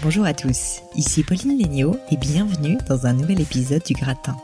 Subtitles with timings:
[0.00, 4.36] Bonjour à tous, ici Pauline Léniaud et bienvenue dans un nouvel épisode du Gratin.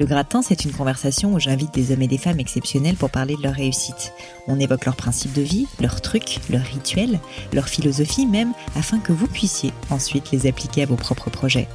[0.00, 3.36] Le Gratin, c'est une conversation où j'invite des hommes et des femmes exceptionnels pour parler
[3.36, 4.14] de leur réussite.
[4.46, 7.20] On évoque leurs principes de vie, leurs trucs, leurs rituels,
[7.52, 11.68] leur philosophie même, afin que vous puissiez ensuite les appliquer à vos propres projets.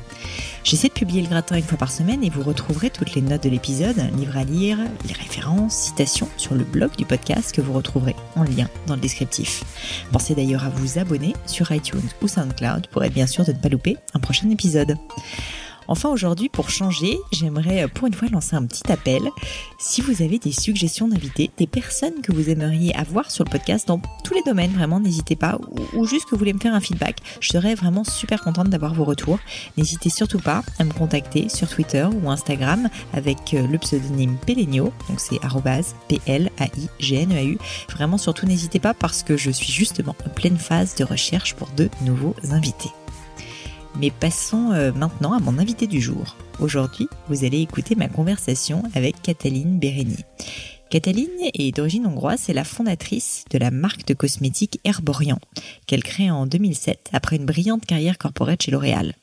[0.63, 3.43] J'essaie de publier le gratin une fois par semaine et vous retrouverez toutes les notes
[3.43, 7.73] de l'épisode, livres à lire, les références, citations sur le blog du podcast que vous
[7.73, 9.63] retrouverez en lien dans le descriptif.
[10.11, 13.59] Pensez d'ailleurs à vous abonner sur iTunes ou SoundCloud pour être bien sûr de ne
[13.59, 14.97] pas louper un prochain épisode.
[15.87, 19.21] Enfin aujourd'hui, pour changer, j'aimerais euh, pour une fois lancer un petit appel.
[19.77, 23.87] Si vous avez des suggestions d'invités, des personnes que vous aimeriez avoir sur le podcast
[23.87, 25.59] dans tous les domaines, vraiment n'hésitez pas,
[25.93, 28.93] ou, juste que vous voulez me faire un feedback, je serais vraiment super contente d'avoir
[28.93, 29.39] vos retours.
[29.77, 34.91] N'hésitez surtout pas à me contacter sur Twitter ou Instagram avec euh, le pseudonyme Pelenio,
[35.09, 35.39] donc c'est
[36.07, 37.57] P-L-A-I-G-N-E-A-U.
[37.91, 41.69] Vraiment surtout n'hésitez pas parce que je suis justement en pleine phase de recherche pour
[41.75, 42.91] de nouveaux invités.
[43.97, 46.35] Mais passons euh, maintenant à mon invité du jour.
[46.59, 50.17] Aujourd'hui, vous allez écouter ma conversation avec Cataline Bérény.
[50.89, 55.39] Cataline est d'origine hongroise, c'est la fondatrice de la marque de cosmétiques Herborian,
[55.87, 59.13] qu'elle crée en 2007 après une brillante carrière corporate chez L'Oréal.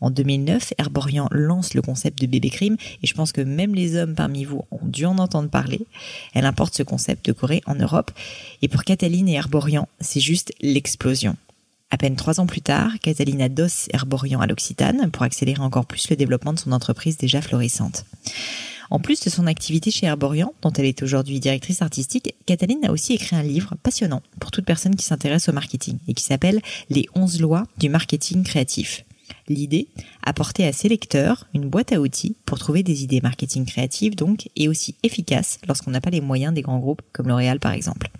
[0.00, 3.96] En 2009, Herborian lance le concept de bébé crime et je pense que même les
[3.96, 5.86] hommes parmi vous ont dû en entendre parler.
[6.34, 8.12] Elle importe ce concept de Corée en Europe
[8.62, 11.36] et pour Cataline et Herborian, c'est juste l'explosion.
[11.90, 16.08] À peine trois ans plus tard, Catalina Dos Herborian à l'Occitane pour accélérer encore plus
[16.08, 18.04] le développement de son entreprise déjà florissante.
[18.90, 22.92] En plus de son activité chez Herborian, dont elle est aujourd'hui directrice artistique, Cataline a
[22.92, 26.60] aussi écrit un livre passionnant pour toute personne qui s'intéresse au marketing et qui s'appelle
[26.90, 29.04] Les 11 lois du marketing créatif.
[29.50, 29.88] L'idée,
[30.22, 34.48] apporter à ses lecteurs une boîte à outils pour trouver des idées marketing créatives donc
[34.54, 38.10] et aussi efficaces lorsqu'on n'a pas les moyens des grands groupes comme L'Oréal par exemple.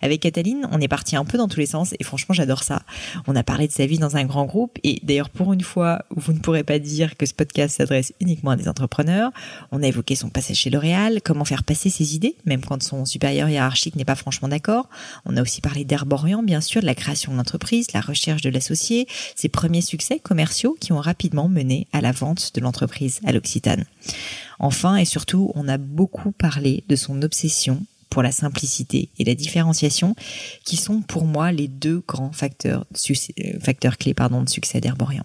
[0.00, 2.82] Avec Cataline, on est parti un peu dans tous les sens et franchement j'adore ça.
[3.26, 6.04] On a parlé de sa vie dans un grand groupe et d'ailleurs pour une fois,
[6.14, 9.32] vous ne pourrez pas dire que ce podcast s'adresse uniquement à des entrepreneurs.
[9.72, 13.04] On a évoqué son passage chez L'Oréal, comment faire passer ses idées même quand son
[13.04, 14.88] supérieur hiérarchique n'est pas franchement d'accord.
[15.26, 18.50] On a aussi parlé d'Herborian bien sûr, de la création de l'entreprise, la recherche de
[18.50, 23.32] l'associé, ses premiers succès commerciaux qui ont rapidement mené à la vente de l'entreprise à
[23.32, 23.84] l'Occitane.
[24.58, 29.34] Enfin et surtout, on a beaucoup parlé de son obsession pour la simplicité et la
[29.34, 30.14] différenciation,
[30.64, 35.24] qui sont pour moi les deux grands facteurs, euh, clés de succès d'Herborian.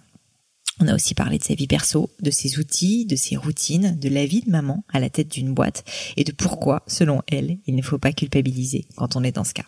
[0.78, 4.08] On a aussi parlé de sa vie perso, de ses outils, de ses routines, de
[4.08, 5.84] la vie de maman à la tête d'une boîte
[6.16, 9.54] et de pourquoi, selon elle, il ne faut pas culpabiliser quand on est dans ce
[9.54, 9.64] cas.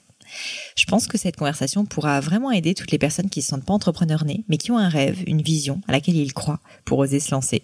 [0.76, 3.64] Je pense que cette conversation pourra vraiment aider toutes les personnes qui ne se sentent
[3.64, 6.98] pas entrepreneurs nés, mais qui ont un rêve, une vision à laquelle ils croient pour
[6.98, 7.62] oser se lancer.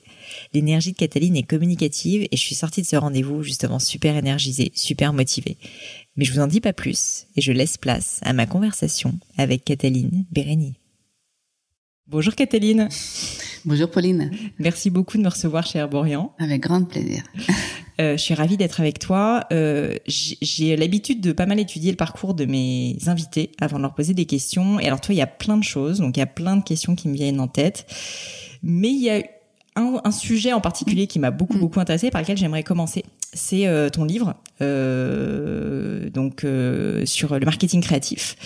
[0.53, 4.73] L'énergie de Cataline est communicative et je suis sortie de ce rendez-vous justement super énergisée,
[4.75, 5.57] super motivée.
[6.17, 9.65] Mais je vous en dis pas plus et je laisse place à ma conversation avec
[9.65, 10.75] Cataline Bérény.
[12.07, 12.89] Bonjour Cataline.
[13.65, 14.31] Bonjour Pauline.
[14.59, 16.35] Merci beaucoup de me recevoir chez Herborian.
[16.39, 17.23] Avec grand plaisir.
[18.00, 19.44] Euh, je suis ravie d'être avec toi.
[19.53, 23.94] Euh, j'ai l'habitude de pas mal étudier le parcours de mes invités avant de leur
[23.94, 24.81] poser des questions.
[24.81, 26.65] Et alors toi, il y a plein de choses, donc il y a plein de
[26.65, 27.87] questions qui me viennent en tête.
[28.62, 29.22] Mais il y a
[29.77, 31.60] un, un sujet en particulier qui m'a beaucoup mm.
[31.60, 33.05] beaucoup intéressé, par lequel j'aimerais commencer.
[33.34, 38.37] C'est euh, ton livre, euh, donc euh, sur le marketing créatif,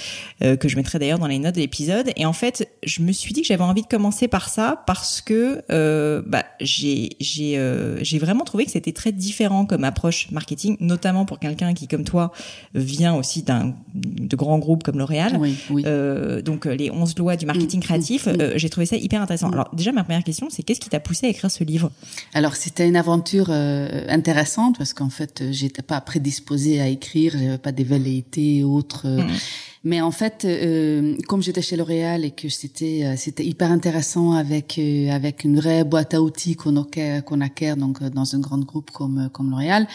[0.42, 2.10] euh, que je mettrai d'ailleurs dans les notes de l'épisode.
[2.16, 5.20] Et en fait, je me suis dit que j'avais envie de commencer par ça parce
[5.20, 5.62] que
[6.26, 7.58] bah, j'ai j'ai
[8.00, 12.04] j'ai vraiment trouvé que c'était très différent comme approche marketing, notamment pour quelqu'un qui, comme
[12.04, 12.32] toi,
[12.74, 15.36] vient aussi d'un de grands groupes comme L'Oréal.
[15.38, 15.84] Oui, oui.
[16.42, 19.50] donc les 11 lois du marketing mm, créatif, mm, j'ai trouvé ça hyper intéressant.
[19.50, 21.90] Alors déjà, ma première question, c'est qu'est-ce qui t'a poussé à écrire ce livre?
[22.32, 27.72] Alors c'était une aventure intéressante parce qu'en fait, j'étais pas prédisposée à écrire, j'avais pas
[27.72, 29.06] des velléités autres.
[29.06, 29.22] Euh.
[29.22, 29.30] Mm.
[29.84, 34.32] Mais en fait, euh, comme j'étais chez L'Oréal et que c'était euh, c'était hyper intéressant
[34.32, 34.80] avec
[35.10, 36.86] avec une vraie boîte à outils qu'on
[37.24, 39.86] qu'on acquiert donc dans un grand groupe comme comme L'Oréal.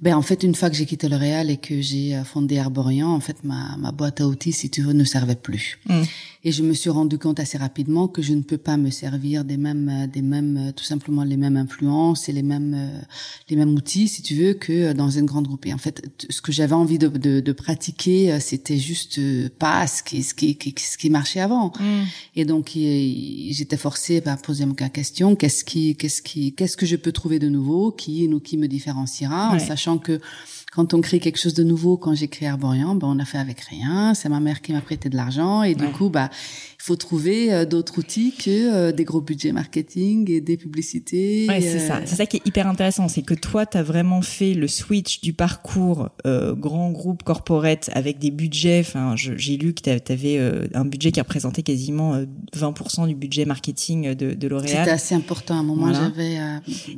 [0.00, 3.20] Ben en fait, une fois que j'ai quitté L'Oréal et que j'ai fondé Arborian, en
[3.20, 5.78] fait, ma, ma boîte à outils, si tu veux, ne servait plus.
[5.88, 6.02] Mm.
[6.46, 9.44] Et je me suis rendu compte assez rapidement que je ne peux pas me servir
[9.44, 13.00] des mêmes, euh, des mêmes, euh, tout simplement les mêmes influences et les mêmes, euh,
[13.48, 15.64] les mêmes outils, si tu veux, que dans une grande groupe.
[15.64, 19.18] Et en fait, ce que j'avais envie de, de, de pratiquer, c'était juste
[19.58, 21.72] pas ce qui, ce qui, ce qui marchait avant.
[21.80, 22.02] Mm.
[22.36, 26.96] Et donc, j'étais forcée à poser ma question qu'est-ce qui, qu'est-ce qui, qu'est-ce que je
[26.96, 30.20] peux trouver de nouveau, qui, nous, qui me différenciera, en sachant que
[30.74, 33.38] quand on crée quelque chose de nouveau, quand j'ai créé Arborian, ben on a fait
[33.38, 34.12] avec rien.
[34.14, 36.30] C'est ma mère qui m'a prêté de l'argent et du coup, bah
[36.84, 41.46] faut trouver euh, d'autres outils que euh, des gros budgets marketing et des publicités.
[41.48, 42.02] Ouais, c'est ça.
[42.04, 45.22] C'est ça qui est hyper intéressant, c'est que toi, tu as vraiment fait le switch
[45.22, 48.80] du parcours grand groupe corporate avec des budgets.
[48.80, 50.38] Enfin, j'ai lu que tu avais
[50.74, 52.20] un budget qui représentait quasiment
[52.54, 54.78] 20% du budget marketing de, de L'Oréal.
[54.78, 55.54] C'était assez important.
[55.54, 56.38] À un moment, j'avais.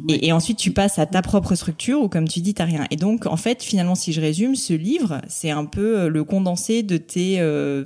[0.08, 2.86] Et, et, ensuite, tu passes à ta propre structure où, comme tu dis, t'as rien.
[2.90, 6.82] Et donc, en fait, finalement, si je résume, ce livre, c'est un peu le condensé
[6.82, 7.38] de tes,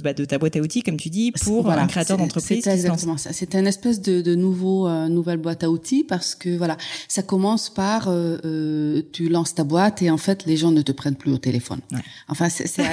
[0.03, 2.63] bah, de ta boîte à outils, comme tu dis, pour un créateur d'entreprise.
[2.65, 3.33] C'est exactement ça.
[3.33, 6.77] C'est une espèce de, de nouveau euh, nouvelle boîte à outils parce que voilà,
[7.09, 10.83] ça commence par euh, euh, tu lances ta boîte et en fait les gens ne
[10.83, 11.81] te prennent plus au téléphone.
[11.93, 12.01] Ouais.
[12.29, 12.49] Enfin,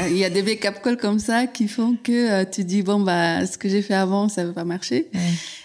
[0.09, 3.45] il y a des wake-up calls comme ça qui font que tu dis bon bah
[3.45, 5.19] ce que j'ai fait avant ça va pas marcher ouais.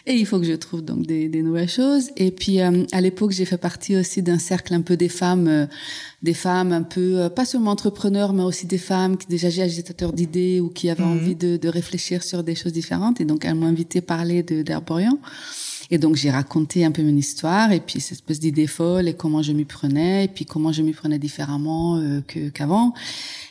[0.06, 2.10] Et il faut que je trouve donc des, des nouvelles choses.
[2.16, 5.68] Et puis à l'époque j'ai fait partie aussi d'un cercle un peu des femmes
[6.22, 10.12] des femmes un peu, euh, pas seulement entrepreneurs, mais aussi des femmes qui déjà agitateurs
[10.12, 11.10] d'idées ou qui avaient mhm.
[11.10, 13.20] envie de, de, réfléchir sur des choses différentes.
[13.20, 15.18] Et donc, elles m'ont invité à parler d'Herborian.
[15.90, 19.14] Et donc j'ai raconté un peu mon histoire et puis cette espèce d'idée folle et
[19.14, 22.94] comment je m'y prenais et puis comment je m'y prenais différemment euh, que qu'avant.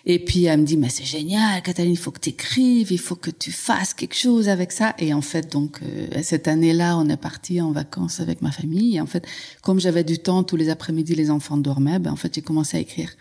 [0.06, 3.00] Et puis elle me dit mais c'est génial, Cataline, il faut que tu écrives, il
[3.00, 4.96] faut que tu fasses quelque chose avec ça.
[5.00, 8.98] Et en fait donc euh, cette année-là, on est parti en vacances avec ma famille.
[8.98, 9.26] Et en fait,
[9.62, 12.78] comme j'avais du temps tous les après-midi, les enfants dormaient, ben en fait j'ai commencé
[12.78, 13.12] à écrire.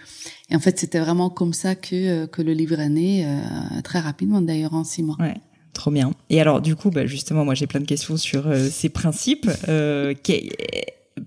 [0.48, 3.26] Et en fait c'était vraiment comme ça que euh, que le livre est né,
[3.84, 5.16] très rapidement d'ailleurs en six mois.
[5.18, 5.36] Ouais.
[5.72, 6.12] Trop bien.
[6.30, 9.48] Et alors, du coup, bah, justement, moi, j'ai plein de questions sur euh, ces principes.
[9.68, 10.14] Euh,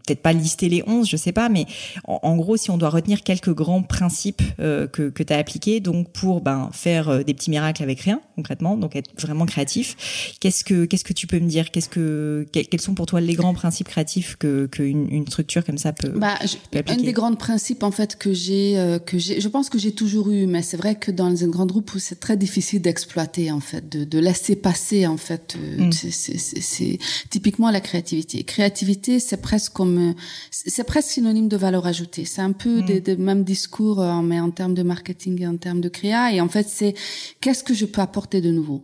[0.06, 1.66] peut-être pas lister les 11, je sais pas, mais
[2.06, 5.80] en, gros, si on doit retenir quelques grands principes euh, que, que tu as appliqués,
[5.80, 10.36] donc pour ben, faire euh, des petits miracles avec rien, concrètement, donc être vraiment créatif,
[10.40, 11.72] qu'est-ce que qu'est-ce que tu peux me dire?
[11.72, 15.78] Qu'est-ce que quels sont pour toi les grands principes créatifs que qu'une une structure comme
[15.78, 16.39] ça peut, bah,
[16.88, 19.94] Un des grands principes en fait que j'ai euh, que j'ai, je pense que j'ai
[19.94, 23.60] toujours eu, mais c'est vrai que dans un grand groupe c'est très difficile d'exploiter en
[23.60, 25.56] fait, de, de laisser passer en fait.
[25.78, 25.92] Mm.
[25.92, 27.00] C'est
[27.30, 28.44] typiquement la créativité.
[28.44, 30.16] Créativité, c'est presque comme
[30.50, 32.26] c'est presque synonyme de valeur ajoutée.
[32.26, 32.86] C'est un peu mm.
[32.86, 36.34] des, des, mêmes discours, euh, mais en termes de marketing et en termes de créa.
[36.34, 36.94] Et en fait, c'est
[37.42, 38.82] qu'est-ce que je peux apporter de nouveau?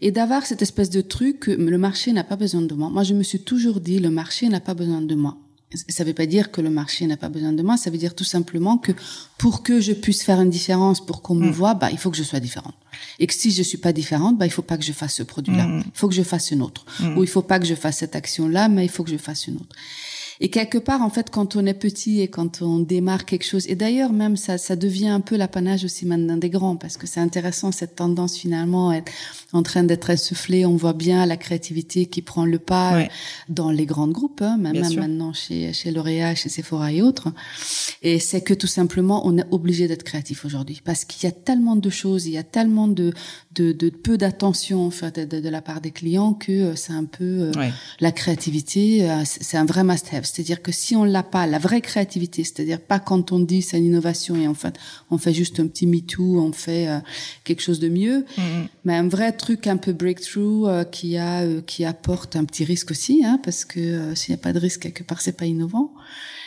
[0.00, 2.90] Et d'avoir cette espèce de truc que le marché n'a pas besoin de moi.
[2.90, 5.36] Moi, je me suis toujours dit, le marché n'a pas besoin de moi.
[5.88, 7.78] Ça ne veut pas dire que le marché n'a pas besoin de moi.
[7.78, 8.92] Ça veut dire tout simplement que
[9.38, 11.52] pour que je puisse faire une différence, pour qu'on me mm.
[11.52, 12.74] voit, bah, il faut que je sois différente.
[13.18, 15.22] Et que si je suis pas différente, bah, il faut pas que je fasse ce
[15.22, 15.66] produit-là.
[15.66, 15.82] Mm.
[15.86, 16.84] Il faut que je fasse une autre.
[17.16, 19.46] Ou il faut pas que je fasse cette action-là, mais il faut que je fasse
[19.46, 19.74] une autre.
[20.44, 23.64] Et quelque part, en fait, quand on est petit et quand on démarre quelque chose,
[23.68, 27.06] et d'ailleurs même ça, ça devient un peu l'apanage aussi maintenant des grands, parce que
[27.06, 29.12] c'est intéressant cette tendance finalement à être
[29.52, 30.66] en train d'être essoufflée.
[30.66, 33.06] On voit bien la créativité qui prend le pas
[33.48, 37.28] dans les grands groupes, hein, même, maintenant chez chez L'Oréal, chez Sephora et autres.
[38.02, 41.34] Et c'est que tout simplement, on est obligé d'être créatif aujourd'hui, parce qu'il y a
[41.36, 43.14] tellement de choses, il y a tellement de
[43.54, 46.92] de, de peu d'attention en fait de, de, la part des clients que euh, c'est
[46.92, 47.68] un peu euh,
[48.00, 50.24] la créativité, euh, c'est un vrai must-have.
[50.24, 53.78] C'est-à-dire que si on l'a pas, la vraie créativité, c'est-à-dire pas quand on dit c'est
[53.78, 54.78] une innovation et en fait
[55.10, 56.98] on fait juste un petit MeToo, on fait euh,
[57.44, 58.68] quelque chose de mieux, mm-hmm.
[58.84, 62.64] mais un vrai truc un peu breakthrough euh, qui a euh, qui apporte un petit
[62.64, 65.46] risque aussi, hein, parce que s'il n'y a pas de risque quelque part c'est pas
[65.46, 65.92] innovant,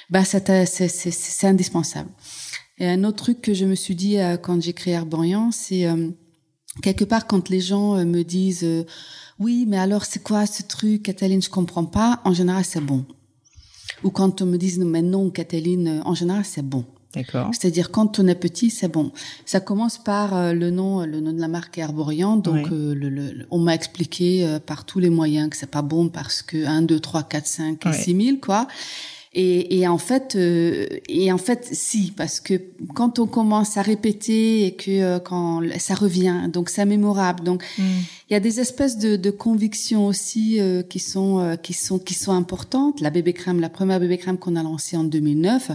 [0.10, 2.10] bah c'est indispensable.
[2.78, 5.88] Et un autre truc que je me suis dit quand j'ai créé Arborian, c'est
[6.82, 8.86] quelque part quand les gens me disent
[9.40, 12.22] oui, mais alors c'est quoi ce truc, Cataline, je comprends pas.
[12.24, 13.06] En général, c'est bon.
[14.04, 16.86] Ou quand on me dit mais non, Cataline, en général, c'est bon.
[17.16, 17.50] D'accord.
[17.54, 19.12] C'est-à-dire quand on est petit, c'est bon.
[19.46, 22.36] Ça commence par euh, le nom, le nom de la marque Arborian.
[22.36, 26.10] Donc, euh, le, on m'a expliqué euh, par tous les moyens que c'est pas bon
[26.10, 28.68] parce que 1, 2, 3, 4, 5 et 6 000, quoi.
[29.38, 32.54] Et, et en fait, euh, et en fait, si, parce que
[32.94, 37.44] quand on commence à répéter et que euh, quand ça revient, donc c'est mémorable.
[37.44, 37.84] Donc mm.
[38.30, 42.14] il y a des espèces de, de convictions aussi euh, qui sont qui sont qui
[42.14, 43.02] sont importantes.
[43.02, 45.72] La bébé crème, la première bébé crème qu'on a lancée en 2009.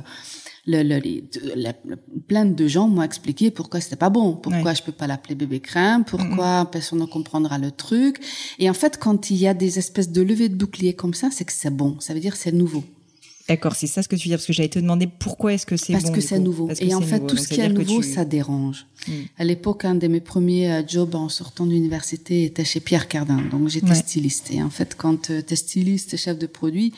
[0.66, 1.80] Le, le,
[2.28, 5.60] plein de gens m'ont expliqué pourquoi c'était pas bon, pourquoi je peux pas l'appeler bébé
[5.60, 8.20] crème, pourquoi personne ne comprendra le truc.
[8.58, 11.28] Et en fait, quand il y a des espèces de levées de bouclier comme ça,
[11.30, 11.96] c'est que c'est bon.
[12.00, 12.84] Ça veut dire c'est nouveau.
[13.50, 15.66] D'accord, c'est ça ce que tu veux dire, parce que j'allais te demander pourquoi est-ce
[15.66, 16.00] que c'est bon.
[16.00, 16.70] Parce que c'est nouveau.
[16.78, 18.86] Et en fait, tout ce qui est nouveau, ça dérange.
[19.08, 19.22] Hmm.
[19.38, 23.42] À l'époque, un de mes premiers euh, jobs en sortant d'université était chez Pierre Cardin.
[23.50, 24.52] Donc, j'étais styliste.
[24.52, 26.94] Et en fait, quand euh, tu es styliste chef de produit,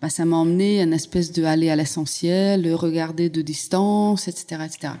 [0.00, 4.92] bah, ça m'a emmené une espèce de aller à l'essentiel, regarder de distance, etc., etc.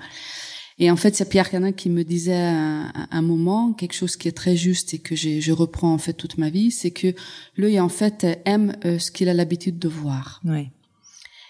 [0.80, 4.26] Et en fait, c'est Pierre Cardin qui me disait à un, moment quelque chose qui
[4.26, 7.14] est très juste et que je reprends en fait toute ma vie, c'est que
[7.56, 10.42] l'œil en fait aime euh, ce qu'il a l'habitude de voir.
[10.44, 10.70] Ouais.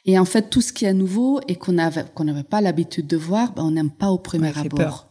[0.06, 3.08] Et en fait, tout ce qui est nouveau et qu'on avait qu'on n'avait pas l'habitude
[3.08, 5.08] de voir, ben, on n'aime pas au premier abord.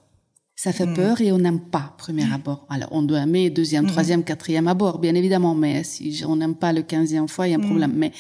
[0.56, 2.66] Ça fait peur et on n'aime pas premier abord.
[2.70, 5.54] Alors on doit aimer deuxième, troisième, quatrième abord, bien évidemment.
[5.54, 7.92] Mais si on n'aime pas le quinzième fois, il y a un problème.
[7.94, 8.14] Mais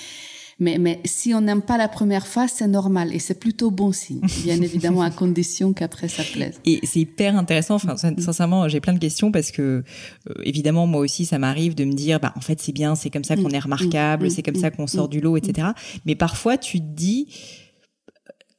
[0.57, 3.91] mais, mais si on n'aime pas la première fois, c'est normal et c'est plutôt bon
[3.91, 6.59] signe, bien évidemment à condition qu'après ça plaise.
[6.65, 7.75] Et c'est hyper intéressant.
[7.75, 9.83] Enfin, sincèrement, j'ai plein de questions parce que
[10.29, 13.09] euh, évidemment moi aussi ça m'arrive de me dire, bah en fait c'est bien, c'est
[13.09, 15.69] comme ça qu'on est remarquable, c'est comme ça qu'on sort du lot, etc.
[16.05, 17.27] Mais parfois tu te dis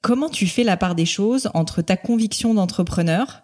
[0.02, 3.42] comment tu fais la part des choses entre ta conviction d'entrepreneur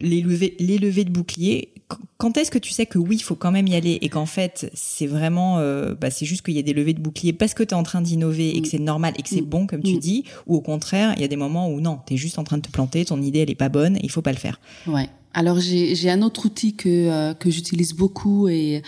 [0.00, 1.73] les levées, les levées de bouclier
[2.18, 4.26] quand est-ce que tu sais que oui, il faut quand même y aller et qu'en
[4.26, 7.54] fait, c'est vraiment, euh, bah, c'est juste qu'il y a des levées de bouclier parce
[7.54, 9.46] que tu es en train d'innover et que c'est normal et que c'est mm.
[9.46, 9.98] bon, comme tu mm.
[9.98, 12.44] dis, ou au contraire, il y a des moments où non, tu es juste en
[12.44, 14.60] train de te planter, ton idée, elle est pas bonne, il faut pas le faire.
[14.86, 15.08] Ouais.
[15.36, 18.82] Alors j'ai un autre outil que euh, que j'utilise beaucoup et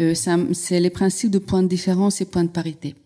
[0.00, 2.96] euh, c'est les principes de points de différence et points de parité.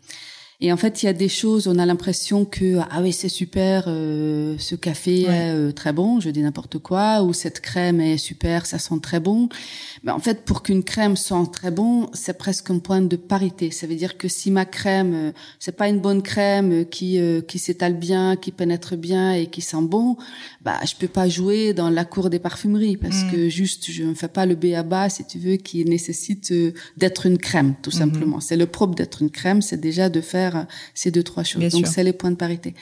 [0.60, 3.28] Et en fait, il y a des choses, on a l'impression que ah oui c'est
[3.28, 8.00] super, euh, ce café est euh, très bon, je dis n'importe quoi, ou cette crème
[8.00, 9.50] est super, ça sent très bon.
[10.02, 13.70] Mais en fait, pour qu'une crème sente très bon, c'est presque un point de parité.
[13.70, 17.58] Ça veut dire que si ma crème, euh, c'est pas une bonne crème qui qui
[17.58, 20.16] s'étale bien, qui pénètre bien et qui sent bon,
[20.62, 23.30] bah je peux pas jouer dans la cour des parfumeries parce mm.
[23.30, 26.52] que juste je ne fais pas le B à bas si tu veux qui nécessite
[26.96, 27.98] d'être une crème tout mm-hmm.
[27.98, 28.40] simplement.
[28.40, 30.45] C'est le propre d'être une crème, c'est déjà de faire
[30.94, 31.72] ces deux trois choses.
[31.72, 32.74] Donc c'est les points de parité.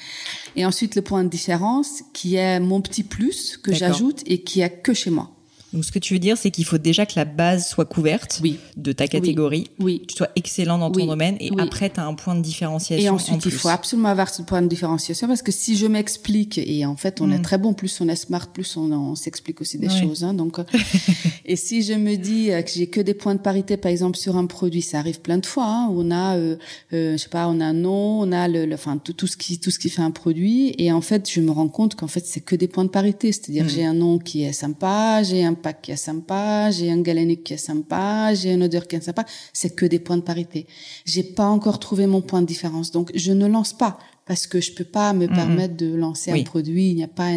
[0.57, 4.61] Et ensuite le point de différence qui est mon petit plus que j'ajoute et qui
[4.61, 5.34] est que chez moi.
[5.75, 8.39] Donc, ce que tu veux dire, c'est qu'il faut déjà que la base soit couverte
[8.43, 8.59] oui.
[8.77, 10.03] de ta catégorie, oui.
[10.03, 13.05] que tu sois excellent dans ton domaine, et après, tu as un point de différenciation.
[13.05, 16.59] Et ensuite, il faut absolument avoir ce point de différenciation, parce que si je m'explique,
[16.59, 17.43] et en fait, on est mm.
[17.43, 20.23] très bon, plus on est smart, plus on, on s'explique aussi des choses.
[20.23, 20.65] Hein, donc, euh,
[21.45, 24.17] et si je me dis euh, que j'ai que des points de parité, par exemple,
[24.17, 26.57] sur un produit, ça arrive plein de fois, hein, on a, euh,
[26.93, 29.37] euh, je sais pas, on a un nom, on a le, enfin, tout, tout, ce
[29.37, 32.07] qui, tout ce qui fait un produit, et en fait, je me rends compte qu'en
[32.07, 33.69] fait, c'est que des points de parité, c'est-à-dire, mm.
[33.69, 37.45] j'ai un nom qui est sympa, j'ai un pack qui est sympa, j'ai un galénique
[37.45, 39.25] qui est sympa, j'ai une odeur qui est sympa.
[39.53, 40.67] C'est que des points de parité.
[41.07, 42.91] J'ai pas encore trouvé mon point de différence.
[42.91, 45.35] Donc, je ne lance pas parce que je peux pas me mhm.
[45.35, 46.91] permettre de lancer un produit.
[46.91, 47.29] Il n'y a pas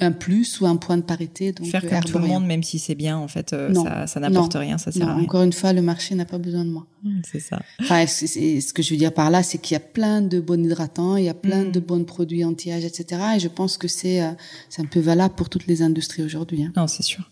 [0.00, 1.52] un, plus ou un point de parité.
[1.52, 4.20] Donc faire comme tout le monde, même si c'est bien, en fait, euh, ça, ça
[4.20, 5.24] n'apporte rien, ça sert à rien.
[5.24, 6.86] Encore une fois, le marché n'a pas besoin de moi.
[7.04, 7.60] Mm, c'est ça.
[7.80, 10.62] Enfin, ce que je veux dire par là, c'est qu'il y a plein de bons
[10.62, 11.72] hydratants, il y a plein mm.
[11.72, 13.22] de bons produits anti-âge, etc.
[13.36, 14.30] Et je pense que c'est euh,
[14.68, 16.64] c'est un peu valable pour toutes les industries aujourd'hui.
[16.64, 16.72] Hein.
[16.76, 17.30] Non, c'est sûr.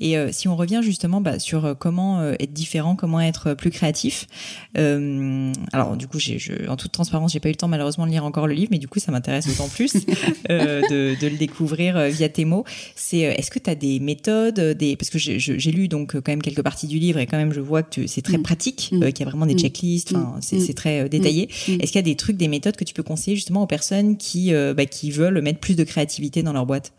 [0.00, 4.26] Et euh, si on revient justement bah, sur comment être différent, comment être plus créatif.
[4.74, 6.38] alors, du coup, j'ai,
[6.68, 8.78] en toute transparence, j'ai pas eu le temps malheureusement de lire encore le livre, mais
[8.78, 9.94] du coup, ça m'intéresse d'autant plus
[10.50, 12.64] euh, de, de, le découvrir euh, via tes mots.
[12.94, 16.28] C'est, euh, est-ce que tu as des méthodes, des parce que j'ai lu donc quand
[16.28, 18.42] même quelques parties du livre et quand même je vois que c'est très mm.
[18.42, 18.90] pratique.
[19.14, 19.58] Qu'il y a vraiment des mm.
[19.58, 21.48] checklists, enfin c'est très détaillé.
[21.68, 24.16] Est-ce qu'il y a des trucs, des méthodes que tu peux conseiller justement aux personnes
[24.16, 26.92] qui bah, qui veulent mettre plus de créativité dans leur boîte?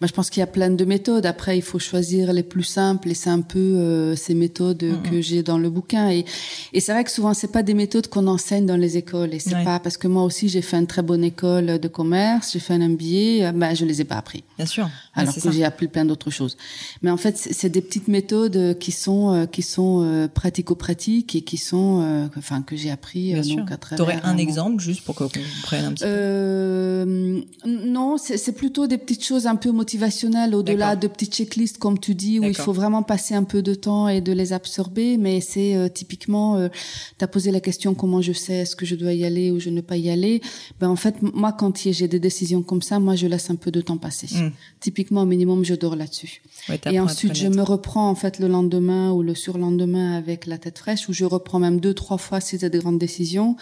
[0.00, 1.26] Moi, je pense qu'il y a plein de méthodes.
[1.26, 5.20] Après, il faut choisir les plus simples et c'est un peu euh, ces méthodes que
[5.20, 6.10] j'ai dans le bouquin.
[6.10, 6.24] Et,
[6.72, 9.34] et c'est vrai que souvent, c'est pas des méthodes qu'on enseigne dans les écoles.
[9.34, 12.52] Et c'est pas parce que moi aussi, j'ai fait une très bonne école de commerce,
[12.52, 14.44] j'ai fait un MBA, euh, ben je les ai pas appris.
[14.56, 14.88] Bien sûr.
[15.14, 16.56] Alors que j'ai appris plein d'autres choses.
[17.02, 21.56] Mais en fait, c'est des petites méthodes qui sont euh, qui sont pratico-pratiques et qui
[21.56, 23.32] sont, enfin, que j'ai appris.
[23.34, 23.96] Bien donc, sûr.
[23.96, 27.42] T'aurais un exemple juste pour qu'on comprenne un petit peu?
[27.66, 32.14] Non, c'est plutôt des petites choses un peu motivationnel au-delà de petites checklists, comme tu
[32.14, 35.16] dis, où il faut vraiment passer un peu de temps et de les absorber.
[35.16, 36.68] Mais c'est euh, typiquement, euh,
[37.18, 39.60] tu as posé la question comment je sais est-ce que je dois y aller ou
[39.60, 40.42] je ne pas y aller?
[40.80, 43.70] Ben en fait, moi quand j'ai des décisions comme ça, moi je laisse un peu
[43.70, 44.28] de temps passer.
[44.34, 44.50] Hmm.
[44.80, 46.42] Typiquement, au minimum, je dors là-dessus.
[46.90, 50.78] et ensuite, je me reprends en fait le lendemain ou le surlendemain avec la tête
[50.78, 53.56] fraîche, où je reprends même deux trois fois si c'est des grandes décisions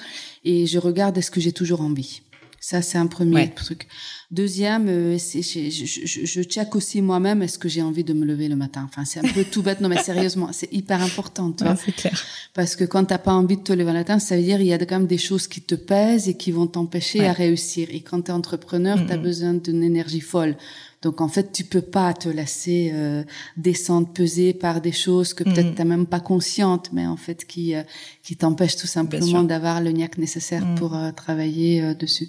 [0.45, 2.23] et je regarde est-ce que j'ai toujours envie.
[2.63, 3.89] Ça, c'est un premier truc.
[4.31, 8.27] Deuxième, euh, c'est, je, je, je check aussi moi-même est-ce que j'ai envie de me
[8.27, 8.87] lever le matin?
[8.87, 11.75] Enfin, c'est un peu tout bête, non mais sérieusement, c'est hyper important, tu vois.
[11.77, 12.23] c'est clair.
[12.53, 14.67] Parce que quand t'as pas envie de te lever le matin, ça veut dire il
[14.67, 17.89] y a quand même des choses qui te pèsent et qui vont t'empêcher à réussir.
[17.91, 20.55] Et quand t'es entrepreneur, tu as besoin d'une énergie folle.
[21.03, 23.25] Donc en fait, tu peux pas te laisser euh,
[23.57, 27.47] descendre, peser par des choses que peut-être tu t'as même pas consciente, mais en fait
[27.47, 27.83] qui euh,
[28.23, 30.75] qui t'empêchent tout simplement d'avoir le niaque nécessaire mm.
[30.75, 32.29] pour travailler dessus.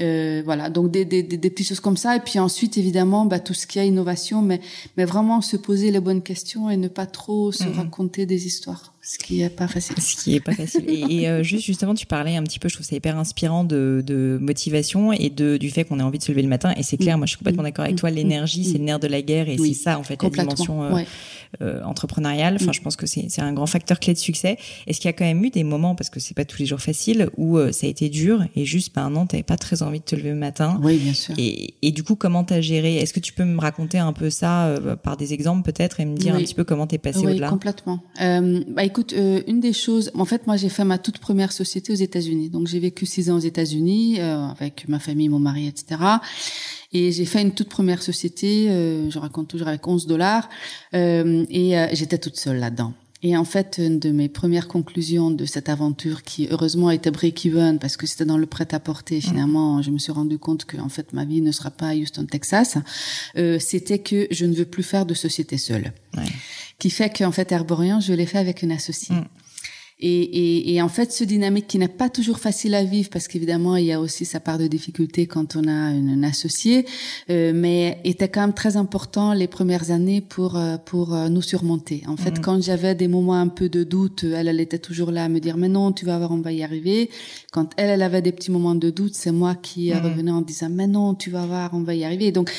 [0.00, 2.16] Euh, voilà, donc des, des, des, petites choses comme ça.
[2.16, 4.60] Et puis ensuite, évidemment, bah, tout ce qui est innovation, mais,
[4.96, 7.78] mais vraiment se poser les bonnes questions et ne pas trop se mhm.
[7.78, 8.91] raconter des histoires.
[9.04, 10.00] Ce qui est pas facile.
[10.00, 10.84] Ce qui est pas facile.
[10.88, 14.02] et, euh, juste justement, tu parlais un petit peu, je trouve ça hyper inspirant de,
[14.06, 16.72] de motivation et de du fait qu'on ait envie de se lever le matin.
[16.76, 18.10] Et c'est clair, moi je suis complètement d'accord avec toi.
[18.10, 21.02] L'énergie, c'est le nerf de la guerre et c'est ça en fait la dimension euh,
[21.60, 22.56] euh, entrepreneuriale.
[22.60, 24.56] Enfin, je pense que c'est un grand facteur clé de succès.
[24.86, 26.66] Est-ce qu'il y a quand même eu des moments parce que c'est pas tous les
[26.66, 30.00] jours facile où ça a été dur et juste ben non, t'avais pas très envie
[30.00, 30.80] de te lever le matin?
[30.82, 31.34] Oui, bien sûr.
[31.38, 32.96] Et, et du coup, comment t'as géré?
[32.96, 36.16] Est-ce que tu peux me raconter un peu ça par des exemples peut-être et me
[36.16, 37.48] dire un petit peu comment t'es passé au-delà?
[37.48, 38.00] Complètement.
[38.20, 41.52] Euh, bah écoute, euh, une des choses, en fait, moi j'ai fait ma toute première
[41.52, 42.50] société aux États-Unis.
[42.50, 46.00] Donc j'ai vécu six ans aux États-Unis euh, avec ma famille, mon mari, etc.
[46.92, 50.48] Et j'ai fait une toute première société, euh, je raconte toujours avec 11 dollars,
[50.94, 52.92] euh, et j'étais toute seule là-dedans.
[53.24, 57.78] Et en fait, une de mes premières conclusions de cette aventure, qui heureusement était break-even
[57.78, 59.22] parce que c'était dans le prêt-à-porter, mmh.
[59.22, 61.94] finalement, je me suis rendu compte que en fait ma vie ne sera pas à
[61.94, 62.78] Houston, Texas.
[63.36, 65.92] Euh, c'était que je ne veux plus faire de société seule.
[66.16, 66.24] Ouais.
[66.80, 69.14] Qui fait qu'en fait Herborian, je l'ai fait avec une associée.
[69.14, 69.28] Mmh.
[70.04, 73.28] Et, et, et, en fait, ce dynamique qui n'est pas toujours facile à vivre, parce
[73.28, 76.86] qu'évidemment, il y a aussi sa part de difficulté quand on a une, une associée,
[77.30, 81.40] euh, mais était quand même très important les premières années pour euh, pour euh, nous
[81.40, 82.02] surmonter.
[82.08, 82.42] En fait, mmh.
[82.42, 85.38] quand j'avais des moments un peu de doute, elle, elle était toujours là à me
[85.38, 87.08] dire mais non, tu vas voir, on va y arriver.
[87.52, 89.98] Quand elle, elle avait des petits moments de doute, c'est moi qui mmh.
[89.98, 92.32] revenais en disant mais non, tu vas voir, on va y arriver.
[92.32, 92.50] donc,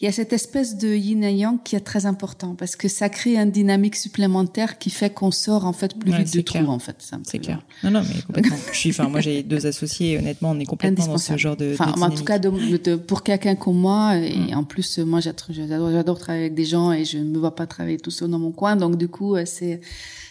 [0.00, 2.88] il y a cette espèce de yin et yang qui est très important parce que
[2.88, 6.58] ça crée une dynamique supplémentaire qui fait qu'on sort en fait plus vite du trou
[6.66, 6.89] en fait.
[7.24, 7.60] C'est clair.
[7.82, 8.56] Non, non, mais complètement.
[8.72, 10.18] je suis, enfin, moi, j'ai deux associés.
[10.18, 11.72] honnêtement, on est complètement dans ce genre de.
[11.72, 14.56] Enfin, en tout cas, de, pour quelqu'un comme moi, et mm.
[14.56, 17.66] en plus, moi, j'adore, j'adore travailler avec des gens et je ne me vois pas
[17.66, 18.76] travailler tout seul dans mon coin.
[18.76, 19.80] Donc, du coup, euh, c'est,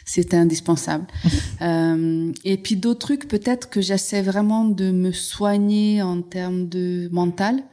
[0.06, 1.06] c'était indispensable.
[1.62, 7.10] euh, et puis d'autres trucs, peut-être que j'essaie vraiment de me soigner en termes de
[7.12, 7.64] mental.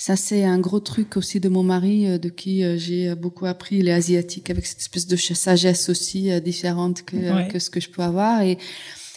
[0.00, 3.46] Ça, c'est un gros truc aussi de mon mari, euh, de qui euh, j'ai beaucoup
[3.46, 3.78] appris.
[3.78, 7.80] Il est asiatique, avec cette espèce de sagesse aussi euh, différente que, que ce que
[7.80, 8.42] je peux avoir.
[8.42, 8.58] Et,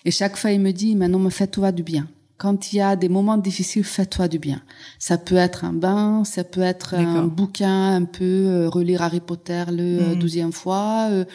[0.05, 2.09] et chaque fois, il me dit, maintenant, me fais-toi du bien
[2.41, 4.63] quand il y a des moments difficiles, fais-toi du bien.
[4.97, 9.19] Ça peut être un bain, ça peut être un bouquin, un peu euh, relire Harry
[9.19, 10.15] Potter le euh, mhm.
[10.15, 11.09] douzième fois.
[11.11, 11.25] Euh,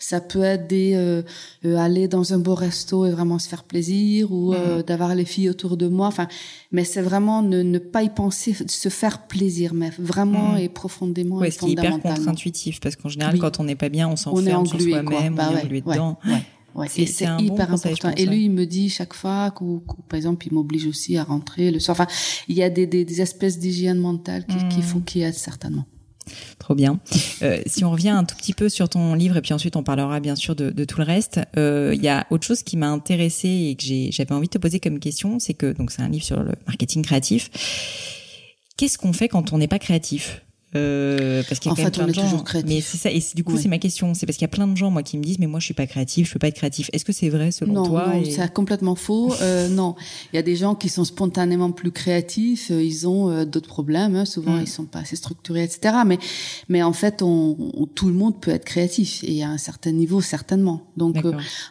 [0.00, 1.22] ça peut être des
[1.62, 4.82] aller dans un beau resto et vraiment se faire plaisir ou mhm.
[4.82, 6.08] d'avoir les filles autour de moi.
[6.08, 6.26] Enfin,
[6.72, 10.58] mais c'est vraiment ne, ne, pas y penser, se faire plaisir, mais vraiment mhm.
[10.58, 11.36] et profondément.
[11.36, 14.16] Ouais, ce qui est hyper contre-intuitif parce qu'en général, quand on n'est pas bien, on
[14.16, 16.18] s'enferme sur soi-même, bah on est englué dedans.
[16.76, 17.04] Ouais, c'est
[17.38, 18.12] hyper important.
[18.16, 19.64] et lui, il me dit chaque fois, que,
[20.08, 21.96] par exemple, il m'oblige aussi à rentrer le soir.
[21.98, 22.06] Enfin,
[22.48, 24.68] il y a des, des, des espèces d'hygiène mentale qui, mmh.
[24.68, 25.86] qui font qu'il y a certainement.
[26.58, 26.98] Trop bien.
[27.42, 29.84] Euh, si on revient un tout petit peu sur ton livre et puis ensuite on
[29.84, 32.76] parlera bien sûr de, de tout le reste, euh, il y a autre chose qui
[32.76, 36.02] m'a intéressé et que j'avais envie de te poser comme question, c'est que donc c'est
[36.02, 37.50] un livre sur le marketing créatif.
[38.76, 40.42] Qu'est-ce qu'on fait quand on n'est pas créatif?
[40.74, 42.44] Euh, parce qu'il y a en fait, plein de gens.
[42.66, 43.10] Mais c'est ça.
[43.10, 44.14] Et du coup, c'est ma question.
[44.14, 45.66] C'est parce qu'il y a plein de gens, moi, qui me disent, mais moi, je
[45.66, 46.90] suis pas créatif, je peux pas être créatif.
[46.92, 49.32] Est-ce que c'est vrai selon toi Non, c'est complètement faux.
[49.40, 49.94] Euh, non,
[50.32, 52.70] il y a des gens qui sont spontanément plus créatifs.
[52.70, 54.16] Euh, ils ont euh, d'autres problèmes.
[54.16, 54.24] Hein.
[54.24, 54.62] Souvent, mm.
[54.62, 55.98] ils sont pas assez structurés, etc.
[56.04, 56.18] Mais,
[56.68, 57.56] mais en fait, on,
[57.94, 60.82] tout le monde peut être créatif et à un certain niveau, certainement.
[60.96, 61.16] Donc,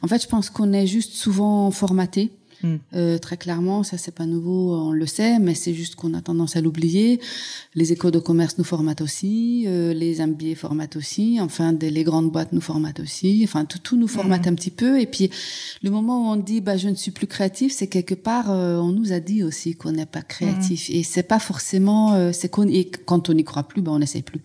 [0.01, 2.31] en fait, je pense qu'on est juste souvent formaté.
[2.65, 2.75] Mm.
[2.95, 6.21] Euh, très clairement, ça c'est pas nouveau, on le sait, mais c'est juste qu'on a
[6.21, 7.19] tendance à l'oublier.
[7.75, 12.03] Les écoles de commerce nous formatent aussi, euh, les MBA formatent aussi, enfin des, les
[12.03, 14.49] grandes boîtes nous formatent aussi, enfin tout, tout nous formate mm.
[14.49, 14.99] un petit peu.
[14.99, 15.29] Et puis
[15.83, 18.77] le moment où on dit bah je ne suis plus créatif, c'est quelque part euh,
[18.77, 20.93] on nous a dit aussi qu'on n'est pas créatif mm.
[20.93, 23.99] et c'est pas forcément euh, c'est qu'on et quand on n'y croit plus, bah on
[23.99, 24.41] n'essaie plus.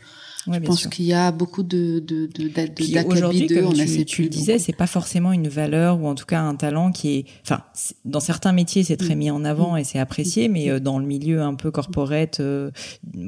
[0.46, 4.29] Ouais, je pense qu'il y a beaucoup de de de aujourd'hui comme tu, tu le
[4.29, 7.61] disais, c'est pas forcément une valeur ou en tout cas un talent qui est, enfin,
[8.07, 9.18] dans certains métiers c'est très mm.
[9.18, 10.70] mis en avant et c'est apprécié, mais mm.
[10.70, 12.70] euh, dans le milieu un peu corporate, euh,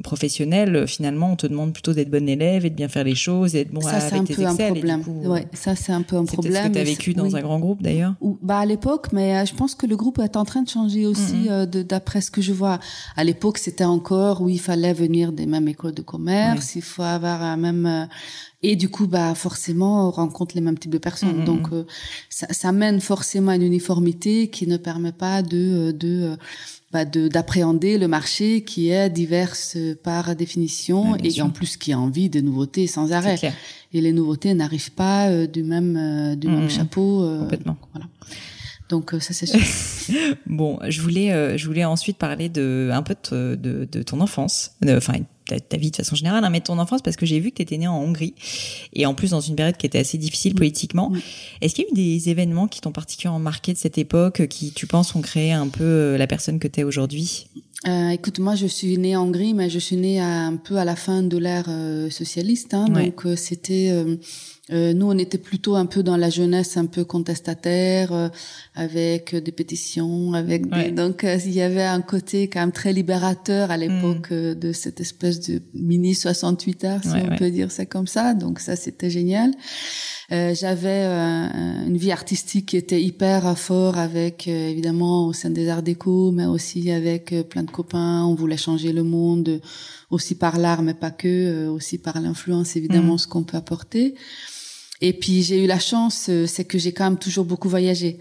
[0.03, 3.55] professionnel, finalement, on te demande plutôt d'être bon élève et de bien faire les choses
[3.55, 5.03] et d'être bon ça, avec tes un problème.
[5.25, 6.53] ouais, ça c'est un peu un problème.
[6.53, 8.15] C'est ce que tu as vécu dans un grand groupe d'ailleurs.
[8.41, 11.05] Bah à l'époque, mais euh, je pense que le groupe est en train de changer
[11.05, 11.47] aussi
[11.87, 12.79] d'après ce que je vois.
[13.15, 17.02] À l'époque, c'était encore où il fallait venir des mêmes écoles de commerce, il faut
[17.09, 18.05] avoir un même euh,
[18.61, 21.45] et du coup bah forcément on rencontre les mêmes types de personnes mm-hmm.
[21.45, 21.85] donc euh,
[22.29, 25.57] ça, ça, mène forcément à une uniformité qui ne permet pas de
[25.89, 26.37] euh, de
[26.91, 31.99] bah de d'appréhender le marché qui est diverse par définition et en plus qui a
[31.99, 33.39] envie de nouveautés sans arrêt
[33.93, 36.69] et les nouveautés n'arrivent pas du même du même mm-hmm.
[36.69, 38.07] chapeau complètement voilà
[38.89, 39.59] donc ça c'est sûr.
[40.45, 44.75] bon, je voulais je voulais ensuite parler de un peu de, de, de ton enfance,
[44.87, 47.55] enfin ta, vie de façon générale, hein, mais ton enfance, parce que j'ai vu que
[47.55, 48.33] tu étais né en Hongrie,
[48.93, 51.11] et en plus dans une période qui était assez difficile politiquement.
[51.61, 54.71] Est-ce qu'il y a eu des événements qui t'ont particulièrement marqué de cette époque, qui,
[54.71, 57.47] tu penses, ont créé un peu euh, la personne que tu es aujourd'hui?
[57.85, 60.85] Euh, écoute, moi je suis née en Hongrie, mais je suis née un peu à
[60.85, 63.91] la fin de l'ère euh, socialiste, hein, donc euh, c'était
[64.71, 68.29] Euh, nous, on était plutôt un peu dans la jeunesse, un peu contestataire, euh,
[68.75, 70.91] avec des pétitions, avec des...
[70.91, 74.55] donc euh, il y avait un côté quand même très libérateur à l'époque mm.
[74.55, 78.33] de cette espèce de mini 68 heures, si on peut dire ça comme ça.
[78.33, 79.51] Donc ça, c'était génial.
[80.31, 86.31] J'avais une vie artistique qui était hyper fort, avec évidemment au sein des Arts Déco,
[86.31, 88.23] mais aussi avec plein de copains.
[88.23, 89.61] On voulait changer le monde,
[90.09, 93.19] aussi par l'art, mais pas que, aussi par l'influence évidemment, mm.
[93.19, 94.15] ce qu'on peut apporter.
[95.03, 98.19] Et puis j'ai eu la chance, euh, c'est que j'ai quand même toujours beaucoup voyagé.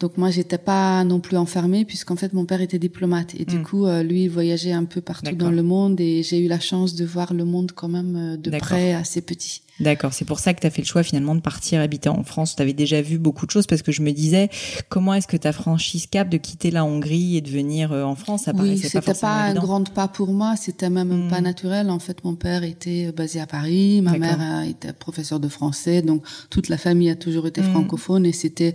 [0.00, 3.58] Donc moi, j'étais pas non plus enfermée puisqu'en fait mon père était diplomate et du
[3.58, 3.62] hmm.
[3.62, 6.58] coup euh, lui il voyageait un peu partout dans le monde et j'ai eu la
[6.58, 9.62] chance de voir le monde quand même euh, de près assez petit.
[9.80, 12.22] D'accord, c'est pour ça que tu as fait le choix finalement de partir habiter en
[12.22, 12.54] France.
[12.54, 14.50] Tu avais déjà vu beaucoup de choses parce que je me disais
[14.90, 17.92] comment est-ce que tu as franchi ce cap de quitter la Hongrie et de venir
[17.92, 21.40] euh, en France Ça oui, c'était pas, un grand pas pour moi, c'était même pas
[21.40, 21.44] hmm.
[21.44, 21.90] naturel.
[21.90, 26.22] En fait, mon père était basé à Paris, ma mère était professeure de français, donc
[26.50, 27.70] toute la famille a toujours été hmm.
[27.70, 28.74] francophone et c'était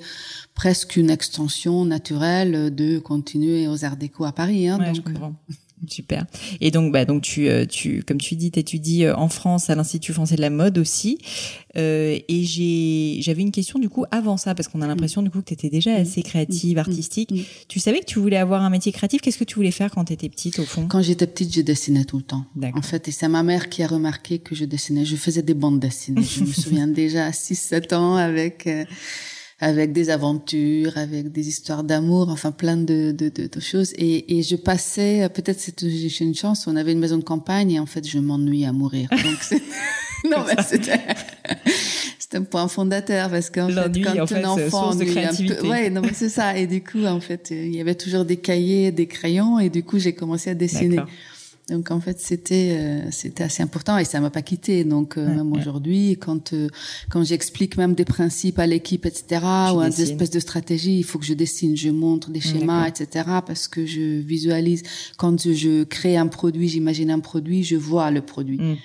[0.55, 4.67] presque une extension naturelle de continuer aux Arts Déco à Paris.
[4.67, 4.95] Hein, donc...
[4.95, 5.35] je comprends.
[5.87, 6.25] Super.
[6.61, 9.75] Et donc, bah, donc tu, euh, tu, comme tu dis, t'étudies euh, en France à
[9.75, 11.19] l'Institut français de la mode aussi.
[11.77, 15.29] Euh, et j'ai, j'avais une question du coup avant ça, parce qu'on a l'impression du
[15.29, 17.33] coup que tu étais déjà assez créative, artistique.
[17.67, 19.21] Tu savais que tu voulais avoir un métier créatif?
[19.21, 20.87] Qu'est-ce que tu voulais faire quand tu étais petite au fond?
[20.87, 22.45] Quand j'étais petite, je dessinais tout le temps.
[22.73, 25.05] En fait, et c'est ma mère qui a remarqué que je dessinais.
[25.05, 26.23] Je faisais des bandes dessinées.
[26.23, 28.67] je me souviens déjà à 6-7 ans avec
[29.65, 33.93] avec des aventures, avec des histoires d'amour, enfin plein de, de, de, choses.
[33.97, 37.79] Et, et je passais, peut-être c'était une chance, on avait une maison de campagne et
[37.79, 39.09] en fait je m'ennuyais à mourir.
[39.09, 39.59] Donc
[40.29, 40.99] non mais c'était
[42.19, 45.57] c'était un point fondateur parce qu'en fait quand en fait, un enfant de créativité.
[45.57, 46.55] Un peu, ouais non mais c'est ça.
[46.55, 49.81] Et du coup en fait il y avait toujours des cahiers, des crayons et du
[49.81, 50.99] coup j'ai commencé à dessiner.
[51.69, 54.83] Donc en fait c'était euh, c'était assez important et ça m'a pas quitté.
[54.83, 56.67] Donc euh, même aujourd'hui quand euh,
[57.09, 59.41] quand j'explique même des principes à l'équipe etc
[59.73, 63.25] ou des espèces de stratégie, il faut que je dessine, je montre des schémas etc
[63.45, 64.83] parce que je visualise.
[65.17, 68.59] Quand je crée un produit, j'imagine un produit, je vois le produit.
[68.59, 68.75] Mm.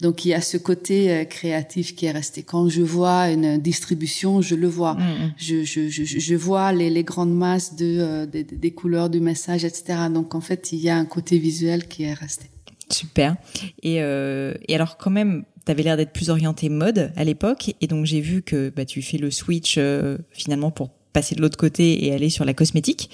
[0.00, 2.42] Donc il y a ce côté euh, créatif qui est resté.
[2.42, 4.94] Quand je vois une distribution, je le vois.
[4.94, 5.32] Mm, mm.
[5.36, 9.64] Je, je, je, je, vois les, les, grandes masses de, euh, des couleurs du message,
[9.64, 9.98] etc.
[10.12, 12.46] Donc en fait, il y a un côté visuel qui est resté.
[12.90, 13.36] Super.
[13.82, 17.74] Et, euh, et alors quand même, tu avais l'air d'être plus orienté mode à l'époque,
[17.80, 21.40] et donc j'ai vu que bah, tu fais le switch euh, finalement pour passer de
[21.40, 23.10] l'autre côté et aller sur la cosmétique.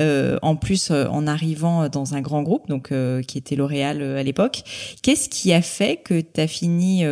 [0.00, 4.02] Euh, en plus, euh, en arrivant dans un grand groupe, donc euh, qui était L'Oréal
[4.02, 4.64] à l'époque,
[5.02, 7.04] qu'est-ce qui a fait que tu as fini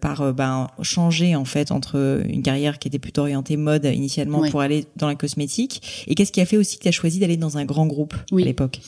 [0.00, 4.60] par ben, changer en fait entre une carrière qui était plutôt orientée mode initialement pour
[4.60, 7.36] aller dans la cosmétique et qu'est-ce qui a fait aussi que tu as choisi d'aller
[7.36, 8.80] dans un grand groupe à l'époque?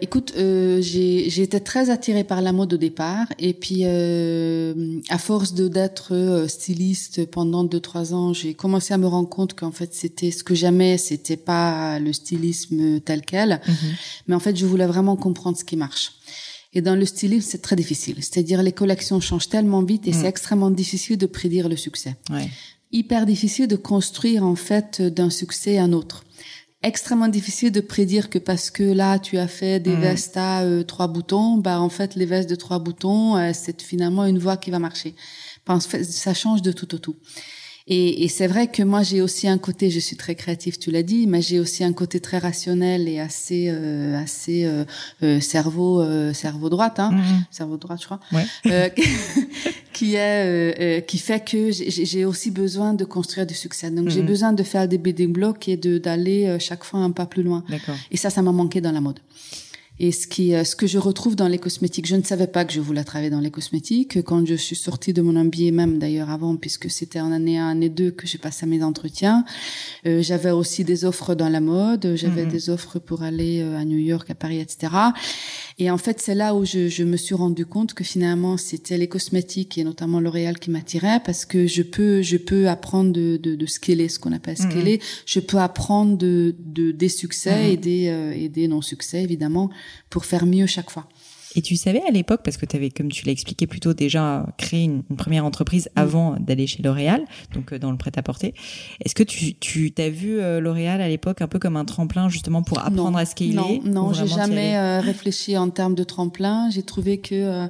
[0.00, 5.66] Écoute, j'ai été très attirée par la mode au départ et puis à force de
[5.66, 10.30] d'être styliste pendant deux trois ans, j'ai commencé à me rendre compte qu'en fait c'était
[10.36, 13.74] ce que j'aimais, c'était pas le stylisme tel quel, mhm.
[14.28, 16.12] mais en fait, je voulais vraiment comprendre ce qui marche.
[16.72, 18.16] Et dans le stylisme, c'est très difficile.
[18.18, 20.26] C'est-à-dire, les collections changent tellement vite et c'est mhm.
[20.26, 22.16] extrêmement difficile de prédire le succès.
[22.92, 26.24] Hyper difficile de construire, en fait, d'un succès un autre.
[26.82, 30.00] Extrêmement difficile de prédire que parce que là, tu as fait des mhm.
[30.02, 33.80] vestes à euh, trois boutons, bah, en fait, les vestes de trois boutons, euh, c'est
[33.82, 35.14] finalement une voie qui va marcher.
[35.80, 37.16] ça change de tout au tout.
[37.88, 40.90] Et, et c'est vrai que moi j'ai aussi un côté, je suis très créatif, tu
[40.90, 44.84] l'as dit, mais j'ai aussi un côté très rationnel et assez euh, assez euh,
[45.22, 47.44] euh cerveau euh, cerveau droite, hein, mm-hmm.
[47.52, 48.44] cerveau droite, je crois, ouais.
[49.92, 53.88] qui est qui fait que j'ai aussi besoin de construire du succès.
[53.92, 54.26] Donc j'ai mm-hmm.
[54.26, 57.62] besoin de faire des building blocks et de d'aller chaque fois un pas plus loin.
[58.10, 59.20] Et ça, ça m'a manqué dans la mode.
[59.98, 62.66] Et ce qui, euh, ce que je retrouve dans les cosmétiques, je ne savais pas
[62.66, 64.22] que je voulais travailler dans les cosmétiques.
[64.24, 67.68] Quand je suis sortie de mon MBA, même d'ailleurs avant, puisque c'était en année 1,
[67.68, 69.44] année 2 que j'ai passé mes entretiens,
[70.06, 72.50] euh, j'avais aussi des offres dans la mode, j'avais mm-hmm.
[72.50, 74.92] des offres pour aller euh, à New York, à Paris, etc.
[75.78, 78.96] Et en fait, c'est là où je, je, me suis rendu compte que finalement, c'était
[78.96, 83.36] les cosmétiques et notamment L'Oréal qui m'attiraient parce que je peux, je peux apprendre de,
[83.36, 84.96] de, de scaler, ce qu'on appelle scaler.
[84.96, 85.22] Mm-hmm.
[85.26, 87.72] Je peux apprendre de, de des succès mm-hmm.
[87.72, 89.68] et des, euh, et des non-succès, évidemment,
[90.08, 91.08] pour faire mieux chaque fois.
[91.56, 93.94] Et tu savais à l'époque, parce que tu avais, comme tu l'as expliqué plus tôt,
[93.94, 95.98] déjà créé une, première entreprise mm.
[95.98, 98.54] avant d'aller chez L'Oréal, donc euh, dans le prêt-à-porter.
[99.02, 102.28] Est-ce que tu, tu t'as vu euh, L'Oréal à l'époque un peu comme un tremplin
[102.28, 106.68] justement pour apprendre à scaler Non, non, j'ai jamais euh, réfléchi en termes de tremplin.
[106.70, 107.68] J'ai trouvé que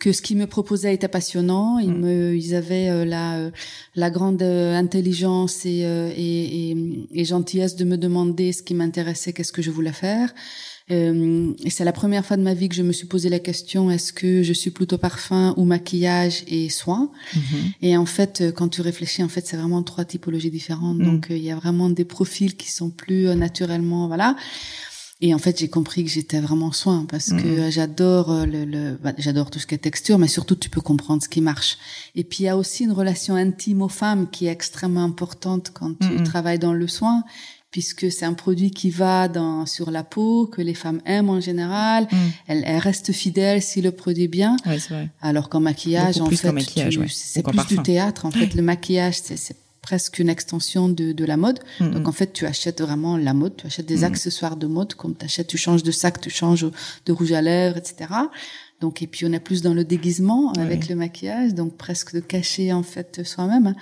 [0.00, 1.78] que ce qu'ils me proposaient était passionnant.
[1.78, 2.00] Ils mm.
[2.00, 3.50] me, ils avaient la
[3.94, 6.76] la grande intelligence et, et, et,
[7.12, 10.34] et, gentillesse de me demander ce qui m'intéressait, qu'est-ce que je voulais faire.
[10.90, 13.38] Euh, et c'est la première fois de ma vie que je me suis posé la
[13.38, 17.42] question est-ce que je suis plutôt parfum ou maquillage et soins mhm.
[17.82, 20.98] Et en fait, euh, quand tu réfléchis, en fait, c'est vraiment trois typologies différentes.
[20.98, 21.04] Mhm.
[21.04, 24.36] Donc, euh, il y a vraiment des profils qui sont plus naturellement, voilà.
[25.24, 27.70] Et en fait, j'ai compris que j'étais vraiment soin parce que mhm.
[27.70, 31.22] j'adore le, le bah, j'adore tout ce qui est texture, mais surtout tu peux comprendre
[31.22, 31.78] ce qui marche.
[32.16, 35.70] Et puis il y a aussi une relation intime aux femmes qui est extrêmement importante
[35.72, 37.22] quand tu travailles dans le soin
[37.72, 41.40] puisque c'est un produit qui va dans, sur la peau, que les femmes aiment en
[41.40, 42.06] général.
[42.12, 42.16] Mm.
[42.46, 44.56] Elles, restent fidèles si le produit est bien.
[44.66, 45.08] Ouais, vrai.
[45.22, 46.36] Alors qu'en maquillage, en fait,
[47.08, 48.26] c'est plus du théâtre.
[48.26, 51.58] En fait, le maquillage, c'est presque une extension de, de la mode.
[51.80, 54.94] Mm, Donc en fait, tu achètes vraiment la mode, tu achètes des accessoires de mode,
[54.94, 56.66] comme tu achètes, tu changes de sac, tu changes
[57.04, 57.96] de rouge à lèvres, etc.
[58.80, 62.20] Donc et puis on est plus dans le déguisement avec le maquillage, donc presque de
[62.20, 63.74] cacher en fait soi-même.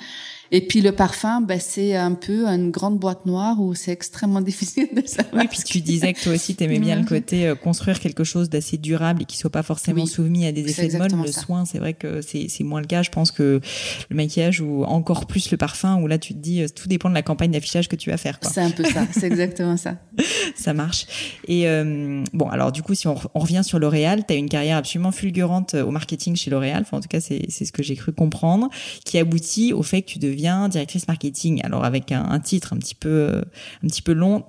[0.53, 4.41] Et puis le parfum, ben, c'est un peu une grande boîte noire où c'est extrêmement
[4.51, 5.43] difficile de savoir.
[5.43, 8.25] Oui, puisque tu disais que toi aussi tu aimais bien le côté euh, construire quelque
[8.25, 11.13] chose d'assez durable et qui soit pas forcément soumis à des effets de mode.
[11.13, 13.03] Le soin, c'est vrai que c'est moins le cas.
[13.03, 13.61] Je pense que
[14.09, 17.09] le maquillage ou encore plus le parfum, où là tu te dis euh, tout dépend
[17.09, 18.39] de la campagne d'affichage que tu vas faire.
[18.43, 19.97] C'est un peu ça, c'est exactement ça.
[20.57, 21.07] ça marche.
[21.47, 24.49] Et euh, bon, alors du coup, si on, on revient sur L'Oréal, tu as une
[24.49, 26.83] carrière absolument fulgurante au marketing chez L'Oréal.
[26.83, 28.69] Enfin, en tout cas, c'est ce que j'ai cru comprendre,
[29.05, 31.61] qui aboutit au fait que tu deviens directrice marketing.
[31.65, 33.43] Alors avec un, titre un petit peu
[33.83, 34.45] un petit peu long,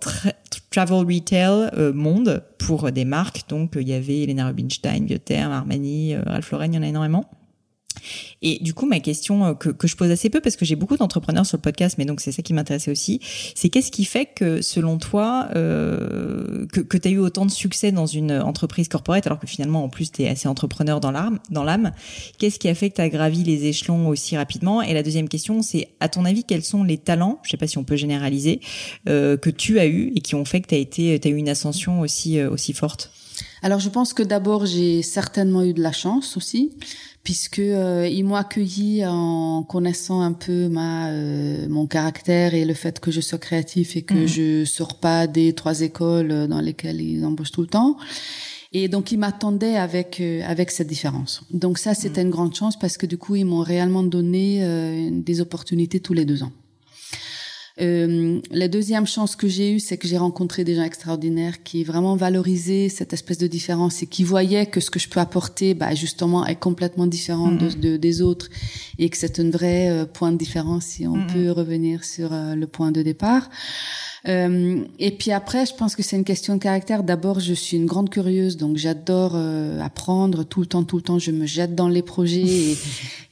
[0.70, 3.44] travel retail euh, monde pour des marques.
[3.50, 6.88] Donc il y avait Elena Rubinstein, Biotherm, Armani, euh, Ralph Lauren, il y en a
[6.88, 7.30] énormément.
[8.42, 10.76] Et du coup, ma question euh, que, que je pose assez peu, parce que j'ai
[10.76, 13.20] beaucoup d'entrepreneurs sur le podcast, mais donc c'est ça qui m'intéressait aussi,
[13.56, 17.52] c'est qu'est-ce qui fait que, selon toi, euh, que, que tu as eu autant de
[17.52, 21.12] succès dans une entreprise corporate, alors que finalement, en plus, tu es assez entrepreneur dans
[21.12, 21.92] l'âme, dans l'âme?
[22.38, 24.82] Qu'est-ce qui a fait que tu as gravi les échelons aussi rapidement?
[24.82, 27.68] Et la deuxième question, c'est, à ton avis, quels sont les talents, je sais pas
[27.68, 28.62] si on peut généraliser,
[29.08, 31.36] euh, que tu as eu et qui ont fait que tu as, été, as eu
[31.36, 33.12] une ascension aussi, euh, aussi forte?
[33.64, 36.72] Alors je pense que d'abord j'ai certainement eu de la chance aussi
[37.24, 42.74] puisque euh, ils m'ont accueilli en connaissant un peu ma euh, mon caractère et le
[42.74, 44.28] fait que je sois créatif et que mhm.
[44.28, 47.98] je sors pas des trois écoles dans lesquelles ils embauchent tout le temps.
[48.74, 51.44] Et donc ils m'attendaient avec euh, avec cette différence.
[51.52, 52.28] Donc ça c'était mhm.
[52.28, 56.26] une grande chance parce que du coup ils m'ont réellement donné des opportunités tous les
[56.26, 56.52] deux ans.
[57.82, 61.84] Euh, la deuxième chance que j'ai eue, c'est que j'ai rencontré des gens extraordinaires qui
[61.84, 65.74] vraiment valorisaient cette espèce de différence et qui voyaient que ce que je peux apporter,
[65.74, 68.50] bah, justement, est complètement différent de, des autres
[69.00, 72.56] et que c'est un vrai euh, point de différence si on peut revenir sur euh,
[72.56, 73.50] le point de départ.
[74.28, 77.04] Euh, et puis après, je pense que c'est une question de caractère.
[77.04, 81.02] D'abord, je suis une grande curieuse, donc j'adore euh, apprendre tout le temps, tout le
[81.02, 81.18] temps.
[81.18, 82.78] Je me jette dans les projets et,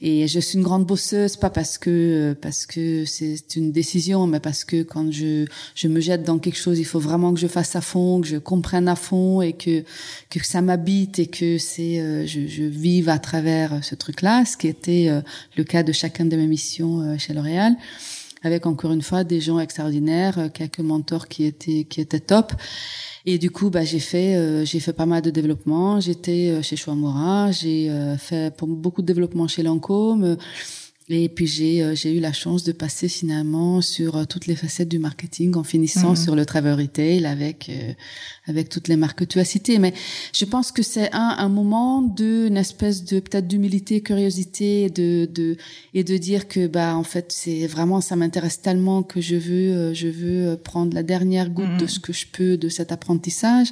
[0.00, 4.39] et je suis une grande bosseuse, pas parce que parce que c'est une décision, mais
[4.40, 7.46] parce que quand je je me jette dans quelque chose, il faut vraiment que je
[7.46, 9.84] fasse à fond, que je comprenne à fond et que
[10.30, 14.56] que ça m'habite et que c'est euh, je, je vive à travers ce truc-là, ce
[14.56, 15.10] qui était
[15.56, 17.76] le cas de chacun de mes missions chez L'Oréal
[18.42, 22.52] avec encore une fois des gens extraordinaires, euh, quelques mentors qui étaient qui étaient top.
[23.26, 26.00] Et du coup, bah, j'ai fait euh, j'ai fait pas mal de développement.
[26.00, 30.36] J'étais euh, chez Chouamora, j'ai fait beaucoup de développement chez Lancôme.
[31.12, 34.54] Et puis j'ai euh, j'ai eu la chance de passer finalement sur euh, toutes les
[34.54, 36.16] facettes du marketing en finissant mhm.
[36.16, 37.92] sur le travel retail avec euh,
[38.46, 39.80] avec toutes les marques que tu as citées.
[39.80, 39.92] Mais
[40.32, 45.26] je pense que c'est un un moment de une espèce de peut-être d'humilité, curiosité, de
[45.26, 45.56] de
[45.94, 49.92] et de dire que bah en fait c'est vraiment ça m'intéresse tellement que je veux
[49.92, 51.88] je veux prendre la dernière goutte de mhm.
[51.88, 53.68] ce que je peux de cet apprentissage.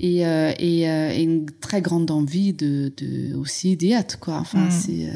[0.00, 4.70] Et, et, et, une très grande envy de, de aussi d'y être quoi enfin mhm.
[4.70, 5.08] c'est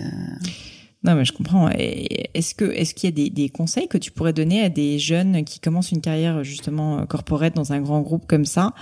[1.05, 1.69] non, mais je comprends.
[1.69, 5.01] Est-ce que est-ce qu'il y a des, des, conseils que tu pourrais donner à des
[5.01, 8.73] jeunes qui commencent une carrière justement corporate dans un grand groupe comme ça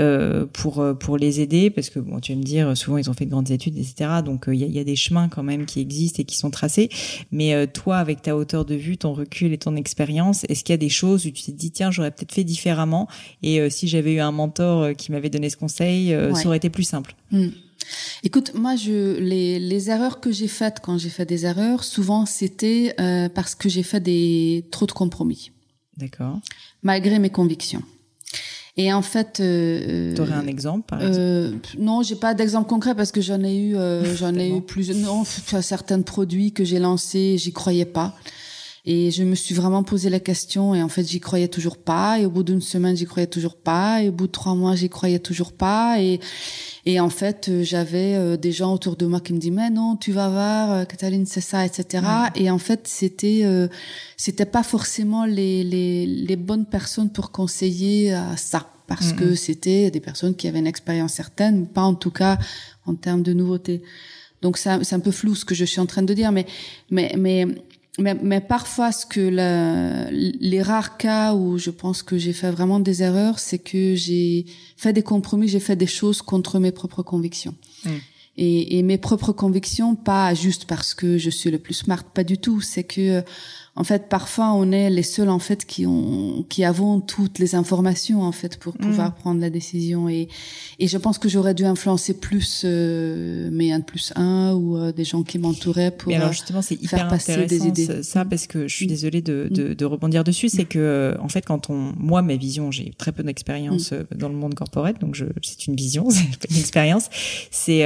[0.00, 1.70] euh, pour pour les aider?
[1.70, 4.10] Parce que bon, tu vas me dire souvent ils ont fait de grandes études, etc.
[4.24, 6.36] Donc euh, il y, a, y, a, des chemins quand même qui existent et qui
[6.36, 6.88] sont tracés.
[7.32, 10.72] Mais euh, toi, avec ta hauteur de vue, ton recul et ton expérience, est-ce qu'il
[10.72, 13.08] y a des choses où tu t'es dit tiens j'aurais peut-être fait différemment?
[13.42, 16.70] Et euh, si j'avais eu un mentor qui m'avait donné ce conseil, ça aurait été
[16.70, 17.14] plus simple.
[17.30, 17.48] Hmm.
[18.22, 22.26] Écoute, moi, je, les, les erreurs que j'ai faites quand j'ai fait des erreurs, souvent
[22.26, 25.50] c'était euh, parce que j'ai fait des trop de compromis.
[25.96, 26.38] D'accord.
[26.82, 27.82] Malgré mes convictions.
[28.76, 31.18] Et en fait, euh, tu aurais un exemple, par exemple?
[31.20, 34.60] euh, Non, j'ai pas d'exemple concret parce que j'en ai eu, euh, j'en ai eu
[34.60, 34.90] plus.
[34.90, 38.14] Non, certains produits que j'ai lancés, j'y croyais pas.
[38.90, 42.18] Et je me suis vraiment posé la question et en fait j'y croyais toujours pas.
[42.20, 44.02] Et au bout d'une semaine j'y croyais toujours pas.
[44.02, 46.00] Et au bout de trois mois j'y croyais toujours pas.
[46.00, 46.20] Et
[46.86, 49.68] et en fait, euh, j'avais euh, des gens autour de moi qui me disaient mais
[49.68, 52.02] non, tu vas voir, euh, Cataline, c'est ça, etc.
[52.34, 53.44] Et en fait, c'était
[54.16, 58.70] c'était pas forcément les, les, les bonnes personnes pour conseiller à ça.
[58.86, 62.38] parce que c'était des personnes qui avaient une expérience certaine, pas en tout cas
[62.86, 63.82] en termes de nouveauté.
[64.40, 66.46] Donc c'est un peu flou ce que je suis en train de dire, mais
[66.90, 67.46] mais mais
[67.98, 72.50] mais, mais parfois, ce que la, les rares cas où je pense que j'ai fait
[72.50, 76.72] vraiment des erreurs, c'est que j'ai fait des compromis, j'ai fait des choses contre mes
[76.72, 77.54] propres convictions.
[77.84, 77.90] Mm.
[78.40, 82.22] Et, et, mes propres convictions, pas juste parce que je suis le plus smart, pas
[82.22, 82.60] du tout.
[82.60, 83.24] C'est que
[83.78, 87.54] en fait, parfois, on est les seuls en fait qui ont, qui avons toutes les
[87.54, 89.14] informations en fait pour pouvoir mm.
[89.14, 90.08] prendre la décision.
[90.08, 90.26] Et,
[90.80, 94.90] et je pense que j'aurais dû influencer plus euh, mes 1 plus 1 ou euh,
[94.90, 98.02] des gens qui m'entouraient pour alors justement, c'est hyper faire passer des idées.
[98.02, 98.88] Ça, parce que je suis mm.
[98.88, 99.74] désolée de, de, mm.
[99.76, 103.12] de rebondir dessus, c'est que euh, en fait, quand on, moi, ma vision, j'ai très
[103.12, 107.10] peu d'expérience euh, dans le monde corporate, donc c'est une vision, c'est pas une expérience.
[107.52, 107.84] C'est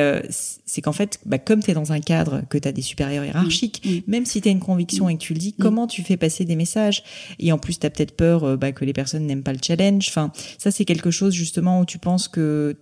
[0.65, 3.25] c'est qu'en fait, bah, comme tu es dans un cadre que tu as des supérieurs
[3.25, 6.17] hiérarchiques, même si tu as une conviction et que tu le dis, comment tu fais
[6.17, 7.03] passer des messages?
[7.39, 9.61] Et en plus, tu as peut-être peur euh, bah, que les personnes n'aiment pas le
[9.63, 10.07] challenge.
[10.09, 12.77] Enfin, ça, c'est quelque chose justement où tu penses que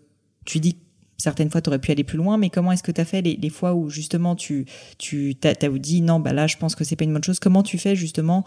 [0.45, 0.77] tu dis
[1.21, 3.23] certaines fois tu aurais pu aller plus loin, mais comment est-ce que tu as fait
[3.23, 4.65] les, fois où justement tu
[4.99, 7.39] tu t'as, dit non bah là je pense que c'est pas une bonne chose.
[7.39, 8.45] Comment tu fais justement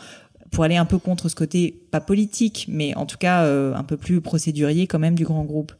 [0.52, 3.84] pour aller un peu contre ce côté pas politique, mais en tout cas euh, un
[3.84, 5.71] peu plus procédurier quand même du grand groupe?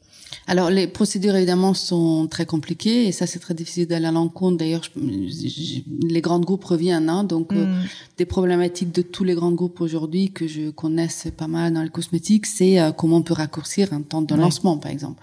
[0.46, 4.58] Alors les procédures évidemment sont très compliquées et ça c'est très difficile d'aller à l'encontre.
[4.58, 7.84] D'ailleurs, les grands groupes reviennent, hein, donc euh, mm.
[8.18, 11.88] des problématiques de tous les grands groupes aujourd'hui que je connaisse pas mal dans les
[11.88, 15.22] cosmétiques, c'est euh, comment on peut raccourcir un temps de lancement, par exemple.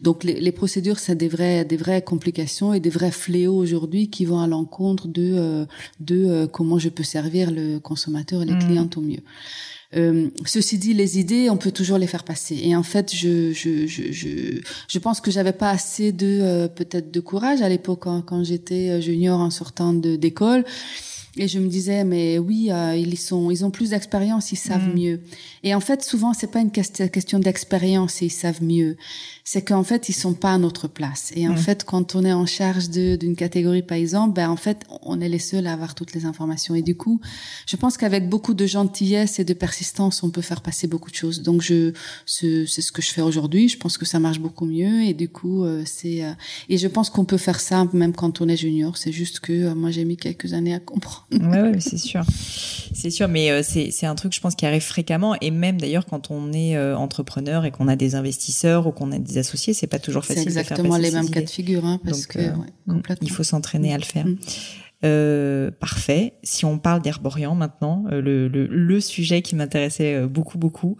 [0.00, 4.10] Donc les, les procédures, c'est des vraies, des vraies complications et des vrais fléaux aujourd'hui
[4.10, 5.66] qui vont à l'encontre de, euh,
[6.00, 8.58] de comment je peux servir le consommateur et les mm.
[8.58, 9.22] clients au mieux.
[9.94, 12.58] Euh, ceci dit, les idées, on peut toujours les faire passer.
[12.62, 16.68] Et en fait, je je je je, je pense que j'avais pas assez de euh,
[16.68, 20.64] peut-être de courage à l'époque quand, quand j'étais euh, junior en sortant d'école.
[21.36, 24.88] Et je me disais, mais oui, euh, ils sont, ils ont plus d'expérience, ils savent
[24.88, 24.94] mm.
[24.94, 25.20] mieux.
[25.62, 28.96] Et en fait, souvent, c'est pas une question d'expérience et ils savent mieux.
[29.44, 31.32] C'est qu'en fait, ils sont pas à notre place.
[31.34, 31.58] Et en mm.
[31.58, 35.28] fait, quand on est en charge d'une catégorie, par exemple, ben en fait, on est
[35.28, 36.74] les seuls à avoir toutes les informations.
[36.74, 37.20] Et du coup,
[37.66, 41.16] je pense qu'avec beaucoup de gentillesse et de persistance, on peut faire passer beaucoup de
[41.16, 41.42] choses.
[41.42, 41.92] Donc, je,
[42.26, 43.68] c'est ce que je fais aujourd'hui.
[43.68, 45.02] Je pense que ça marche beaucoup mieux.
[45.02, 46.32] Et du coup, euh, c'est, euh,
[46.68, 48.96] et je pense qu'on peut faire ça même quand on est junior.
[48.96, 51.26] C'est juste que moi, j'ai mis quelques années à comprendre.
[51.32, 52.22] Ouais, c'est sûr.
[52.94, 55.34] C'est sûr, mais euh, c'est un truc, je pense, qui arrive fréquemment.
[55.40, 59.12] Et même d'ailleurs, quand on est euh, entrepreneur et qu'on a des investisseurs ou qu'on
[59.12, 60.42] a des associés, c'est pas toujours facile.
[60.42, 63.98] C'est exactement les mêmes cas de figure, hein, parce que euh, il faut s'entraîner à
[63.98, 64.26] le faire.
[64.26, 64.38] Mm.
[65.04, 66.34] Euh, parfait.
[66.44, 70.96] Si on parle d'Herborian maintenant, euh, le, le, le, sujet qui m'intéressait euh, beaucoup, beaucoup.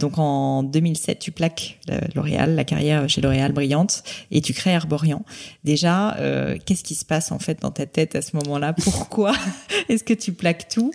[0.00, 1.78] Donc en 2007, tu plaques
[2.14, 5.24] L'Oréal, la carrière chez L'Oréal brillante, et tu crées Herborian.
[5.64, 6.16] Déjà,
[6.64, 8.72] qu'est-ce qui se passe en fait dans ta tête à ce moment-là?
[8.72, 9.34] Pourquoi
[9.88, 10.90] est-ce que tu plaques tout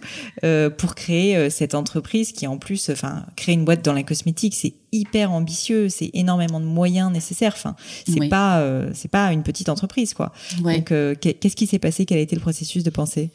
[0.77, 4.73] pour créer cette entreprise qui en plus, enfin, créer une boîte dans la cosmétique, c'est
[4.91, 7.53] hyper ambitieux, c'est énormément de moyens nécessaires.
[7.55, 7.75] Enfin,
[8.07, 10.31] c'est pas c'est pas une petite entreprise quoi.
[10.61, 12.05] Donc qu'est-ce qui s'est passé?
[12.05, 13.31] Quel a été le processus de pensée?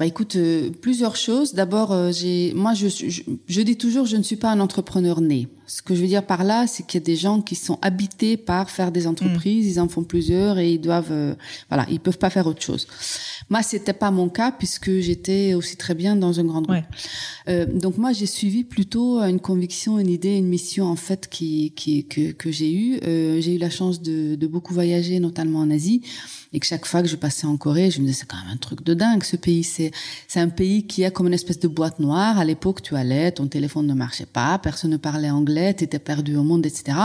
[0.00, 1.52] Bah écoute, euh, plusieurs choses.
[1.52, 5.20] D'abord, euh, j'ai, moi, je, je, je, dis toujours, je ne suis pas un entrepreneur
[5.20, 5.46] né.
[5.70, 7.78] Ce que je veux dire par là, c'est qu'il y a des gens qui sont
[7.80, 9.70] habités par faire des entreprises, mm.
[9.70, 11.36] ils en font plusieurs et ils doivent, euh,
[11.68, 12.88] voilà, ils peuvent pas faire autre chose.
[13.50, 16.82] Moi, c'était pas mon cas puisque j'étais aussi très bien dans un grand groupe.
[17.48, 21.72] Euh, donc moi, j'ai suivi plutôt une conviction, une idée, une mission en fait qui,
[21.76, 22.98] qui que, que j'ai eu.
[23.06, 26.02] Euh, j'ai eu la chance de, de beaucoup voyager, notamment en Asie,
[26.52, 28.52] et que chaque fois que je passais en Corée, je me disais c'est quand même
[28.52, 29.62] un truc de dingue ce pays.
[29.62, 29.92] C'est
[30.26, 32.38] c'est un pays qui a comme une espèce de boîte noire.
[32.38, 35.98] À l'époque, tu allais, ton téléphone ne marchait pas, personne ne parlait anglais, tu étais
[35.98, 36.96] perdu au monde, etc.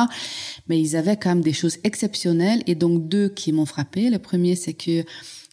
[0.68, 4.10] Mais ils avaient quand même des choses exceptionnelles et donc deux qui m'ont frappé.
[4.10, 5.04] Le premier, c'est que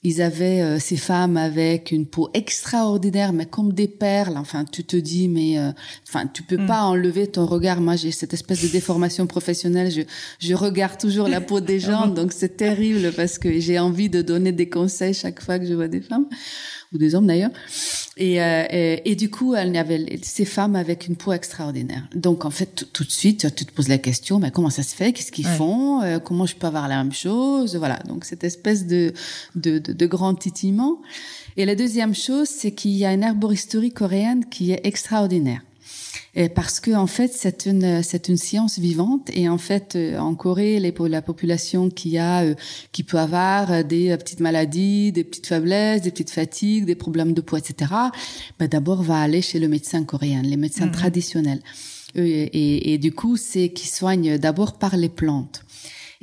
[0.05, 4.37] ils avaient euh, ces femmes avec une peau extraordinaire, mais comme des perles.
[4.37, 5.71] Enfin, tu te dis, mais euh,
[6.09, 6.67] enfin, tu peux mm.
[6.67, 7.81] pas enlever ton regard.
[7.81, 9.91] Moi, j'ai cette espèce de déformation professionnelle.
[9.91, 10.03] Je,
[10.41, 14.23] je regarde toujours la peau des gens, donc c'est terrible parce que j'ai envie de
[14.23, 16.27] donner des conseils chaque fois que je vois des femmes
[16.93, 17.51] ou des hommes d'ailleurs.
[18.17, 22.07] Et, euh, et, et, du coup, elle avait ces femmes avec une peau extraordinaire.
[22.15, 24.95] Donc en fait, tout de suite, tu te poses la question, mais comment ça se
[24.95, 25.13] fait?
[25.13, 26.03] Qu'est-ce qu'ils font?
[26.03, 27.77] Euh, Comment je peux avoir la même chose?
[27.77, 27.99] Voilà.
[28.07, 29.13] Donc cette espèce de
[29.55, 31.01] de, de, de grand titillement.
[31.57, 35.63] Et la deuxième chose, c'est qu'il y a une herboristerie coréenne qui est extraordinaire
[36.55, 40.35] parce que en fait c'est une c'est une science vivante et en fait euh, en
[40.35, 42.55] Corée les, la population qui a euh,
[42.93, 47.35] qui peut avoir euh, des petites maladies, des petites faiblesses, des petites fatigues, des problèmes
[47.35, 47.93] de poids, etc.
[48.59, 50.93] Ben d'abord va aller chez le médecin coréen, les médecins mhm.
[50.93, 51.61] traditionnels.
[52.15, 55.65] Et, et, et, du coup, c'est qui soignent d'abord par les plantes.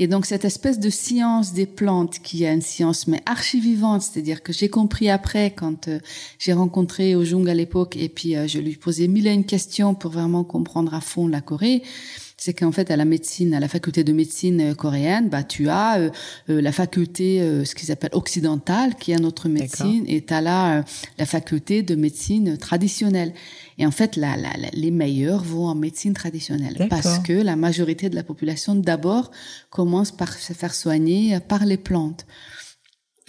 [0.02, 4.42] Et donc cette espèce de science des plantes qui est une science mais archi-vivante, c'est-à-dire
[4.42, 6.00] que j'ai compris après quand euh,
[6.40, 9.96] j'ai rencontré Ojung à l'époque et puis euh, je lui posais mille et une questions
[9.96, 11.84] pour vraiment comprendre à fond la Corée,
[12.38, 16.10] c'est qu'en fait à la médecine, à la faculté de médecine coréenne, bah tu as
[16.48, 20.86] la faculté ce qu'ils appellent occidentale qui est notre médecine et tu as là
[21.18, 23.34] la faculté de médecine traditionnelle.
[23.80, 28.10] Et en fait, la, la, les meilleurs vont en médecine traditionnelle parce que la majorité
[28.10, 29.32] de la population d'abord
[29.70, 32.26] commence par se faire soigner par les plantes.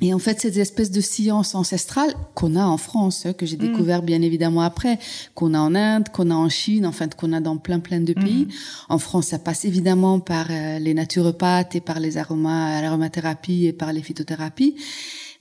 [0.02, 3.56] Et en fait, cette espèce de science ancestrale qu'on a en France, hein, que j'ai
[3.56, 3.60] mm.
[3.60, 4.98] découvert bien évidemment après,
[5.34, 8.00] qu'on a en Inde, qu'on a en Chine, en fait, qu'on a dans plein plein
[8.00, 8.46] de pays.
[8.46, 8.50] Mm.
[8.88, 13.72] En France, ça passe évidemment par euh, les naturopathes et par les aromas, l'aromathérapie et
[13.72, 14.74] par les phytothérapies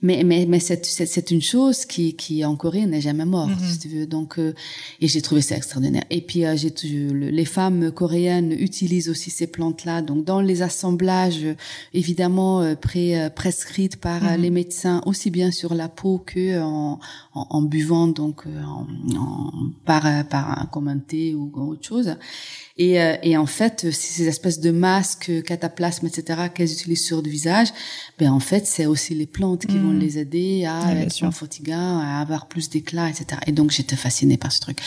[0.02, 3.70] mais mais mais c'est c'est une chose qui qui en Corée n'est jamais morte mm-hmm.
[3.72, 4.54] si tu veux donc euh,
[5.00, 9.46] et j'ai trouvé ça extraordinaire et puis euh, j'ai les femmes coréennes utilisent aussi ces
[9.46, 11.46] plantes là donc dans les assemblages
[11.92, 14.40] évidemment euh, pré, prescrites par mm-hmm.
[14.40, 16.98] les médecins aussi bien sur la peau que en
[17.34, 18.86] en, en buvant donc en,
[19.16, 19.52] en,
[19.84, 22.16] par par un commenté ou autre chose
[22.80, 27.28] et, euh, et en fait, ces espèces de masques, cataplasmes, etc., qu'elles utilisent sur le
[27.28, 27.68] visage,
[28.18, 29.98] ben en fait, c'est aussi les plantes qui vont mm.
[29.98, 33.38] les aider à être moins fatigants, à avoir plus d'éclat, etc.
[33.46, 34.78] Et donc, j'étais fascinée par ce truc.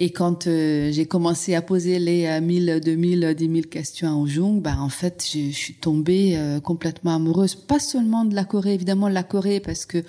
[0.00, 4.26] Et quand euh, j'ai commencé à poser les euh, 1000, 2000, 10 000 questions au
[4.26, 8.44] Jung, ben en fait, je, je suis tombée euh, complètement amoureuse, pas seulement de la
[8.44, 10.02] Corée, évidemment de la Corée, parce que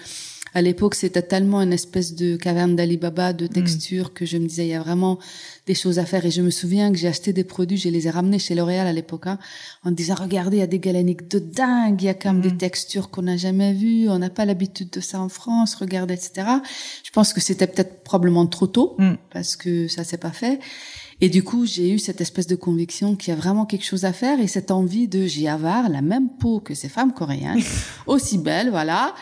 [0.53, 3.49] à l'époque, c'était tellement une espèce de caverne d'Alibaba de mm.
[3.49, 5.17] texture que je me disais, il y a vraiment
[5.65, 6.25] des choses à faire.
[6.25, 8.85] Et je me souviens que j'ai acheté des produits, je les ai ramenés chez L'Oréal
[8.85, 9.39] à l'époque, hein,
[9.85, 12.41] en disant, regardez, il y a des galéniques de dingue, il y a quand même
[12.41, 12.57] des mm.
[12.57, 16.47] textures qu'on n'a jamais vues, on n'a pas l'habitude de ça en France, regardez, etc.
[17.03, 19.13] Je pense que c'était peut-être probablement trop tôt, mm.
[19.31, 20.59] parce que ça s'est pas fait.
[21.21, 24.05] Et du coup, j'ai eu cette espèce de conviction qu'il y a vraiment quelque chose
[24.05, 27.61] à faire et cette envie de j'y avoir la même peau que ces femmes coréennes,
[28.07, 29.13] aussi belles, voilà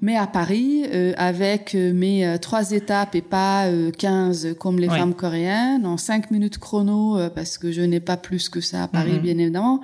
[0.00, 4.78] mais à Paris euh, avec euh, mes euh, trois étapes et pas euh, 15 comme
[4.78, 8.84] les femmes coréennes en cinq minutes chrono parce que je n'ai pas plus que ça
[8.84, 9.20] à Paris mm-hmm.
[9.20, 9.80] bien évidemment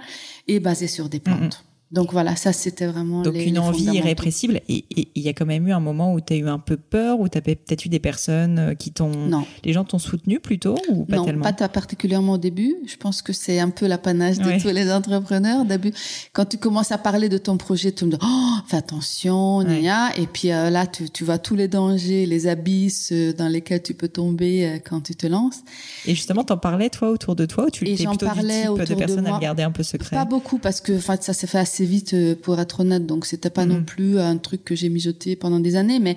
[0.48, 1.56] et basé sur des plantes.
[1.56, 1.65] Mm-hmm.
[1.92, 4.60] Donc voilà, ça c'était vraiment Donc une envie irrépressible.
[4.68, 6.76] Et il y a quand même eu un moment où tu as eu un peu
[6.76, 9.14] peur, où tu as peut-être eu des personnes euh, qui t'ont...
[9.14, 9.46] Non.
[9.64, 12.74] Les gens t'ont soutenu plutôt ou pas non, tellement pas particulièrement au début.
[12.88, 15.64] Je pense que c'est un peu l'apanage de tous les entrepreneurs.
[15.64, 15.92] Début,
[16.32, 20.08] quand tu commences à parler de ton projet, tu me dis, oh, fais attention, nia.
[20.16, 23.82] Et puis euh, là, tu, tu vois tous les dangers, les abysses euh, dans lesquels
[23.82, 25.60] tu peux tomber quand tu te lances.
[26.04, 28.88] Et justement, t'en parlais toi autour de toi ou tu étais plutôt parlais du type
[28.88, 31.75] de personne à garder un peu secret Pas beaucoup parce que ça s'est fait assez
[31.84, 33.84] vite euh, pour être honnête donc c'était pas non mm.
[33.84, 36.16] plus un truc que j'ai mijoté pendant des années mais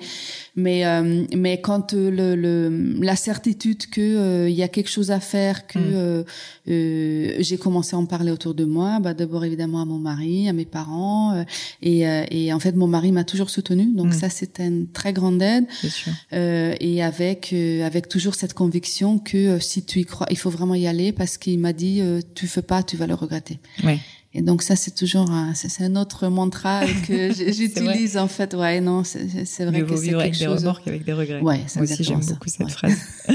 [0.55, 5.11] mais euh, mais quand euh, le, le, la certitude que il y a quelque chose
[5.11, 7.41] à faire que mm.
[7.41, 10.53] j'ai commencé à en parler autour de moi bah d'abord évidemment à mon mari à
[10.53, 11.43] mes parents
[11.81, 12.01] et
[12.31, 14.13] et en fait mon mari m'a toujours soutenu donc mm.
[14.13, 16.13] ça c'était une très grande aide sûr.
[16.31, 17.53] et avec
[17.83, 21.37] avec toujours cette conviction que si tu y crois il faut vraiment y aller parce
[21.37, 22.01] qu'il m'a dit
[22.35, 23.59] tu fais pas tu vas le regretter.
[24.33, 28.53] Et donc ça c'est toujours un, c'est un autre mantra que j'utilise en fait.
[28.53, 29.19] Ouais, non, c'est
[29.65, 30.39] vrai que c'est quelque avec chose.
[30.39, 31.41] Des remords qu'avec des regrets.
[31.41, 32.97] Ouais, Moi aussi j'aime beaucoup cette phrase.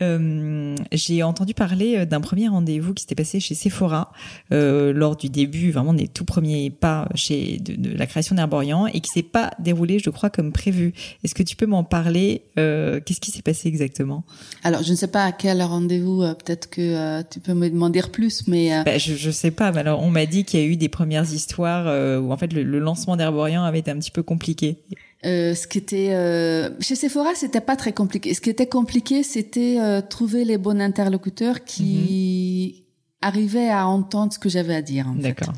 [0.00, 4.12] Euh, j'ai entendu parler euh, d'un premier rendez-vous qui s'était passé chez Sephora
[4.52, 9.00] euh, lors du début, vraiment des tout premiers pas chez de, la création d'Herborian et
[9.00, 10.94] qui s'est pas déroulé, je crois, comme prévu.
[11.24, 14.24] Est-ce que tu peux m'en parler euh, Qu'est-ce qui s'est passé exactement?
[14.62, 16.22] Alors, je ne sais pas à quel rendez-vous.
[16.22, 19.72] Euh, peut-être que tu peux me demander plus, mais ben, je je sais pas.
[19.72, 21.86] Mais alors, on m'a dit qu'il y a eu des premières histoires
[22.20, 24.78] où en fait le, le lancement d'Herborian avait été un petit peu compliqué.
[25.24, 28.34] Euh, ce qui était euh, chez Sephora, c'était pas très compliqué.
[28.34, 32.82] Ce qui était compliqué, c'était euh, trouver les bons interlocuteurs qui
[33.22, 33.26] mm-hmm.
[33.28, 35.06] arrivaient à entendre ce que j'avais à dire.
[35.16, 35.54] D'accord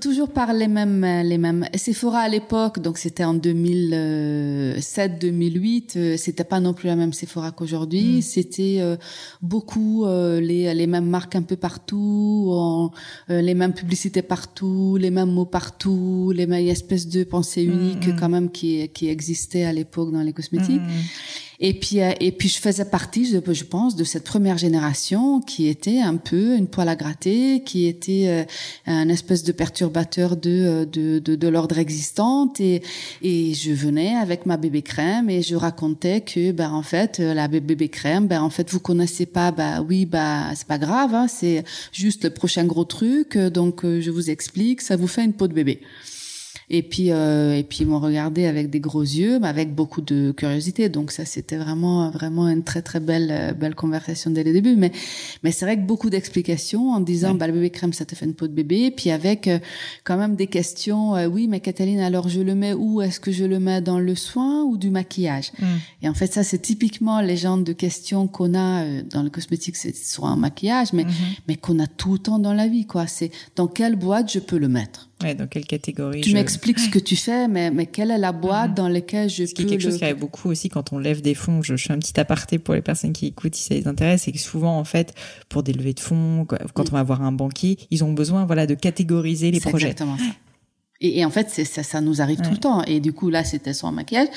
[0.00, 1.66] toujours parler les mêmes, les mêmes.
[1.74, 7.12] Sephora à l'époque, donc c'était en 2007, 2008, euh, c'était pas non plus la même
[7.12, 8.18] Sephora qu'aujourd'hui.
[8.18, 8.22] Mm.
[8.22, 8.96] C'était euh,
[9.42, 12.90] beaucoup euh, les, les mêmes marques un peu partout,
[13.28, 18.08] les mêmes publicités partout, les mêmes mots partout, les mêmes espèces de pensées mm, uniques
[18.08, 18.16] mm.
[18.18, 20.82] quand même qui, qui existaient à l'époque dans les cosmétiques.
[21.60, 25.66] Et puis, euh, et puis je faisais partie, je, pense, de cette première génération qui
[25.66, 28.44] était un peu une poêle à gratter, qui était euh,
[28.86, 32.52] un espèce de perturbateur de euh, de, de, de l'ordre existant.
[32.60, 32.82] Et,
[33.22, 37.48] et je venais avec ma bébé crème et je racontais que, ben en fait, la
[37.48, 41.26] bébé crème, ben en fait, vous connaissez pas, bah oui, bah c'est pas grave, hein,
[41.26, 43.36] c'est juste le prochain gros truc.
[43.36, 45.80] Donc je vous explique, ça vous fait une peau de bébé.
[46.70, 50.02] Et puis, euh, et puis ils m'ont regardé avec des gros yeux, mais avec beaucoup
[50.02, 50.90] de curiosité.
[50.90, 54.76] Donc ça, c'était vraiment, vraiment une très, très belle, euh, belle conversation dès le début.
[54.76, 54.92] Mais,
[55.42, 58.26] mais c'est vrai que beaucoup d'explications en disant, bah, le bébé crème, ça te fait
[58.26, 58.90] une peau de bébé.
[58.90, 59.58] Puis avec euh,
[60.04, 61.16] quand même des questions.
[61.16, 63.00] Euh, oui, mais Cataline, alors je le mets où?
[63.00, 65.52] Est-ce que je le mets dans le soin ou du maquillage?
[65.58, 65.64] Mm.
[66.02, 69.76] Et en fait, ça, c'est typiquement les genres de questions qu'on a dans le cosmétique,
[69.76, 71.38] c'est soit un maquillage, mais, mm-hmm.
[71.48, 73.06] mais qu'on a tout le temps dans la vie, quoi.
[73.06, 75.07] C'est dans quelle boîte je peux le mettre?
[75.22, 78.30] Ouais, dans quelle catégorie Tu m'expliques ce que tu fais, mais, mais quelle est la
[78.30, 78.74] boîte mhm.
[78.76, 79.62] dans laquelle je ce peux...
[79.62, 81.60] C'est quelque chose qui arrive beaucoup aussi quand on lève des fonds.
[81.60, 84.22] Je, je, fais un petit aparté pour les personnes qui écoutent si ça les intéresse,
[84.22, 85.14] c'est que souvent, en fait,
[85.48, 88.66] pour des levées de fonds, quand on va voir un banquier, ils ont besoin voilà,
[88.66, 89.88] de catégoriser les projets.
[89.88, 90.24] Exactement ça.
[91.00, 92.82] Et, et, en fait, ça, ça nous arrive tout le temps.
[92.84, 94.28] Et du coup, là, c'était son maquillage.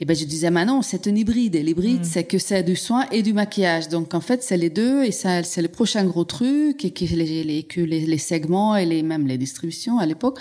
[0.00, 1.54] Et ben, je disais, mais non, c'est un hybride.
[1.54, 2.04] Et l'hybride, mm.
[2.04, 3.88] c'est que c'est du soin et du maquillage.
[3.88, 5.04] Donc, en fait, c'est les deux.
[5.04, 6.84] Et ça, c'est le prochain gros truc.
[6.84, 10.38] Et que les, les que les, les, segments et les, même les distributions à l'époque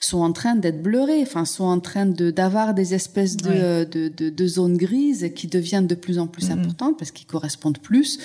[0.00, 1.22] sont en train d'être blurés.
[1.22, 5.46] Enfin, sont en train de, d'avoir des espèces de, de, de, de, zones grises qui
[5.46, 8.18] deviennent de plus en plus importantes parce qu'ils correspondent plus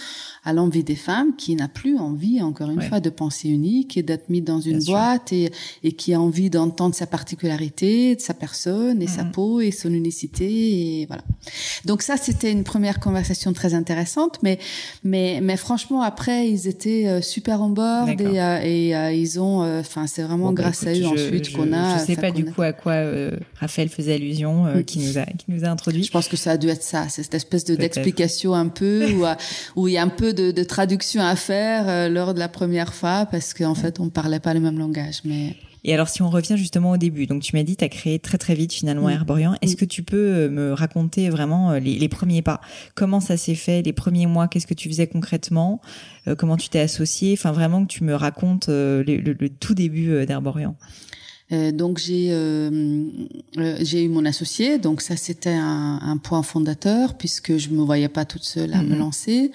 [0.43, 4.03] à l'envie des femmes qui n'a plus envie, encore une fois, de penser unique et
[4.03, 5.51] d'être mis dans une boîte et,
[5.83, 9.93] et qui a envie d'entendre sa particularité, de sa personne et sa peau et son
[9.93, 11.23] unicité et voilà.
[11.85, 14.59] Donc ça, c'était une première conversation très intéressante, mais
[15.03, 19.39] mais mais franchement après, ils étaient euh, super en bord et, euh, et euh, ils
[19.39, 21.97] ont, enfin c'est vraiment bah, grâce à eux ensuite qu'on a.
[21.97, 22.95] Je sais pas du coup à quoi
[23.59, 24.83] Raphaël faisait allusion, mm.
[24.83, 26.03] qui nous a qui nous a introduit.
[26.03, 29.25] Je pense que ça a dû être ça, cette espèce de d'explication un peu où
[29.75, 32.49] où il y a un peu de, de traduction à faire euh, lors de la
[32.49, 35.21] première fois parce qu'en fait on parlait pas le même langage.
[35.25, 35.55] Mais
[35.87, 38.19] et alors, si on revient justement au début, donc tu m'as dit, tu as créé
[38.19, 39.55] très très vite finalement Herborian.
[39.61, 42.61] Est-ce que tu peux euh, me raconter vraiment euh, les, les premiers pas?
[42.93, 45.81] Comment ça s'est fait Les premiers mois, qu'est-ce que tu faisais concrètement?
[46.37, 50.75] Comment tu t'es associé Enfin, vraiment que tu me racontes le, le, tout début d'Herborian.
[51.53, 53.05] Euh, donc j'ai euh,
[53.79, 58.09] j'ai eu mon associé, donc ça c'était un, un, point fondateur puisque je me voyais
[58.09, 58.99] pas toute seule à me mhm.
[58.99, 59.51] lancer.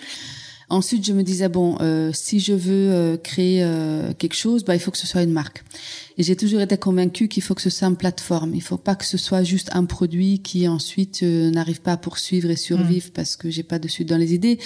[0.72, 4.74] Ensuite, je me disais bon, euh, si je veux euh, créer euh, quelque chose, bah
[4.74, 5.62] il faut que ce soit une marque.
[6.18, 8.54] Et j'ai toujours été convaincue qu'il faut que ce soit une plateforme.
[8.54, 12.50] Il faut pas que ce soit juste un produit qui ensuite n'arrive pas à poursuivre
[12.50, 13.12] et survivre mm.
[13.12, 14.58] parce que j'ai pas de suite dans les idées.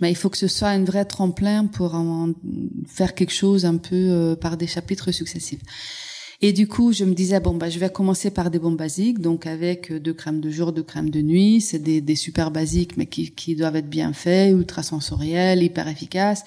[0.00, 2.32] Mais il faut que ce soit un vrai tremplin pour en
[2.86, 5.60] faire quelque chose un peu par des chapitres successifs.
[6.42, 9.18] Et du coup, je me disais bon bah je vais commencer par des bons basiques,
[9.18, 12.50] donc avec euh, deux crèmes de jour, deux crèmes de nuit, c'est des, des super
[12.50, 16.44] basiques mais qui, qui doivent être bien faits, ultra sensoriels, hyper efficaces,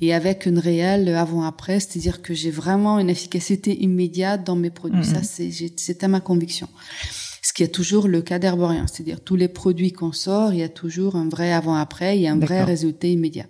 [0.00, 5.04] et avec une réelle avant-après, c'est-à-dire que j'ai vraiment une efficacité immédiate dans mes produits.
[5.04, 5.50] Ça, mhm.
[5.76, 6.68] c'était ma conviction
[7.42, 8.86] ce qui est toujours le cas d'Herborien.
[8.86, 12.28] C'est-à-dire tous les produits qu'on sort, il y a toujours un vrai avant-après, il y
[12.28, 13.46] a un vrai résultat immédiat.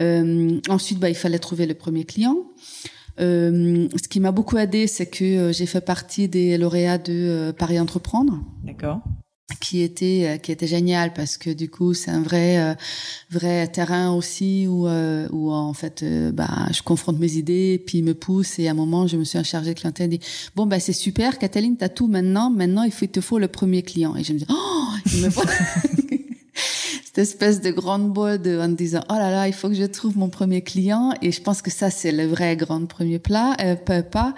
[0.00, 2.36] Euh, ensuite, bah, il fallait trouver le premier client.
[3.20, 7.12] Euh, ce qui m'a beaucoup aidé, c'est que euh, j'ai fait partie des lauréats de
[7.12, 8.40] euh, Paris Entreprendre.
[8.64, 9.00] D'accord.
[9.60, 12.76] Qui était qui était génial parce que du coup c'est un vrai
[13.30, 16.02] vrai terrain aussi où où en fait
[16.32, 19.24] bah je confronte mes idées puis il me pousse et à un moment je me
[19.24, 21.38] suis chargée de clientèle et dit bon bah c'est super.
[21.38, 22.50] Cataline t'as tout maintenant.
[22.50, 24.88] Maintenant il faut il te faut le premier client et je me dis oh!
[25.12, 25.42] Il me faut
[27.14, 29.84] cette espèce de grande boîte de, en disant oh là là il faut que je
[29.84, 31.12] trouve mon premier client.
[31.22, 34.34] Et je pense que ça c'est le vrai grand premier plat euh, pas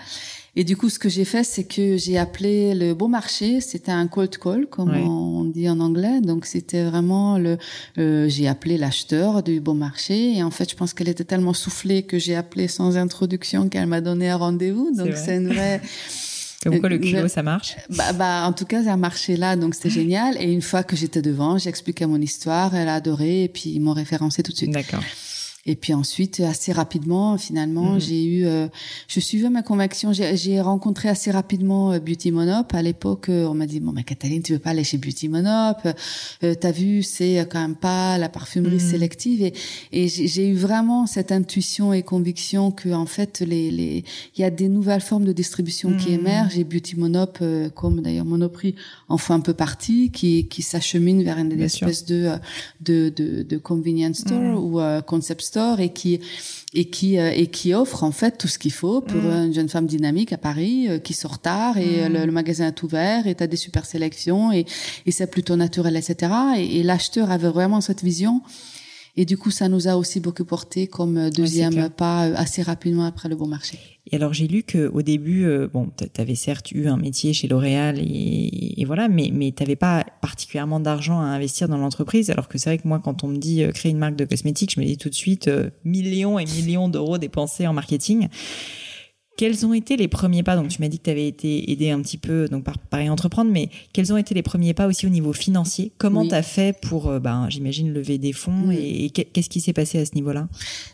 [0.59, 3.63] et du coup ce que j'ai fait c'est que j'ai appelé le bon marché.
[3.63, 6.21] C'était un cold call comme on dit en anglais.
[6.21, 7.57] Donc c'était vraiment le
[7.97, 10.37] euh, j'ai appelé l'acheteur du bon marché.
[10.37, 13.87] Et en fait je pense qu'elle était tellement soufflée que j'ai appelé sans introduction qu'elle
[13.87, 14.95] m'a donné un rendez-vous.
[14.95, 15.81] Donc c'est une vraie
[16.71, 19.91] Le culot, ça marche bah, bah, en tout cas, ça a marché là, donc c'était
[19.91, 20.37] génial.
[20.41, 23.81] Et une fois que j'étais devant, j'expliquais mon histoire, elle a adoré, et puis ils
[23.81, 24.71] m'ont référencé tout de suite.
[24.71, 25.03] D'accord.
[25.67, 28.01] Et puis ensuite, assez rapidement, finalement, mhm.
[28.01, 28.69] j'ai eu, euh,
[29.09, 30.13] je suivais ma conviction.
[30.13, 32.73] J'ai rencontré assez rapidement euh, Beauty Monop.
[32.73, 35.29] À l'époque, euh, on m'a dit bon, mais Cataline, tu veux pas aller chez Beauty
[35.29, 35.79] Monop?
[36.45, 38.81] Euh, T'as vu, c'est quand même pas la parfumerie mhm.
[38.91, 39.43] sélective.
[39.43, 39.55] Et,
[39.93, 44.05] et j'ai eu vraiment cette intuition et conviction que en fait, les, les,
[44.37, 46.21] il y a des nouvelles formes de distribution qui mhm.
[46.21, 46.59] émergent.
[46.59, 47.43] Et Beauty Monop,
[47.75, 48.77] comme d'ailleurs Monoprix,
[49.09, 52.37] en font un peu partie, qui, qui s'achemine vers une espèce de,
[52.81, 56.21] de, de, de convenience store ou concept store et qui
[56.75, 59.47] et qui euh, et qui offre en fait tout ce qu'il faut pour mm.
[59.47, 62.27] une jeune femme dynamique à Paris euh, qui sort tard et euh, mm.
[62.27, 64.67] le, magasin est ouvert et t'as des super sélections et,
[65.07, 68.43] et c'est plutôt naturel etc et, et l'acheteur avait vraiment cette vision
[69.17, 73.29] et du coup, ça nous a aussi beaucoup porté comme deuxième pas assez rapidement après
[73.29, 73.79] le bon marché.
[74.11, 77.33] Et alors j'ai lu que au début, euh, bon, tu avais certes eu un métier
[77.33, 82.31] chez L'Oréal et, et, voilà, mais mais t'avais pas particulièrement d'argent à investir dans l'entreprise.
[82.31, 84.25] Alors que c'est vrai que moi, quand on me dit euh, créer une marque de
[84.25, 88.29] cosmétiques, je me dis tout de suite euh, millions et millions d'euros dépensés en marketing.
[89.37, 91.91] Quels ont été les premiers pas Donc, tu m'as dit que tu avais été aidé
[91.91, 95.07] un petit peu donc par Paris Entreprendre, mais quels ont été les premiers pas aussi
[95.07, 95.93] au niveau financier?
[95.99, 99.73] Comment tu as fait pour, euh, ben, j'imagine, lever des fonds et, qu'est-ce qui s'est
[99.73, 100.49] passé à ce niveau-là?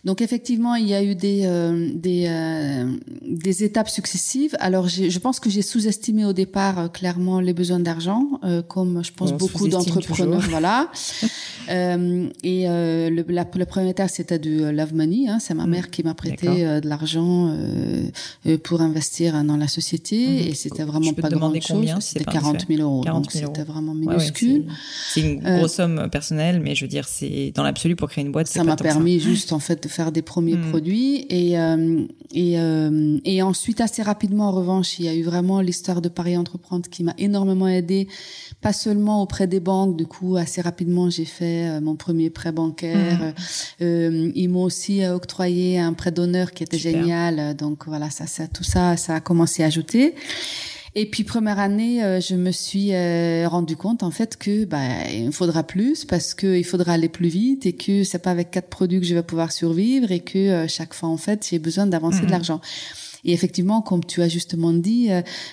[0.05, 4.57] Donc, effectivement, il y a eu des euh, des, euh, des étapes successives.
[4.59, 9.32] Alors, je pense que j'ai sous-estimé au départ clairement les besoins d'argent, comme je pense
[9.32, 10.40] beaucoup d'entrepreneurs.
[10.51, 10.90] Voilà.
[11.68, 15.28] et le, la, le premier état, c'était du love money.
[15.28, 15.70] Hein, C'est ma mm.
[15.70, 16.47] mère qui m'a prêté
[16.80, 18.11] de l'argent euh,
[18.62, 20.49] pour investir dans la société mhm.
[20.49, 21.95] et c'était vraiment pas grand chose.
[22.01, 23.05] C'était 40 000 euros.
[23.05, 24.66] donc c'était vraiment minuscule.
[25.12, 28.24] c'est une euh, grosse somme personnelle, mais je veux dire, c'est dans l'absolu pour créer
[28.24, 28.47] une boîte.
[28.47, 30.70] Ça m'a permis juste en fait de faire des premiers mhm.
[30.70, 32.57] produits et euh, et
[33.24, 36.89] et ensuite assez rapidement en revanche, il y a eu vraiment l'histoire de Paris Entreprendre
[36.89, 38.09] qui m'a énormément aidé,
[38.61, 39.97] pas seulement auprès des banques.
[39.97, 43.35] Du coup, assez rapidement, j'ai fait mon premier prêt bancaire.
[43.80, 44.33] Mhm.
[44.35, 47.55] ils m'ont aussi octroyé un prêt d'honneur qui était génial.
[47.57, 50.14] Donc voilà, ça ça, tout ça, ça a commencé à ajouter.
[50.95, 55.09] Et puis première année, euh, je me suis euh, rendu compte en fait que bah
[55.11, 58.51] il faudra plus parce que il faudra aller plus vite et que c'est pas avec
[58.51, 61.59] quatre produits que je vais pouvoir survivre et que euh, chaque fois en fait j'ai
[61.59, 62.31] besoin d'avancer de mhm.
[62.31, 62.61] l'argent.
[63.25, 65.09] Et effectivement, comme tu as justement dit,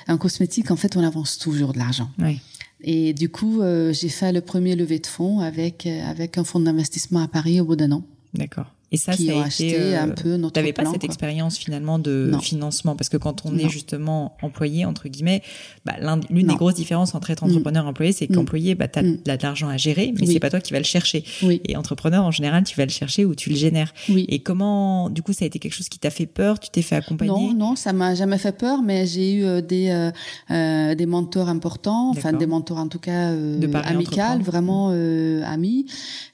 [0.08, 2.10] un cosmétique en fait on avance toujours de l'argent.
[2.18, 2.40] Oui.
[2.82, 3.62] Et du coup,
[3.92, 7.66] j'ai fait le premier levée de fonds avec avec un fonds d'investissement à Paris au
[7.66, 8.04] bout d'un an.
[8.34, 8.66] D'accord.
[8.92, 12.32] Et ça, ça a été euh, un peu notre T'avais pas cette expérience finalement de
[12.42, 12.96] financement?
[12.96, 15.42] Parce que quand on est justement employé entre guillemets,
[15.86, 15.94] bah,
[16.30, 17.50] l'une des grosses différences entre être mm.
[17.50, 18.36] entrepreneur et employé, c'est mm.
[18.36, 19.18] qu'employé, bah, t'as mm.
[19.26, 21.24] de l'argent à gérer, mais c'est pas toi qui vas le chercher.
[21.44, 23.94] Et entrepreneur, en général, tu vas le chercher ou tu le génères.
[24.10, 26.60] Et comment, du coup, ça a été quelque chose qui t'a fait peur?
[26.60, 27.32] Tu t'es fait accompagner?
[27.32, 30.12] Non, non, ça m'a jamais fait peur, mais j'ai eu euh, des euh,
[30.52, 35.86] euh, des mentors importants, enfin des mentors en tout cas euh, amicales, vraiment euh, amis,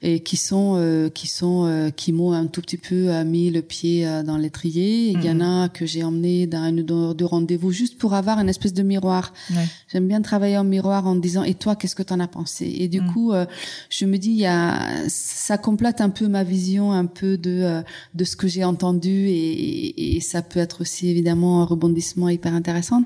[0.01, 4.07] et qui sont qui sont qui m'ont un tout petit peu euh, mis le pied
[4.07, 5.09] euh, dans l'étrier.
[5.09, 5.41] Il y en mhm.
[5.41, 9.33] a que j'ai emmené dans une de rendez-vous juste pour avoir une espèce de miroir.
[9.91, 12.65] J'aime bien travailler en miroir en disant et toi qu'est-ce que tu en as pensé?
[12.77, 13.11] Et du mhm.
[13.11, 13.45] coup, euh,
[13.89, 17.83] je me dis il y a ça complète un peu ma vision un peu de
[18.13, 22.53] de ce que j'ai entendu et, et, ça peut être aussi évidemment un rebondissement hyper
[22.53, 23.03] intéressant.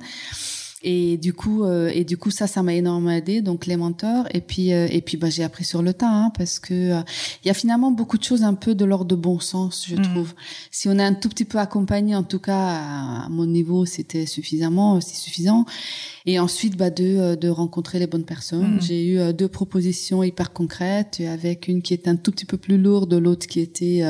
[0.81, 3.41] Et du coup, euh, et du coup, ça, ça m'a énormément aidé.
[3.41, 4.27] Donc les mentors.
[4.33, 7.01] Et puis, euh, et puis, bah, j'ai appris sur le tas, hein, parce que euh,
[7.43, 9.95] il y a finalement beaucoup de choses un peu de l'ordre de bon sens, je
[9.95, 10.01] mm.
[10.03, 10.33] trouve.
[10.71, 14.25] Si on est un tout petit peu accompagné, en tout cas à, mon niveau, c'était
[14.25, 15.65] suffisamment, c'est suffisant.
[16.25, 18.75] Et ensuite, bah, de, de rencontrer les bonnes personnes.
[18.75, 18.81] Mm.
[18.81, 22.77] J'ai eu deux propositions hyper concrètes, avec une qui était un tout petit peu plus
[22.77, 24.01] lourde, l'autre qui était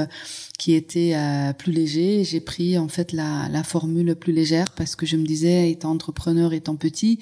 [0.60, 2.24] qui était euh, plus léger.
[2.26, 5.90] J'ai pris en fait la, la formule plus légère parce que je me disais, étant
[5.90, 7.20] entrepreneur, étant petit,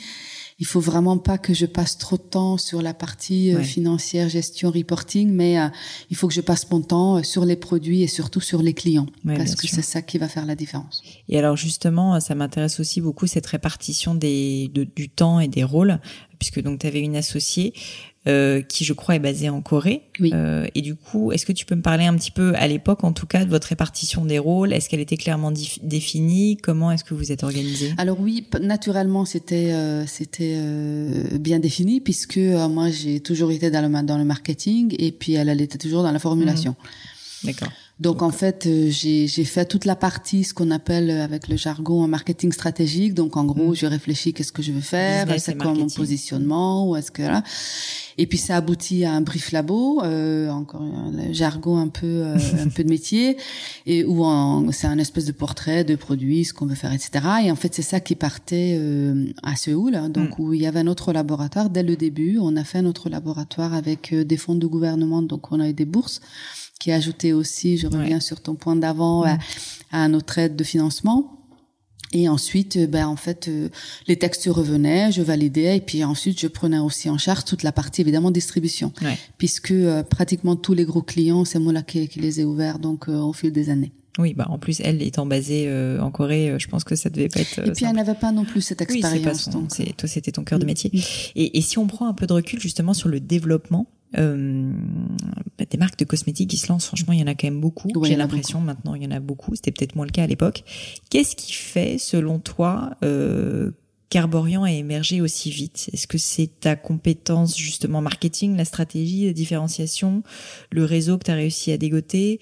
[0.59, 4.27] il faut vraiment pas que je passe trop de temps sur la partie euh, financière,
[4.27, 5.67] gestion, reporting, mais euh,
[6.09, 9.05] il faut que je passe mon temps sur les produits et surtout sur les clients
[9.23, 11.03] parce que c'est ça qui va faire la différence.
[11.29, 15.99] Et alors justement, ça m'intéresse aussi beaucoup cette répartition des du temps et des rôles
[16.39, 17.73] puisque donc tu avais une associée
[18.27, 20.01] euh, qui je crois est basée en Corée.
[20.19, 20.31] Oui.
[20.33, 23.05] Euh, et du coup, est-ce que tu peux me parler un petit peu, à l'époque
[23.05, 24.73] en tout cas, de votre répartition des rôles?
[24.73, 26.57] Est-ce qu'elle était clairement définie?
[26.57, 30.59] Comment est-ce que vous êtes organisé Alors oui, naturellement, c'était euh, c'était
[31.39, 35.47] bien défini puisque moi j'ai toujours été dans le dans le marketing et puis elle,
[35.47, 36.71] elle était toujours dans la formulation.
[36.71, 37.47] Mmh.
[37.47, 37.71] D'accord.
[37.99, 41.57] Donc, en fait, euh, j'ai fait toute la partie, ce qu'on appelle euh, avec le
[41.57, 43.13] jargon un marketing stratégique.
[43.13, 43.75] Donc en gros, mm.
[43.75, 47.43] je réfléchis qu'est-ce que je veux faire, c'est quoi mon positionnement, ou est-ce que là.
[48.19, 52.37] Et puis ça aboutit à un brief labo, euh, encore un jargon un peu euh,
[52.59, 53.37] un peu de métier,
[53.85, 54.25] et où
[54.71, 57.25] c'est un espèce de portrait de produit, ce qu'on veut faire, etc.
[57.45, 58.79] Et en fait, c'est ça qui partait
[59.43, 60.41] à Séoul, hein, donc mm.
[60.41, 62.37] où il y avait un autre laboratoire dès le début.
[62.39, 65.73] On a fait un autre laboratoire avec des fonds de gouvernement, donc on a eu
[65.73, 66.21] des bourses
[66.79, 69.39] qui a ajouté aussi, je reviens sur ton point d'avant, mm.
[69.91, 71.33] à, notre aide de financement.
[72.13, 73.69] Et ensuite, euh, ben en fait, euh,
[74.07, 77.71] les textes revenaient, je validais, et puis ensuite, je prenais aussi en charge toute la
[77.71, 78.93] partie évidemment distribution,
[79.37, 83.09] puisque euh, pratiquement tous les gros clients, c'est moi là qui, les ai ouverts, donc
[83.09, 83.91] au fil des années.
[84.17, 87.41] Oui, bah en plus elle étant basée en Corée, je pense que ça devait pas
[87.41, 87.59] être.
[87.67, 89.49] Et puis elle n'avait pas non plus cette expérience.
[89.79, 90.91] Oui, toi c'était ton cœur de métier.
[91.35, 93.87] Et, et si on prend un peu de recul justement sur le développement
[94.17, 94.71] euh,
[95.57, 97.59] bah, des marques de cosmétiques qui se lancent, franchement, il y en a quand même
[97.59, 97.89] beaucoup.
[98.03, 99.55] J'ai l'impression maintenant, il y en a beaucoup.
[99.55, 100.63] C'était peut-être moins le cas à l'époque.
[101.09, 102.97] Qu'est-ce qui fait, selon toi,
[104.09, 109.33] qu'Arborian a émergé aussi vite Est-ce que c'est ta compétence justement marketing, la stratégie, la
[109.33, 110.23] différenciation,
[110.71, 112.39] le réseau que tu as réussi à dégoter?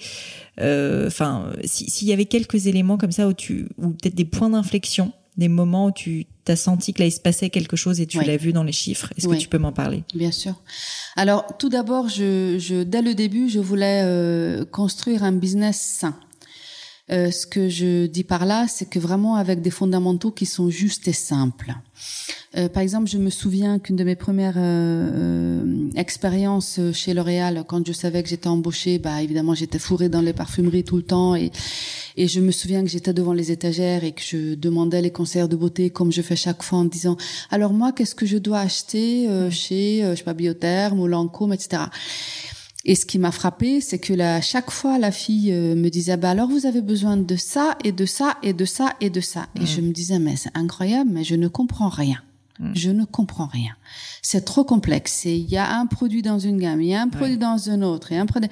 [0.60, 4.50] Euh, Enfin, s'il y avait quelques éléments comme ça où tu, ou peut-être des points
[4.50, 8.06] d'inflexion des moments où tu t'as senti que là il se passait quelque chose et
[8.06, 9.12] tu l'as vu dans les chiffres.
[9.18, 10.04] Est-ce que tu peux m'en parler?
[10.14, 10.54] Bien sûr.
[11.16, 16.16] Alors tout d'abord, je, je, dès le début, je voulais euh, construire un business sain.
[17.12, 20.72] Euh, ce que je dis par là, c'est que vraiment avec des fondamentaux qui sont
[20.72, 21.76] justes et simples.
[22.58, 27.86] Euh, par exemple, je me souviens qu'une de mes premières euh, expériences chez L'Oréal, quand
[27.86, 31.36] je savais que j'étais embauchée, bah évidemment j'étais fourrée dans les parfumeries tout le temps
[31.36, 31.52] et
[32.18, 35.50] et je me souviens que j'étais devant les étagères et que je demandais les conseillers
[35.50, 37.18] de beauté comme je fais chaque fois en disant
[37.52, 41.84] alors moi qu'est-ce que je dois acheter chez je sais pas Biotherme ou Lancôme etc.
[42.88, 46.18] Et ce qui m'a frappé, c'est que là, chaque fois, la fille euh, me disait,
[46.18, 49.22] bah alors vous avez besoin de ça et de ça et de ça et de
[49.22, 49.48] ça.
[49.60, 52.22] Et je me disais, mais c'est incroyable, mais je ne comprends rien.
[52.74, 53.74] Je ne comprends rien.
[54.22, 55.26] C'est trop complexe.
[55.26, 57.82] Il y a un produit dans une gamme, il y a un produit dans un
[57.82, 58.50] autre, et un produit.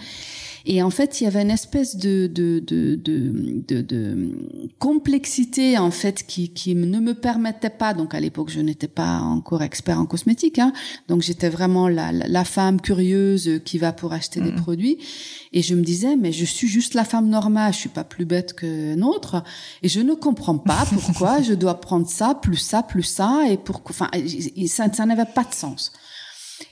[0.66, 4.32] Et en fait, il y avait une espèce de de de de, de,
[4.80, 7.94] complexité en fait qui qui ne me permettait pas.
[7.94, 10.72] Donc à l'époque, je n'étais pas encore expert en cosmétique, hein,
[11.08, 14.62] donc j'étais vraiment la, la femme curieuse qui va pour acheter des mm.
[14.62, 14.98] produits.
[15.52, 18.26] Et je me disais, mais je suis juste la femme normale, je suis pas plus
[18.26, 19.44] bête que autre,
[19.82, 23.58] et je ne comprends pas pourquoi je dois prendre ça plus ça plus ça et
[23.58, 24.10] pour enfin
[24.68, 25.92] ça, ça n'avait pas de sens.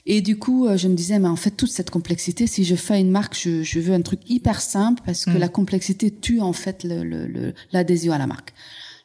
[0.06, 2.74] Et du coup, euh, je me disais, mais en fait, toute cette complexité, si je
[2.74, 5.38] fais une marque, je, je veux un truc hyper simple parce que mm.
[5.38, 8.52] la complexité tue en fait l'adhésion le, le, à la marque.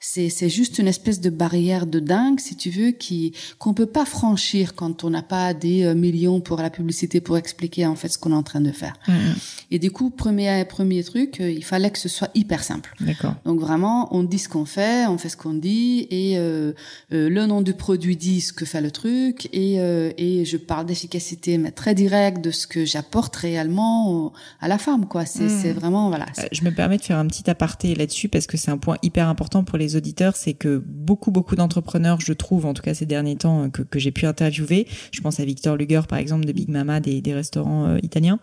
[0.10, 3.86] C'est, c'est juste une espèce de barrière de dingue, si tu veux, qui qu'on peut
[3.86, 7.96] pas franchir quand on n'a pas des euh, millions pour la publicité pour expliquer en
[7.96, 8.94] fait ce qu'on est en train de faire.
[9.10, 9.36] Mm, mm.
[9.72, 12.96] Et du coup, premier premier truc, euh, il fallait que ce soit hyper simple.
[13.02, 13.36] D'accord.
[13.44, 16.72] Donc vraiment, on dit ce qu'on fait, on fait ce qu'on dit, et euh,
[17.12, 20.56] euh, le nom du produit dit ce que fait le truc, et euh, et je
[20.56, 24.32] parle d'efficacité, mais très direct de ce que j'apporte réellement
[24.62, 25.26] à la femme, quoi.
[25.26, 25.62] C'est mm.
[25.62, 26.28] c'est vraiment voilà.
[26.54, 29.28] je me permets de faire un petit aparté là-dessus parce que c'est un point hyper
[29.28, 29.97] important pour les
[30.36, 34.00] c'est que beaucoup, beaucoup d'entrepreneurs, je trouve, en tout cas ces derniers temps, que, que
[34.00, 37.34] j'ai pu interviewer, je pense à Victor Luger, par exemple, de Big Mama, des, des
[37.34, 38.40] restaurants euh, italiens,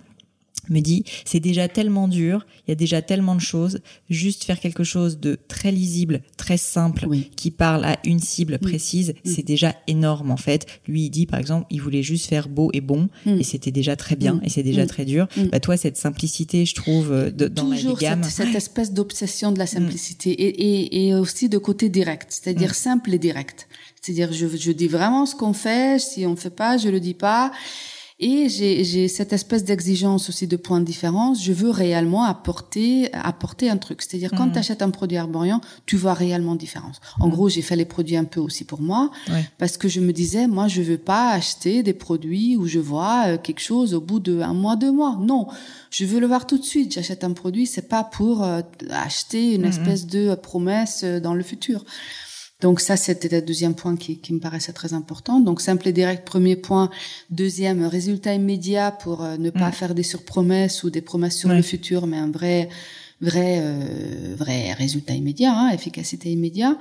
[0.69, 4.61] me dit c'est déjà tellement dur, il y a déjà tellement de choses, juste faire
[4.61, 7.07] quelque chose de très lisible, très simple,
[7.37, 10.67] qui parle à une cible précise, c'est déjà énorme en fait.
[10.87, 13.39] Lui il dit par exemple, il voulait juste faire beau et bon mm.
[13.39, 14.41] et c'était déjà très bien mm.
[14.45, 14.89] et c'est déjà mm.
[14.89, 15.29] très dur.
[15.51, 18.93] Bah toi cette simplicité, je trouve euh, de, dans Toujours la gamme, cette, cette espèce
[18.93, 23.69] d'obsession de la simplicité et, et, et, aussi de côté direct, c'est-à-dire simple et direct.
[24.01, 27.15] C'est-à-dire je, je dis vraiment ce qu'on fait, si on fait pas, je le dis
[27.15, 27.53] pas.
[28.27, 31.45] Et j'ai cette espèce d'exigence aussi de points de différence.
[31.45, 34.01] Je veux réellement apporter apporter un truc.
[34.01, 34.53] C'est-à-dire quand mhm.
[34.53, 37.03] tu achètes un produit Arborian, tu vois réellement différence.
[37.21, 37.33] En mhm.
[37.33, 39.11] gros, j'ai fait les produits un peu aussi pour moi
[39.59, 43.25] parce que je me disais moi je veux pas acheter des produits où je vois
[43.27, 45.19] euh, quelque chose au bout de un mois, deux mois.
[45.21, 45.47] Non,
[45.91, 46.95] je veux le voir tout de suite.
[46.95, 49.69] J'achète un produit, c'est pas pour euh, acheter une mhm.
[49.69, 51.85] espèce de promesse euh, dans le futur.
[52.65, 55.39] Donc ça, c'était le deuxième point qui, qui, me paraissait très important.
[55.39, 56.89] Donc simple et direct, premier point.
[57.29, 59.73] Deuxième, résultat immédiat pour euh, ne pas mm.
[59.73, 62.71] faire des surpromesses ou des promesses sur le futur, mais un vrai,
[63.21, 66.79] vrai, euh, vrai résultat immédiat, hein, efficacité immédiate.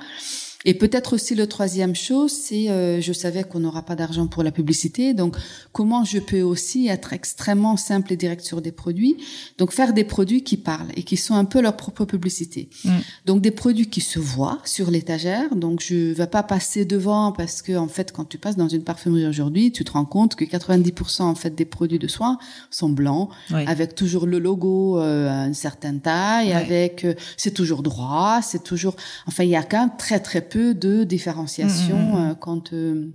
[0.65, 4.43] Et peut-être aussi le troisième chose, c'est euh, je savais qu'on n'aura pas d'argent pour
[4.43, 5.35] la publicité, donc
[5.71, 9.17] comment je peux aussi être extrêmement simple et direct sur des produits,
[9.57, 12.69] donc faire des produits qui parlent et qui sont un peu leur propre publicité.
[12.85, 12.89] Mm.
[13.25, 17.61] Donc des produits qui se voient sur l'étagère, donc je vais pas passer devant parce
[17.61, 20.45] que en fait quand tu passes dans une parfumerie aujourd'hui, tu te rends compte que
[20.45, 22.37] 90% en fait des produits de soins
[22.69, 27.83] sont blancs, avec toujours le logo euh, à une certaine taille, avec euh, c'est toujours
[27.83, 28.95] droit, c'est toujours,
[29.27, 32.31] enfin il y a quand même très très peu de différenciation mmh.
[32.33, 33.09] Euh, quand euh,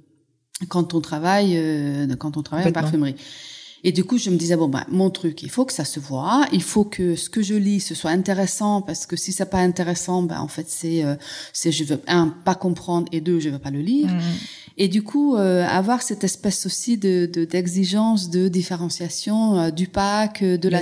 [0.68, 3.16] quand on travaille euh, quand on travaille en parfumerie.
[3.84, 6.01] Et du coup, je me disais bon bah mon truc, il faut que ça se
[6.01, 9.49] voit, il faut que ce que je lis ce soit intéressant parce que si c'est
[9.49, 11.05] pas intéressant, ben en fait c'est
[11.53, 14.11] c'est je veux un pas comprendre et deux je veux pas le lire.
[14.78, 20.80] Et du coup, avoir cette espèce aussi de d'exigence de, différenciation du pack, de la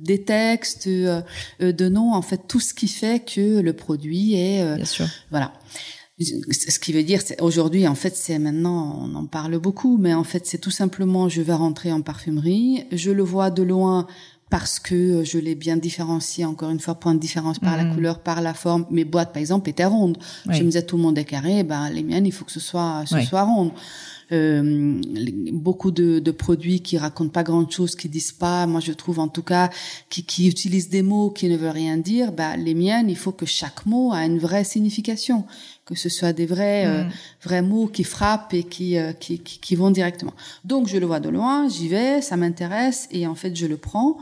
[0.00, 4.86] des textes, de noms, en fait tout ce qui fait que le produit est Bien
[4.86, 5.06] sûr.
[5.30, 5.52] voilà
[6.20, 10.24] ce qui veut dire, aujourd'hui, en fait, c'est maintenant, on en parle beaucoup, mais en
[10.24, 14.06] fait, c'est tout simplement, je vais rentrer en parfumerie, je le vois de loin
[14.50, 17.94] parce que je l'ai bien différencié, encore une fois, point de différence par la mmh.
[17.94, 18.84] couleur, par la forme.
[18.90, 20.18] Mes boîtes, par exemple, étaient rondes.
[20.44, 22.60] Je me disais, tout le monde est carré, ben, les miennes, il faut que ce
[22.60, 23.70] soit, ce soit ronde.
[24.32, 25.00] Euh,
[25.52, 29.18] beaucoup de, de, produits qui racontent pas grand chose, qui disent pas, moi je trouve
[29.18, 29.68] en tout cas,
[30.08, 32.32] qui, qui utilisent des mots qui ne veulent rien dire.
[32.32, 35.44] Bah, les miennes, il faut que chaque mot a une vraie signification
[35.84, 37.04] que ce soit des vrais euh,
[37.42, 40.34] vrais mots qui frappent et qui, qui, qui qui vont directement.
[40.64, 43.76] Donc je le vois de loin, j'y vais, ça m'intéresse et en fait je le
[43.76, 44.18] prends.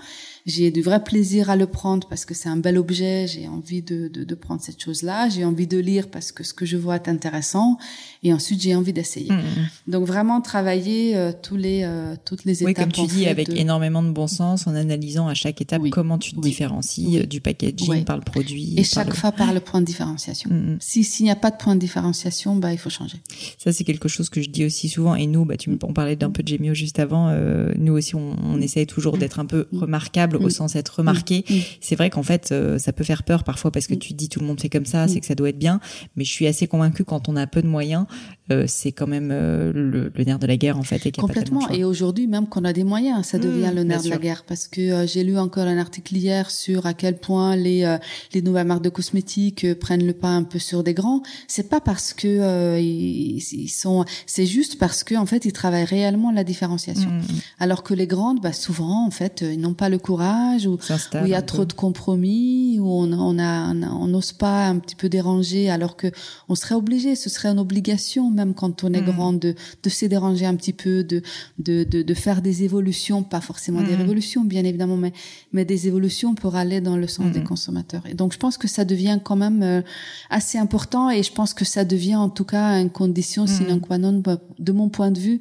[0.47, 3.83] J'ai du vrai plaisir à le prendre parce que c'est un bel objet, j'ai envie
[3.83, 6.79] de, de, de prendre cette chose-là, j'ai envie de lire parce que ce que je
[6.79, 7.77] vois est intéressant,
[8.23, 9.31] et ensuite j'ai envie d'essayer.
[9.31, 9.43] Mmh.
[9.89, 12.68] Donc vraiment travailler euh, tous les, euh, toutes les étapes.
[12.68, 16.18] Oui, comme tu dis, avec énormément de bon sens, en analysant à chaque étape comment
[16.18, 18.75] tu te différencies euh, du packaging par le produit.
[18.77, 20.51] Et chaque fois par le point de différenciation.
[20.51, 20.77] Mmh.
[20.81, 23.18] Si s'il n'y a pas de point de différenciation, bah il faut changer.
[23.59, 26.16] Ça c'est quelque chose que je dis aussi souvent, et nous, bah tu on parlait
[26.16, 27.35] d'un peu de Gemio juste avant,
[27.77, 30.51] nous aussi on, on essaye toujours d'être un peu remarquable au mm.
[30.51, 31.45] sens être remarqué.
[31.49, 31.55] Mm.
[31.55, 31.61] Mm.
[31.81, 34.29] C'est vrai qu'en fait, euh, ça peut faire peur parfois parce que tu te dis
[34.29, 35.81] tout le monde fait comme ça, c'est que ça doit être bien.
[36.16, 38.07] Mais je suis assez convaincue quand on a peu de moyens,
[38.51, 41.07] euh, c'est quand même euh, le, nerf de la guerre en fait.
[41.07, 41.69] Et Complètement.
[41.71, 44.67] et aujourd'hui, même qu'on a des moyens, ça devient le nerf de la guerre parce
[44.67, 47.97] que j'ai lu encore un article hier sur à quel point les
[48.33, 51.23] les nouvelles marques de cosmétiques prennent le pas un peu sur des grands.
[51.47, 56.33] C'est pas parce que ils, sont, c'est juste parce que en fait ils travaillent réellement
[56.33, 57.11] la différenciation.
[57.59, 60.79] Alors que les grandes, bah souvent en fait, ils n'ont pas le courage où
[61.23, 64.97] il y a trop de compromis, où on on a on n'ose pas un petit
[64.97, 66.09] peu déranger, alors que
[66.49, 67.99] on serait obligé, ce serait une obligation
[68.30, 69.11] même quand on est mm.
[69.12, 71.22] grand de de se déranger un petit peu, de
[71.59, 74.03] de de, de faire des évolutions, pas forcément des mm.
[74.03, 75.12] révolutions bien évidemment, mais
[75.53, 77.44] mais des évolutions pour aller dans le sens des mm.
[77.44, 78.03] consommateurs.
[78.07, 79.82] Et donc je pense que ça devient quand même euh,
[80.30, 83.98] assez important et je pense que ça devient en tout cas une condition sine qua
[83.98, 84.22] non
[84.59, 85.40] de mon point de vue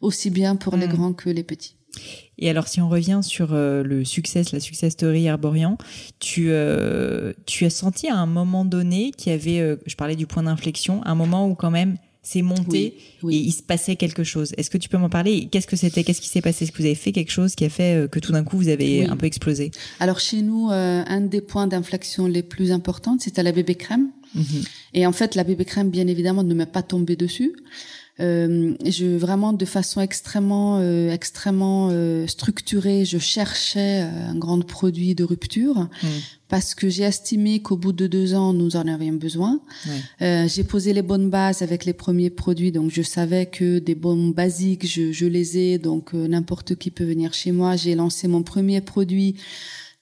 [0.00, 1.76] aussi bien pour les grands que les petits.
[2.40, 5.76] Et alors, si on revient sur euh, le succès, la success story Herborian,
[6.18, 10.16] tu, euh, tu as senti à un moment donné qu'il y avait, euh, je parlais
[10.16, 12.98] du point d'inflexion, un moment où quand même c'est monté
[13.30, 14.52] et il se passait quelque chose.
[14.58, 15.48] Est-ce que tu peux m'en parler?
[15.50, 16.04] Qu'est-ce que c'était?
[16.04, 16.64] Qu'est-ce qui s'est passé?
[16.64, 18.68] Est-ce que vous avez fait quelque chose qui a fait que tout d'un coup vous
[18.68, 19.70] avez un peu explosé?
[20.00, 24.10] Alors chez nous, un des points d'inflexion les plus importants, c'était la bébé crème.
[24.34, 24.44] Mhm.
[24.92, 27.52] Et en fait, la bébé crème, bien évidemment, ne m'est pas tombée dessus.
[28.20, 34.62] Euh, je vraiment de façon extrêmement euh, extrêmement euh, structurée, je cherchais euh, un grand
[34.64, 36.08] produit de rupture mm.
[36.48, 39.60] parce que j'ai estimé qu'au bout de deux ans nous en avions besoin.
[40.20, 43.94] Euh, j'ai posé les bonnes bases avec les premiers produits, donc je savais que des
[43.94, 47.76] bons basiques, je, je les ai, donc n'importe qui peut venir chez moi.
[47.76, 49.36] J'ai lancé mon premier produit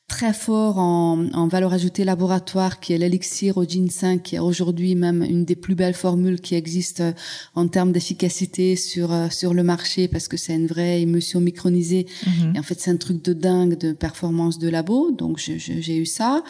[0.09, 4.95] très fort en, en, valeur ajoutée laboratoire, qui est l'élixir au ginseng, qui est aujourd'hui
[4.95, 7.13] même une des plus belles formules qui existent euh,
[7.55, 12.07] en termes d'efficacité sur euh, sur le marché, parce que c'est une vraie émulsion micronisée.
[12.27, 12.57] Mhm.
[12.57, 15.11] Et en fait, c'est un truc de dingue de performance de labo.
[15.13, 16.43] Donc, j'ai eu ça.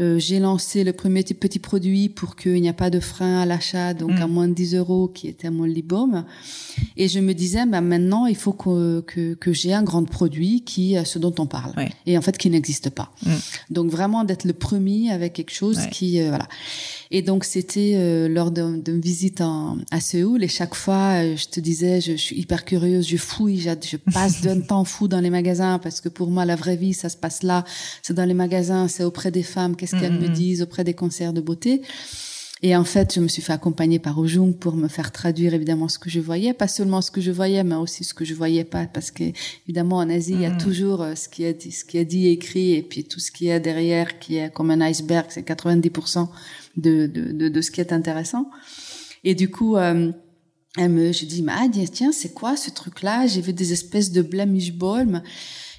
[0.00, 3.46] Euh, j'ai lancé le premier petit produit pour qu'il n'y a pas de frein à
[3.46, 4.30] l'achat, donc à mm.
[4.30, 6.24] moins de 10 euros, qui était mon libome.
[6.96, 10.62] Et je me disais, bah, maintenant, il faut que, que, que j'ai un grand produit
[10.62, 11.72] qui, ce dont on parle.
[12.06, 13.12] Et en fait, qui n'existe pas.
[13.24, 13.30] Mm.
[13.70, 16.48] Donc vraiment d'être le premier avec quelque chose qui, euh, voilà.
[17.10, 21.46] Et donc c'était euh, lors d'une visite en, à Séoul et chaque fois euh, je
[21.48, 25.08] te disais je, je, suis hyper curieuse, je fouille, je, je passe d'un temps fou
[25.08, 27.64] dans les magasins parce que pour moi la vraie vie ça se passe là,
[28.02, 30.32] c'est dans les magasins, c'est auprès des femmes, qu'est-ce qu'elles me mm-hmm.
[30.32, 31.82] disent, auprès des concerts de beauté.
[32.66, 35.86] Et en fait, je me suis fait accompagner par Ojung pour me faire traduire évidemment
[35.86, 38.32] ce que je voyais, pas seulement ce que je voyais, mais aussi ce que je
[38.32, 39.22] voyais pas, parce que
[39.66, 40.56] évidemment en Asie, il y a mm.
[40.56, 43.30] toujours euh, ce qui est dit, ce qui est dit, écrit, et puis tout ce
[43.30, 46.26] qui est derrière, qui est comme un iceberg, c'est 90%
[46.78, 48.50] de, de, de, de, ce qui est intéressant.
[49.24, 50.10] Et du coup, euh,
[50.78, 53.26] elle me, je dis, ah, tiens, c'est quoi ce truc-là?
[53.26, 55.20] J'ai vu des espèces de blemish balm.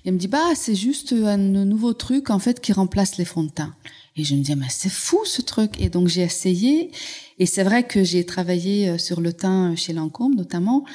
[0.04, 3.26] Et elle me dit, bah, c'est juste un nouveau truc en fait qui remplace les
[3.26, 3.74] fonds de teint.
[4.18, 5.80] Et je me dis, mais c'est fou ce truc.
[5.80, 6.92] Et donc j'ai essayé.
[7.38, 10.86] Et c'est vrai que j'ai travaillé euh, sur le teint chez Lancôme notamment.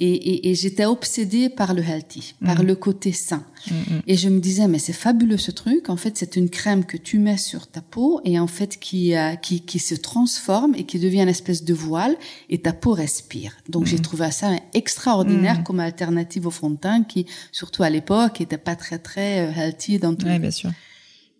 [0.00, 2.66] Et, et, et j'étais obsédée par le healthy, par mm.
[2.66, 3.44] le côté sain.
[3.68, 4.02] Mm, mm.
[4.06, 5.90] Et je me disais, mais c'est fabuleux ce truc.
[5.90, 9.16] En fait, c'est une crème que tu mets sur ta peau et en fait qui,
[9.16, 12.16] euh, qui, qui se transforme et qui devient une espèce de voile
[12.48, 13.56] et ta peau respire.
[13.68, 18.40] Donc j'ai trouvé ça extraordinaire comme alternative au fond de teint qui, surtout à l'époque,
[18.40, 20.26] était pas très très euh, healthy dans tout.
[20.26, 20.70] Oui, bien sûr.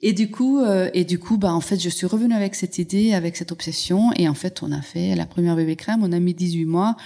[0.00, 2.78] Et du coup, euh, et du coup, bah en fait, je suis revenue avec cette
[2.78, 6.02] idée, avec cette obsession, et en fait, on a fait la première bébé crème.
[6.02, 6.96] On a mis 18 mois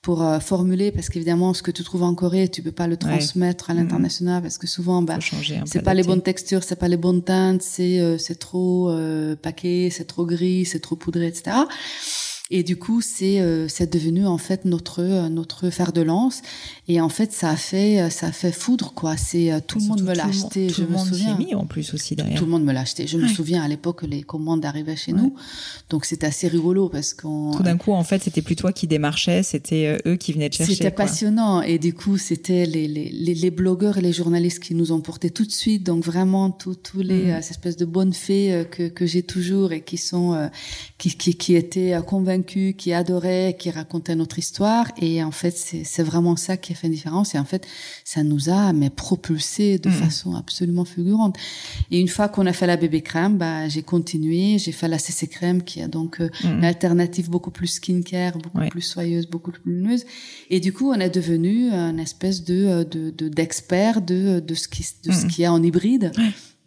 [0.00, 2.96] pour euh, formuler, parce qu'évidemment, ce que tu trouves en Corée, tu peux pas le
[2.96, 5.18] transmettre à l'international, parce que souvent, bah,
[5.66, 8.90] c'est pas les bonnes textures, c'est pas les bonnes teintes, c'est euh, c'est trop
[9.42, 11.56] paquet, c'est trop gris, c'est trop poudré, etc.
[12.52, 16.42] Et du coup, c'est euh, c'est devenu en fait notre euh, notre fer de lance.
[16.88, 19.16] Et en fait, ça a fait euh, ça a fait foudre quoi.
[19.16, 20.66] C'est tout le monde me l'a acheté.
[20.66, 21.38] Tout je me souviens.
[21.38, 22.36] mis en plus aussi derrière.
[22.36, 23.06] Tout le monde me l'a acheté.
[23.06, 25.34] Je me souviens à l'époque les commandes arrivaient chez nous,
[25.90, 27.52] donc c'était assez rigolo parce qu'on.
[27.52, 30.56] Tout d'un coup, en fait, c'était plus toi qui démarchais, c'était eux qui venaient te
[30.56, 30.74] chercher.
[30.74, 34.74] C'était passionnant et du coup, c'était les, les, les, les, blogueurs et les journalistes qui
[34.74, 35.84] nous ont porté tout de suite.
[35.84, 37.42] Donc vraiment, tous tous les mmh.
[37.48, 40.50] espèces de bonnes fées que que j'ai toujours et qui sont
[40.98, 44.86] qui qui, qui étaient convaincus, qui adoraient qui racontait notre histoire.
[45.00, 47.34] Et en fait, c'est vraiment ça qui a fait une différence.
[47.34, 47.66] Et en fait,
[48.04, 49.92] ça nous a mais propulsé de Mm.
[49.92, 51.36] façon absolument fulgurante.
[51.90, 54.58] Et une fois qu'on a fait la bébé crème, bah, j'ai continué.
[54.58, 56.48] J'ai fait la CC crème qui a donc euh, Mm.
[56.58, 60.04] une alternative beaucoup plus skincare, beaucoup plus soyeuse, beaucoup plus lumineuse.
[60.50, 64.68] Et du coup, on est devenu un espèce de de de- d'expert de, de ce
[64.68, 65.28] qui de ce Mm.
[65.28, 66.12] qui est en hybride.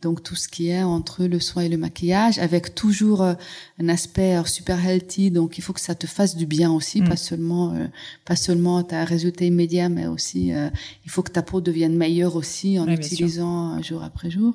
[0.03, 3.33] Donc tout ce qui est entre le soin et le maquillage, avec toujours euh,
[3.81, 5.31] un aspect euh, super healthy.
[5.31, 7.09] Donc il faut que ça te fasse du bien aussi, Mm.
[7.09, 7.87] pas seulement euh,
[8.25, 10.69] pas seulement t'as un résultat immédiat, mais aussi euh,
[11.05, 14.53] il faut que ta peau devienne meilleure aussi en Ouais, utilisant jour après jour.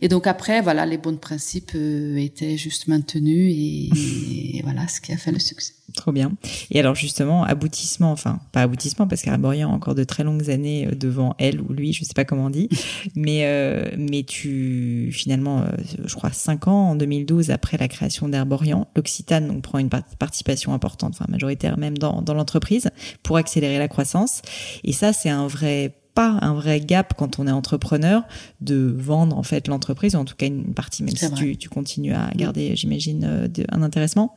[0.00, 5.00] Et donc après voilà les bons principes euh, étaient juste maintenus et, et voilà ce
[5.00, 5.74] qui a fait le succès.
[5.94, 6.32] Trop bien.
[6.70, 10.88] Et alors justement, aboutissement, enfin pas aboutissement parce qu'Arborian a encore de très longues années
[10.88, 12.68] euh, devant elle ou lui, je sais pas comment on dit,
[13.14, 15.66] mais euh, mais tu finalement, euh,
[16.04, 20.04] je crois cinq ans en 2012 après la création d'Arborian, l'Occitane donc prend une par-
[20.18, 22.90] participation importante, enfin majoritaire même dans dans l'entreprise
[23.22, 24.42] pour accélérer la croissance.
[24.82, 28.22] Et ça c'est un vrai pas un vrai gap quand on est entrepreneur
[28.60, 31.68] de vendre en fait l'entreprise ou en tout cas une partie même si tu, tu
[31.68, 34.36] continues à garder j'imagine euh, un intéressement.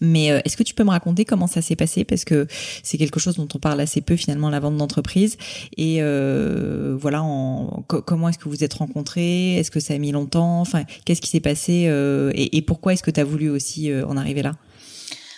[0.00, 2.02] Mais euh, est-ce que tu peux me raconter comment ça s'est passé?
[2.04, 2.48] Parce que
[2.82, 5.36] c'est quelque chose dont on parle assez peu finalement la vente d'entreprise.
[5.76, 9.58] Et euh, voilà en, co- comment est-ce que vous êtes rencontrés?
[9.58, 10.60] Est-ce que ça a mis longtemps?
[10.60, 13.90] Enfin qu'est-ce qui s'est passé euh, et, et pourquoi est-ce que tu as voulu aussi
[13.92, 14.56] euh, en arriver là?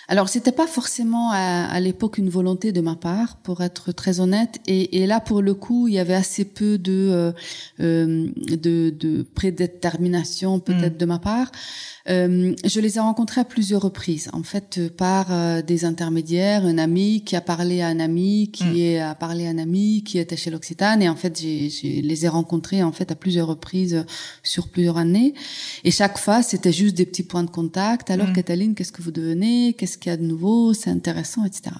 [0.08, 4.20] Alors, c'était pas forcément à, à l'époque une volonté de ma part, pour être très
[4.20, 4.60] honnête.
[4.66, 7.32] Et, et là, pour le coup, il y avait assez peu de euh,
[7.80, 11.50] euh, de, de prédétermination peut-être de ma part.
[12.06, 16.76] Euh, je les ai rencontrés à plusieurs reprises, en fait, par euh, des intermédiaires, un
[16.76, 18.76] ami qui a parlé à un ami, qui Mm.
[18.76, 22.02] est a parlé à un ami, qui était chez l'Occitane, et en fait, j'ai, j'ai
[22.02, 24.02] les ai rencontrés en fait à plusieurs reprises euh,
[24.42, 25.32] sur plusieurs années.
[25.84, 28.10] Et chaque fois, c'était juste des petits points de contact.
[28.10, 28.32] Alors, Mm.
[28.34, 29.72] Cataline, qu'est-ce que vous devenez?
[29.72, 31.76] Qu'est-ce qu'il y a de nouveau C'est intéressant, etc.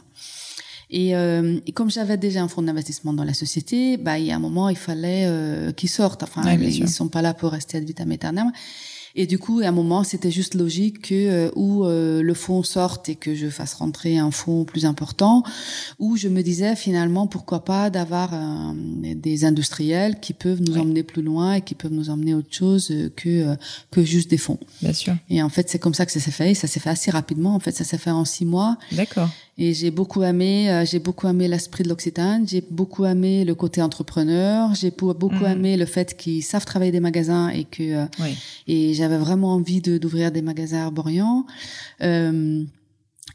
[0.90, 4.32] Et, euh, et comme j'avais déjà un fonds d'investissement dans la société, bah, il y
[4.32, 6.22] a un moment, il fallait euh, qu'ils sortent.
[6.22, 6.88] Enfin, Ouais, ils sûr.
[6.88, 8.52] sont pas là pour rester ad vitam aeternam.
[9.16, 12.64] Et du coup, à un moment, c'était juste logique que euh, ou euh, le fonds
[12.64, 15.44] sorte et que je fasse rentrer un fonds plus important,
[16.00, 18.72] ou je me disais finalement pourquoi pas d'avoir euh,
[19.14, 20.80] des industriels qui peuvent nous Ouais.
[20.80, 23.54] emmener plus loin et qui peuvent nous emmener autre chose que euh,
[23.92, 24.58] que juste des fonds.
[24.82, 26.50] bien sûr Et en fait, c'est comme ça que ça s'est fait.
[26.50, 27.54] Et ça s'est fait assez rapidement.
[27.54, 28.76] En fait, ça s'est fait en six mois.
[28.90, 32.48] d'accord Et j'ai beaucoup aimé, euh, j'ai beaucoup aimé l'esprit de l'Occitane.
[32.48, 34.74] J'ai beaucoup aimé le côté entrepreneur.
[34.74, 35.52] J'ai beaucoup Mhm.
[35.52, 38.34] aimé le fait qu'ils savent travailler des magasins et que euh, oui
[38.66, 41.44] et j'avais vraiment envie d'ouvrir des magasins arborians.
[42.00, 42.64] Euh,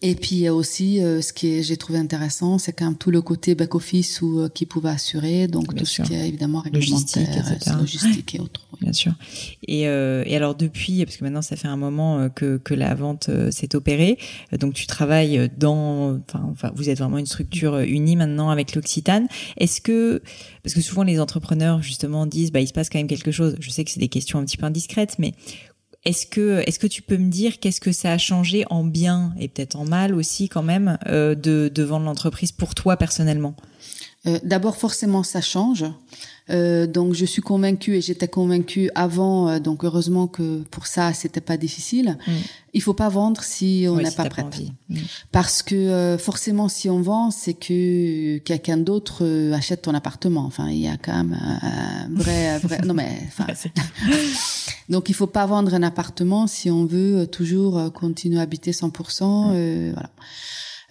[0.01, 2.85] et puis il y a aussi euh, ce qui est j'ai trouvé intéressant, c'est quand
[2.85, 6.05] même tout le côté back office ou euh, qui pouvait assurer, donc Bien tout sûr.
[6.05, 7.71] ce qui est évidemment Logistique, réglementaire, etc.
[7.75, 8.61] euh, logistique et autres.
[8.73, 8.79] oui.
[8.81, 9.11] Bien sûr.
[9.67, 12.73] Et, euh, et alors depuis, parce que maintenant ça fait un moment euh, que, que
[12.73, 14.17] la vente euh, s'est opérée,
[14.53, 19.27] euh, donc tu travailles dans, enfin, vous êtes vraiment une structure unie maintenant avec l'Occitane.
[19.57, 20.21] Est-ce que,
[20.63, 23.57] parce que souvent les entrepreneurs justement disent, bah il se passe quand même quelque chose.
[23.59, 25.33] Je sais que c'est des questions un petit peu indiscrètes, mais
[26.05, 29.33] est-ce que, est-ce que tu peux me dire qu'est-ce que ça a changé en bien
[29.39, 33.55] et peut-être en mal aussi quand même euh, de, de vendre l'entreprise pour toi personnellement?
[34.25, 35.85] Euh, D'abord, forcément, ça change.
[36.49, 39.49] Euh, donc, je suis convaincue et j'étais convaincue avant.
[39.49, 42.17] euh, donc, heureusement que pour ça, c'était pas difficile.
[42.27, 42.31] Mm.
[42.73, 44.71] Il faut pas vendre si on n'est si pas envie.
[44.89, 44.97] Mm.
[45.31, 50.45] Parce que euh, forcément, si on vend, c'est que quelqu'un d'autre euh, achète ton appartement.
[50.45, 52.81] Enfin, il y a quand même un, vrai, un vrai.
[52.85, 53.47] Non mais, enfin,
[54.89, 59.51] donc il faut pas vendre un appartement si on veut toujours continuer à habiter 100%.
[59.53, 60.09] euh, voilà.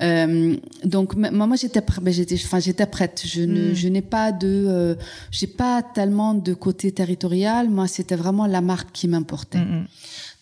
[0.00, 3.22] Euh, donc moi, moi j'étais j'étais, enfin j'étais prête.
[3.26, 3.74] Je ne, Mm.
[3.74, 4.94] je n'ai pas de, euh,
[5.30, 7.68] j'ai pas tellement de côté territorial.
[7.68, 9.58] Moi, c'était vraiment la marque qui m'importait.
[9.58, 9.86] Mm, mm.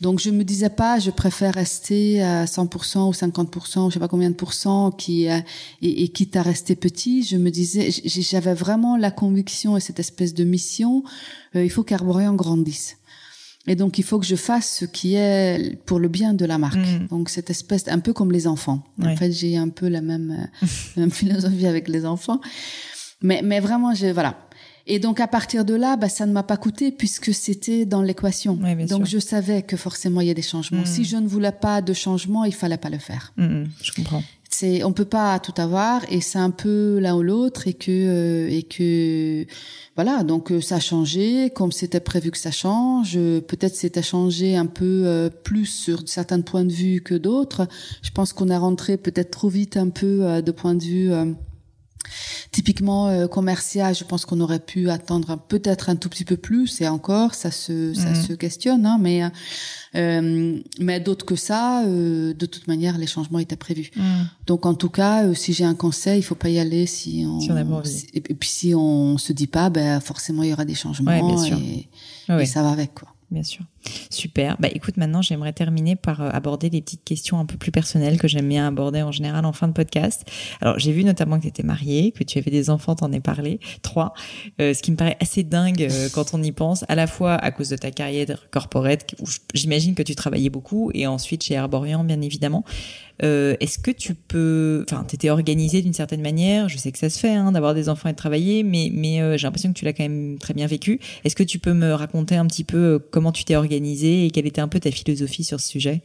[0.02, 4.00] Donc je me disais pas, je préfère rester à 100% ou 50%, ou je sais
[4.00, 5.38] pas combien de pourcents, qui euh,
[5.80, 7.22] et, et quitte à rester petit.
[7.22, 11.02] Je me disais, j'avais vraiment la conviction et cette espèce de mission.
[11.54, 12.98] euh, il faut qu'Arborian grandisse.
[13.66, 16.58] Et donc il faut que je fasse ce qui est pour le bien de la
[16.58, 16.76] marque.
[16.76, 17.06] Mm.
[17.10, 18.82] Donc cette espèce, un peu comme les enfants.
[19.02, 22.40] En fait, j'ai un peu la même, euh, la même philosophie avec les enfants.
[23.22, 24.36] Mais, mais vraiment, je, voilà.
[24.88, 28.02] Et donc à partir de là, bah, ça ne m'a pas coûté puisque c'était dans
[28.02, 28.54] l'équation.
[28.54, 29.06] Donc sûr.
[29.06, 30.82] je savais que forcément il y a des changements.
[30.82, 30.86] Mm.
[30.86, 33.32] Si je ne voulais pas de changement, il fallait pas le faire.
[33.36, 34.22] Mm, je comprends.
[34.58, 37.90] C'est, on peut pas tout avoir et c'est un peu l'un ou l'autre et que
[37.90, 39.44] euh, et que
[39.96, 43.16] voilà donc euh, ça a changé comme c'était prévu que ça change.
[43.18, 47.68] Euh, Peut-être c'était changé un peu euh, plus sur certains points de vue que d'autres.
[48.00, 51.10] Je pense qu'on a rentré peut-être trop vite un peu euh, de point de vue.
[52.52, 56.80] Typiquement euh, commercial, je pense qu'on aurait pu attendre peut-être un tout petit peu plus
[56.80, 58.14] et encore ça se ça Mhm.
[58.26, 59.22] se questionne hein, mais
[59.94, 63.90] euh, mais d'autres que ça euh, de toute manière les changements étaient prévus.
[63.96, 64.02] Mm.
[64.46, 67.24] Donc en tout cas, euh, si j'ai un conseil, il faut pas y aller si
[67.26, 67.88] on, Si on envie.
[67.90, 71.10] si- et puis si on se dit pas, ben forcément il y aura des changements
[71.10, 71.56] Ouais, bien sûr.
[71.58, 71.88] et,
[72.28, 72.46] Ouais, et ouais.
[72.46, 73.08] ça va avec quoi.
[73.30, 73.64] Bien sûr.
[74.10, 74.56] Super.
[74.58, 78.18] Bah écoute, maintenant j'aimerais terminer par euh, aborder les petites questions un peu plus personnelles
[78.18, 80.24] que j'aime bien aborder en général en fin de podcast.
[80.60, 83.20] Alors j'ai vu notamment que tu étais mariée, que tu avais des enfants, t'en ai
[83.20, 84.14] parlé, trois,
[84.60, 87.34] euh, ce qui me paraît assez dingue euh, quand on y pense, à la fois
[87.34, 91.54] à cause de ta carrière corporate, où j'imagine que tu travaillais beaucoup, et ensuite chez
[91.54, 92.64] Herborian bien évidemment.
[93.22, 96.68] Euh, Est-ce que tu peux, enfin, t'étais organisée d'une certaine manière?
[96.68, 99.38] Je sais que ça se fait hein, d'avoir des enfants et de travailler, mais mais
[99.38, 101.00] j'ai l'impression que tu l'as quand même très bien vécu.
[101.24, 104.46] Est-ce que tu peux me raconter un petit peu comment tu t'es organisée et quelle
[104.46, 106.02] était un peu ta philosophie sur ce sujet?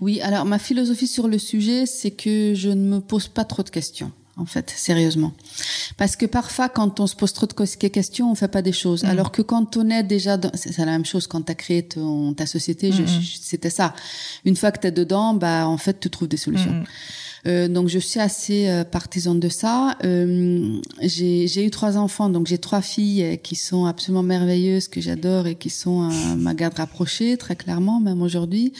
[0.00, 3.62] Oui, alors ma philosophie sur le sujet, c'est que je ne me pose pas trop
[3.62, 4.12] de questions.
[4.36, 5.34] En fait, sérieusement,
[5.98, 9.02] parce que parfois, quand on se pose trop de questions, on fait pas des choses.
[9.02, 9.10] Mhm.
[9.10, 10.50] Alors que quand on est déjà, dans...
[10.54, 12.90] c'est la même chose quand tu as créé ton, ta société.
[13.42, 13.94] C'était ça.
[14.46, 16.72] Une fois que tu es dedans, bah en fait, tu trouves des solutions.
[16.72, 16.84] Mhm.
[17.46, 19.96] Euh, donc je suis assez euh, partisan de ça.
[20.04, 25.00] Euh, j'ai eu trois enfants, donc j'ai trois filles euh, qui sont absolument merveilleuses, que
[25.00, 28.72] j'adore et qui sont euh, ma garde rapprochée, très clairement, même aujourd'hui.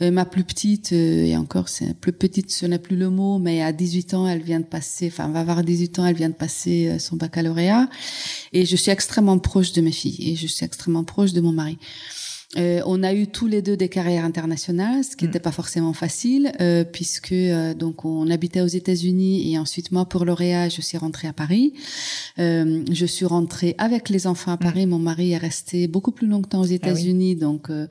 [0.00, 3.62] Euh, ma plus petite, et encore, c'est plus petite, ce n'est plus le mot, mais
[3.62, 6.34] à 18 ans, elle vient de passer, enfin, va avoir 18 ans, elle vient de
[6.34, 7.88] passer son baccalauréat.
[8.52, 11.52] Et je suis extrêmement proche de mes filles et je suis extrêmement proche de mon
[11.52, 11.78] mari.
[12.58, 15.28] Euh, on a eu tous les deux des carrières internationales, ce qui Mm.
[15.28, 20.04] n'était pas forcément facile, euh, puisque euh, donc on habitait aux États-Unis et ensuite moi
[20.04, 21.72] pour lauréat je suis rentrée à Paris.
[22.38, 24.84] Euh, je suis rentrée avec les enfants à Paris.
[24.84, 27.86] Mon mari est resté beaucoup plus longtemps aux États-Unis, donc euh,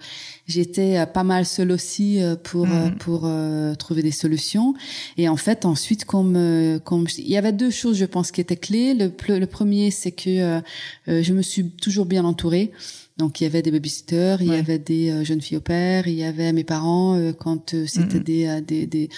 [0.47, 4.75] j'étais euh, pas mal seule aussi euh, pour euh, pour euh, trouver des solutions.
[5.17, 8.41] Et en fait ensuite comme euh, comme il y avait deux choses je pense qui
[8.41, 8.93] étaient clés.
[8.93, 10.61] Le, le premier c'est que
[11.07, 12.71] je me suis toujours bien entourée.
[13.17, 16.07] Donc il y avait des babysitters, il y avait des euh, jeunes filles au père,
[16.07, 19.09] il y avait mes parents euh, quand euh, c'était des, des, des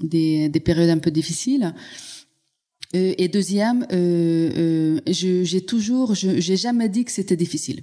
[0.00, 1.74] des des périodes un peu difficiles.
[2.94, 7.82] Euh, et deuxième, euh, euh, je- j'ai toujours, je j'ai jamais dit que c'était difficile.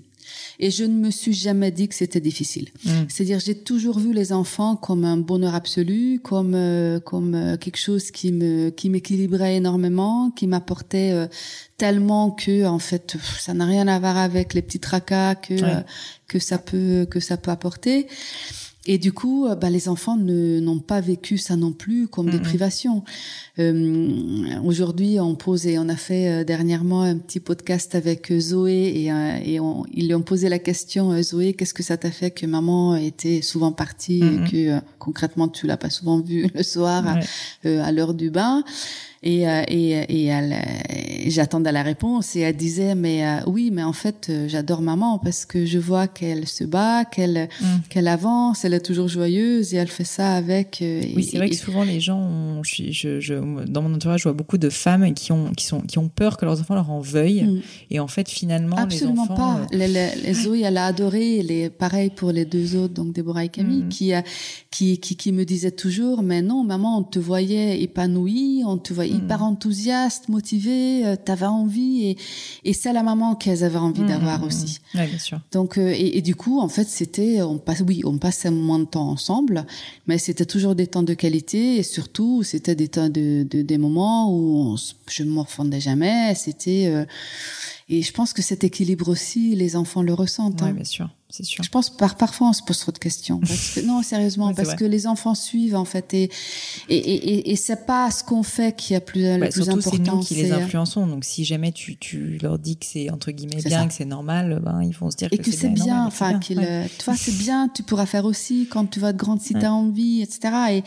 [0.59, 2.69] Et je ne me suis jamais dit que c'était difficile.
[2.83, 2.89] Mm.
[3.09, 7.77] C'est-à-dire, j'ai toujours vu les enfants comme un bonheur absolu, comme euh, comme euh, quelque
[7.77, 11.27] chose qui me qui m'équilibrait énormément, qui m'apportait euh,
[11.77, 15.63] tellement que en fait ça n'a rien à voir avec les petits tracas que Ouais.
[15.63, 15.81] euh,
[16.27, 18.07] que ça peut que ça peut apporter.
[18.87, 22.29] Et du coup, euh, bah, les enfants ne n'ont pas vécu ça non plus comme
[22.29, 23.03] des privations.
[23.57, 28.39] Euh, Aujourd'hui, on pose et on a fait euh, dernièrement un petit podcast avec euh,
[28.39, 31.97] Zoé et, euh, et on, ils lui ont posé la question Zoé, qu'est-ce que ça
[31.97, 36.47] t'a fait que maman était souvent partie et que concrètement tu l'as pas souvent vue
[36.53, 37.21] le soir Ouais.
[37.65, 38.63] euh, à l'heure du bain?
[39.23, 43.71] Et euh, et et elle, euh, j'attendais la réponse et elle disait mais euh, oui
[43.71, 47.65] mais en fait euh, j'adore maman parce que je vois qu'elle se bat qu'elle Mm.
[47.89, 51.37] qu'elle avance elle est toujours joyeuse et elle fait ça avec euh, Oui, et- c'est
[51.37, 54.33] vrai et- que souvent les gens, ont, je, je, je- dans mon entourage, je vois
[54.33, 56.99] beaucoup de femmes qui ont, qui sont, qui ont peur que leurs enfants leur en
[56.99, 57.43] veuillent.
[57.43, 57.61] Mm.
[57.91, 59.35] Et en fait, finalement, Absolument les enfants.
[59.35, 59.59] pas.
[59.61, 61.41] euh, Les, les, les Zoé, elle a adoré.
[61.43, 63.89] Les, pareil pour les deux autres, donc Déborah et Camille, Mhm.
[63.89, 64.21] qui, euh,
[64.71, 68.93] qui, qui, qui me disaient toujours, mais non, maman, on te voyait épanouie, on te
[68.93, 69.14] voyait.
[69.17, 72.05] Hyper enthousiaste, motivée, euh, t'avais envie.
[72.05, 72.17] Et,
[72.63, 74.79] et c'est la maman qu'elles avaient envie mm, d'avoir mm, aussi.
[74.93, 74.97] mm.
[74.99, 75.39] Ouais, bien sûr.
[75.51, 78.79] Donc euh, et, et du coup en fait c'était on passe oui on passait moins
[78.79, 79.65] de temps ensemble
[80.07, 83.77] mais c'était toujours des temps de qualité et surtout c'était des temps de, de des
[83.77, 84.75] moments où on,
[85.09, 87.05] je me morfondais jamais c'était euh,
[87.89, 90.73] et je pense que cet équilibre aussi les enfants le ressentent Ouais, hein.
[90.73, 91.63] bien sûr, c'est sûr.
[91.63, 94.53] Je pense par parfois on se pose trop de questions parce que non sérieusement Ouais,
[94.53, 94.77] parce vrai.
[94.77, 96.29] que les enfants suivent en fait et
[96.89, 99.87] et et, et, c'est pas ce qu'on fait qui a plus le plus surtout, c'est
[99.95, 101.07] important nous qui les euh, influençons.
[101.07, 103.85] Donc, si jamais tu, tu leur dis que c'est entre guillemets bien, ça.
[103.87, 106.29] que c'est normal, ben, ils vont se dire et que c'est normal, bien, c'est enfin
[106.31, 106.39] bien.
[106.39, 106.89] qu'il, Ouais.
[106.97, 109.61] tu vois, c'est bien, tu pourras faire aussi quand tu vas te grande si Ouais.
[109.61, 110.39] t'as envie, etc.
[110.71, 110.83] Et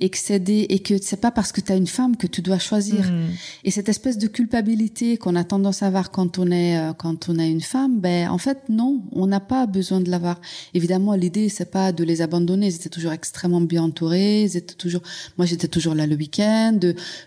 [0.00, 2.42] et que c'est des et que c'est pas parce que t'as une femme que tu
[2.42, 3.10] dois choisir.
[3.10, 3.28] Mm.
[3.64, 7.28] Et cette espèce de culpabilité qu'on a tendance à avoir quand on est euh, quand
[7.28, 10.40] on a une femme, ben en fait non, on n'a pas besoin besoin de l'avoir.
[10.74, 12.66] Évidemment, l'idée c'est pas de les abandonner.
[12.66, 14.42] Ils étaient toujours extrêmement bien entourés.
[14.42, 15.02] Ils étaient toujours,
[15.38, 16.80] moi j'étais toujours là le week-end.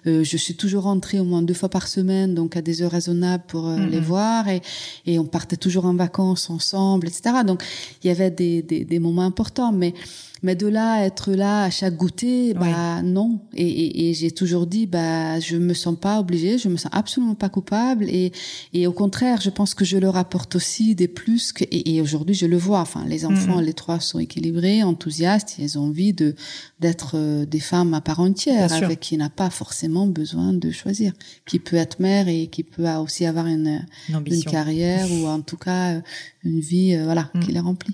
[0.07, 2.91] Euh, je suis toujours rentrée au moins deux fois par semaine, donc à des heures
[2.91, 4.61] raisonnables pour euh, les voir et
[5.05, 7.43] et on partait toujours en vacances ensemble, etc.
[7.45, 7.63] Donc
[8.03, 9.93] il y avait des des, des moments importants, mais
[10.41, 13.39] mais de là être là à chaque goûter, bah non.
[13.53, 16.91] Et, et, et j'ai toujours dit, bah je me sens pas obligée, je me sens
[16.93, 18.05] absolument pas coupable.
[18.09, 18.31] Et,
[18.73, 21.51] et au contraire, je pense que je leur apporte aussi des plus.
[21.51, 22.79] Que, et, et aujourd'hui, je le vois.
[22.79, 23.65] Enfin, les enfants, mhm.
[23.65, 25.55] les trois sont équilibrés, enthousiastes.
[25.59, 26.35] Ils ont envie de
[26.79, 31.13] d'être euh, des femmes à part entière, avec qui n'a pas forcément besoin de choisir,
[31.45, 35.57] qui peut être mère et qui peut aussi avoir une, une, carrière ou en tout
[35.57, 36.01] cas
[36.43, 37.53] une vie, euh, voilà, qui mhm.
[37.53, 37.93] les remplit.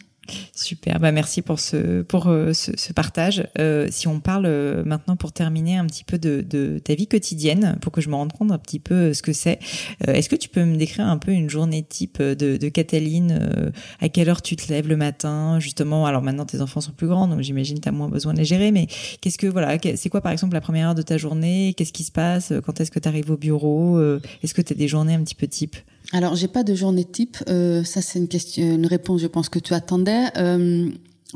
[0.53, 3.47] Super, bah merci pour ce pour euh, ce, partage.
[3.59, 7.07] Euh, si on parle euh, maintenant pour terminer un petit peu de, de, ta vie
[7.07, 9.59] quotidienne, pour que je me rende compte un petit peu ce que c'est.
[10.07, 14.29] Est-ce que tu peux me décrire un peu une journée type de, Cataline À quelle
[14.29, 17.41] heure tu te lèves le matin Justement, alors maintenant tes enfants sont plus grands, donc
[17.41, 18.71] j'imagine tu as moins besoin de les gérer.
[18.71, 18.87] Mais
[19.21, 21.73] qu'est-ce que voilà, c'est quoi par exemple la première heure de ta journée?
[21.77, 22.53] Qu'est-ce qui se passe?
[22.65, 23.99] Quand est-ce que tu arrives au bureau?
[24.43, 25.75] Est-ce que tu as des journées un petit peu type?
[26.11, 27.37] Alors, j'ai pas de journée type.
[27.47, 28.27] Ça, c'est une
[28.57, 30.14] une réponse, je pense que tu attendais.
[30.37, 30.89] Euh,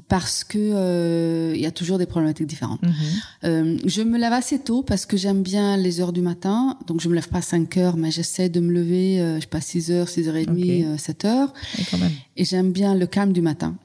[0.07, 2.81] parce que euh, il y a toujours des problématiques différentes.
[2.81, 2.93] Mhm.
[3.43, 6.77] Euh, je me lève assez tôt parce que j'aime bien les heures du matin.
[6.87, 9.47] Donc je me lève pas à 5 heures, mais j'essaie de me lever, euh, je
[9.47, 11.53] passe 6 heures, 6 heures et demie, 7 heures.
[11.77, 13.75] Et, et j'aime bien le calme du matin.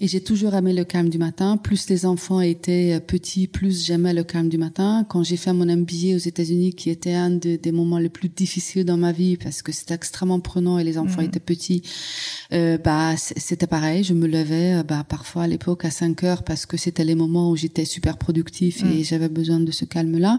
[0.00, 1.56] Et j'ai toujours aimé le calme du matin.
[1.56, 5.04] Plus les enfants étaient euh, petits, plus j'aimais le calme du matin.
[5.08, 8.84] Quand j'ai fait mon MBA aux États-Unis, qui était un des moments les plus difficiles
[8.84, 11.28] dans ma vie parce que c'était extrêmement prenant et les enfants mhm.
[11.28, 11.82] étaient petits,
[12.52, 14.04] euh, bah c'était pareil.
[14.04, 17.16] Je me levais euh, bah parfois à l'époque à 5 heures parce que c'était les
[17.16, 19.04] moments où j'étais super productif et mhm.
[19.04, 20.38] j'avais besoin de ce calme-là.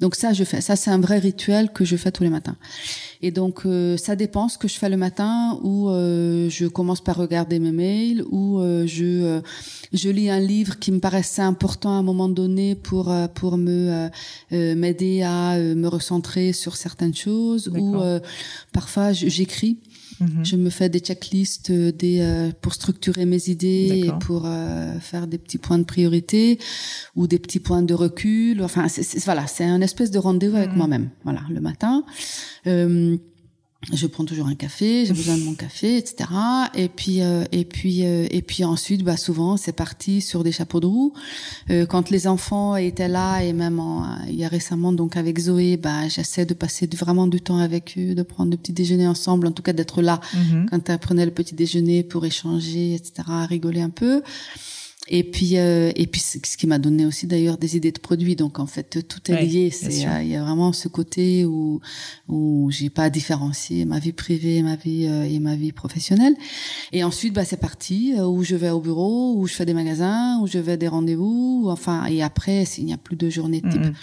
[0.00, 0.60] Donc ça, je fais.
[0.60, 2.56] Ça, c'est un vrai rituel que je fais tous les matins.
[3.24, 7.00] Et donc, euh, ça dépend ce que je fais le matin, ou euh, je commence
[7.00, 9.40] par regarder mes mails, ou euh, je
[9.94, 14.10] je lis un livre qui me paraissait important à un moment donné pour pour me
[14.50, 17.96] m'aider à me recentrer sur certaines choses, ou
[18.74, 19.78] parfois j'écris.
[20.20, 20.44] Mhm.
[20.44, 24.98] Je me fais des checklists euh, des, euh, pour structurer mes idées et pour euh,
[25.00, 26.58] faire des petits points de priorité
[27.16, 28.62] ou des petits points de recul.
[28.62, 30.76] Enfin, c'est, voilà, c'est un espèce de rendez-vous avec mhm.
[30.76, 31.10] moi-même.
[31.24, 32.04] Voilà, le matin.
[32.66, 33.16] Euh,
[33.92, 36.28] je prends toujours un café, j'ai besoin de mon café, etc.
[36.74, 40.52] Et puis euh, et puis euh, et puis ensuite, bah souvent c'est parti sur des
[40.52, 41.12] chapeaux de roue.
[41.70, 43.80] Euh, quand les enfants étaient là et même
[44.28, 47.94] il y a récemment donc avec Zoé, bah j'essaie de passer vraiment du temps avec
[47.98, 50.68] eux, de prendre le petit déjeuner ensemble, en tout cas d'être là mm-hmm.
[50.70, 53.28] quand elle prenait le petit déjeuner pour échanger, etc.
[53.48, 54.22] Rigoler un peu.
[55.08, 58.36] Et puis, euh, et puis, ce qui m'a donné aussi d'ailleurs des idées de produits.
[58.36, 59.70] Donc en fait, tout est lié.
[59.84, 61.80] Euh, il y a vraiment ce côté où
[62.28, 66.34] où j'ai pas à différencier ma vie privée, ma vie euh, et ma vie professionnelle.
[66.92, 70.40] Et ensuite, bah c'est parti où je vais au bureau, où je fais des magasins,
[70.40, 71.66] où je vais des rendez-vous.
[71.68, 73.72] Enfin, et après, s'il n'y a plus de journée type.
[73.72, 73.94] Mm-hmm.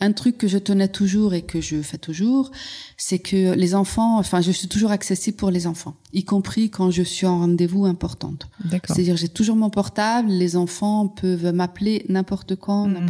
[0.00, 2.52] Un truc que je tenais toujours et que je fais toujours,
[2.96, 6.92] c'est que les enfants, enfin, je suis toujours accessible pour les enfants, y compris quand
[6.92, 8.48] je suis en rendez-vous importante.
[8.84, 12.86] C'est-à-dire, j'ai toujours mon portable, les enfants peuvent m'appeler n'importe quand.
[12.86, 13.08] Mhm.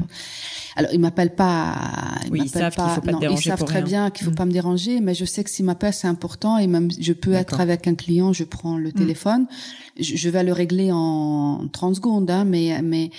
[0.77, 1.75] Alors, ils m'appellent pas,
[2.25, 4.37] ils oui, savent pas, faut pas non, ils savent très bien qu'il faut mhm.
[4.37, 7.35] pas me déranger, mais je sais que s'ils m'appellent, c'est important et même, je peux
[7.35, 8.95] être avec un client, je prends le mhm.
[8.95, 9.47] téléphone,
[10.01, 13.11] je, vais le régler en 30 secondes, hein, mais, mais,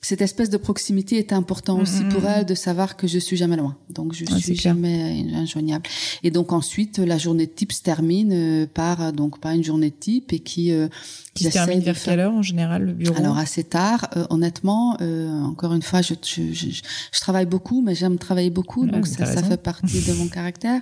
[0.00, 2.38] cette espèce de proximité est important aussi pour mm-hmm.
[2.38, 3.76] elle de savoir que je suis jamais loin.
[3.90, 5.84] Donc je suis jamais injoignable.
[6.22, 10.32] Et donc ensuite la journée type se termine euh, par donc par une journée type
[10.32, 10.88] et qui euh,
[11.34, 13.16] qui se termine vers quelle heure en général le bureau?
[13.16, 14.08] Alors assez tard.
[14.16, 14.96] Euh, honnêtement,
[15.44, 19.26] encore une fois, je, je, je, je, travaille beaucoup, mais j'aime travailler beaucoup, donc ça,
[19.26, 20.80] ça fait partie de mon caractère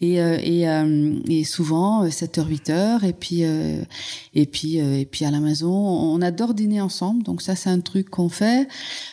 [0.00, 5.24] et euh, et, euh, et souvent 7h euh, 8h et puis et puis et puis
[5.24, 7.22] à la maison on adore dîner ensemble.
[7.22, 8.68] Donc ça c'est un truc qu'on fait.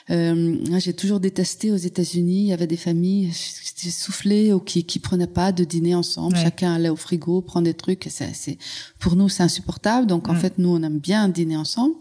[0.09, 5.27] J'ai toujours détesté aux États-Unis il y avait des familles soufflées ou qui qui prenaient
[5.27, 6.37] pas de dîner ensemble.
[6.37, 8.07] Chacun allait au frigo prendre des trucs.
[8.09, 8.57] C'est
[8.99, 10.07] pour nous c'est insupportable.
[10.07, 11.95] Donc en fait nous on aime bien dîner ensemble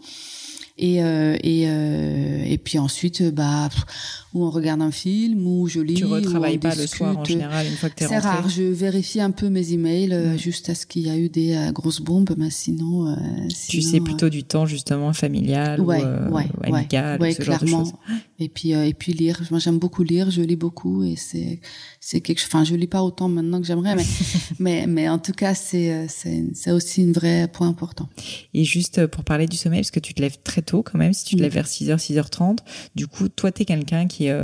[0.77, 3.69] et euh, et euh, et puis ensuite bah
[4.33, 7.65] où on regarde un film ou je lis tu retravailles pas le soir en général
[7.65, 10.37] une fois que t'es c'est rare je vérifie un peu mes emails euh, mm.
[10.37, 13.15] juste à ce qu'il y a eu des grosses bombes mais sinon,
[13.69, 17.67] tu sais plutôt du temps justement familial ouais, ou, ouais, amical ouais, ce clairement.
[17.67, 17.93] genre de choses
[18.39, 21.59] et puis et puis lire moi j'aime beaucoup lire je lis beaucoup et c'est
[21.99, 24.05] c'est quelque chose enfin je lis pas autant maintenant que j'aimerais mais
[24.59, 28.07] mais mais en tout cas c'est c'est c'est aussi un vrai point important
[28.53, 31.13] et juste pour parler du sommeil parce que tu te lèves très tôt quand même,
[31.13, 32.59] si tu te lèves vers 6h, 6h30.
[32.95, 34.35] Du coup, toi, tu es quelqu'un qui est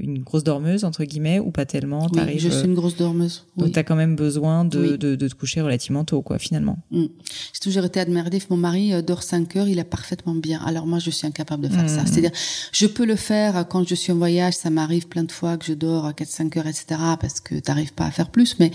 [0.00, 2.08] une grosse dormeuse, entre guillemets, ou pas tellement?
[2.14, 3.44] Oui, je suis une grosse dormeuse.
[3.56, 6.78] Donc, tu as quand même besoin de, de, de, te coucher relativement tôt, quoi, finalement.
[6.90, 7.06] Mm.
[7.52, 8.30] J'ai toujours été admirée.
[8.50, 10.60] Mon mari dort 5 heures, il est parfaitement bien.
[10.64, 12.02] Alors moi, je suis incapable de faire ça.
[12.02, 12.06] Mm.
[12.06, 12.30] C'est-à-dire,
[12.72, 14.54] je peux le faire quand je suis en voyage.
[14.54, 16.86] Ça m'arrive plein de fois que je dors à 4-5 heures, etc.
[17.20, 18.58] Parce que t'arrives pas à faire plus.
[18.58, 18.70] Mais,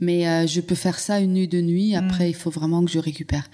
[0.00, 1.94] mais je peux faire ça une nuit de nuit.
[1.94, 2.30] Après, mm.
[2.30, 3.48] il faut vraiment que je récupère.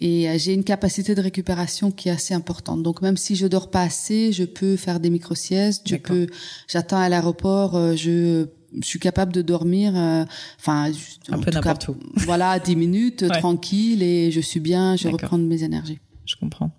[0.00, 2.82] Et j'ai une capacité de récupération qui est assez importante.
[2.82, 5.88] Donc même si je dors pas assez, je peux faire des micro-siestes.
[5.88, 6.26] Je peux,
[6.68, 8.46] j'attends à l'aéroport, je
[8.80, 10.24] je suis capable de dormir, euh,
[10.58, 10.90] enfin,
[11.28, 11.96] un peu n'importe où.
[12.16, 15.98] Voilà, dix minutes, tranquille, et je suis bien, je reprends mes énergies.
[16.24, 16.72] Je comprends.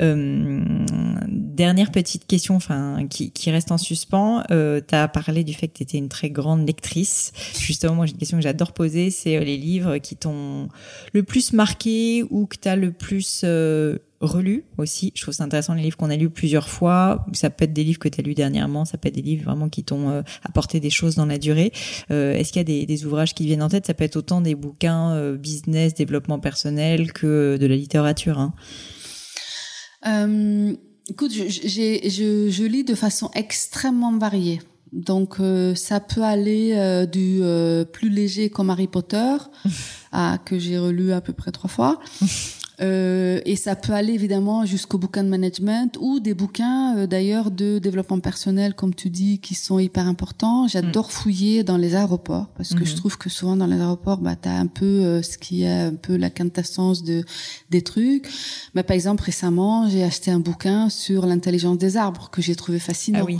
[0.00, 0.62] Euh,
[1.28, 4.42] dernière petite question, enfin, qui, qui reste en suspens.
[4.50, 7.32] Euh, tu as parlé du fait que tu étais une très grande lectrice.
[7.58, 10.68] Justement, moi, j'ai une question que j'adore poser, c'est euh, les livres qui t'ont
[11.12, 13.44] le plus marqué ou que tu as le plus
[14.20, 15.12] relu aussi.
[15.14, 17.26] Je trouve ça intéressant les livres qu'on a lus plusieurs fois.
[17.32, 19.44] Ça peut être des livres que tu as lus dernièrement, ça peut être des livres
[19.44, 21.72] vraiment qui t'ont apporté des choses dans la durée.
[22.10, 23.86] Euh, Est-ce qu'il y a des, des, ouvrages qui viennent en tête?
[23.86, 28.38] Ça peut être autant des bouquins euh, business, développement personnel que de la littérature.
[28.38, 28.54] Hein.
[30.06, 30.74] Euh,
[31.08, 34.60] écoute, je, je, je, lis de façon extrêmement variée.
[34.92, 37.40] Donc euh, ça peut aller du
[37.92, 39.36] plus léger comme Harry Potter
[40.12, 42.00] à que j'ai relu à peu près trois fois
[42.82, 47.50] Euh, et ça peut aller évidemment jusqu'au bouquin de management ou des bouquins euh, d'ailleurs
[47.50, 50.68] de développement personnel, comme tu dis, qui sont hyper importants.
[50.68, 51.10] J'adore mm.
[51.10, 52.96] fouiller dans les aéroports parce que je mm-hmm.
[52.96, 55.70] trouve que souvent dans les aéroports, bah, tu as un peu euh, ce qui est
[55.70, 57.24] un peu la quintessence de,
[57.70, 58.28] des trucs.
[58.74, 62.78] Mais par exemple, récemment, j'ai acheté un bouquin sur l'intelligence des arbres que j'ai trouvé
[62.78, 63.20] fascinant.
[63.22, 63.38] Ah oui.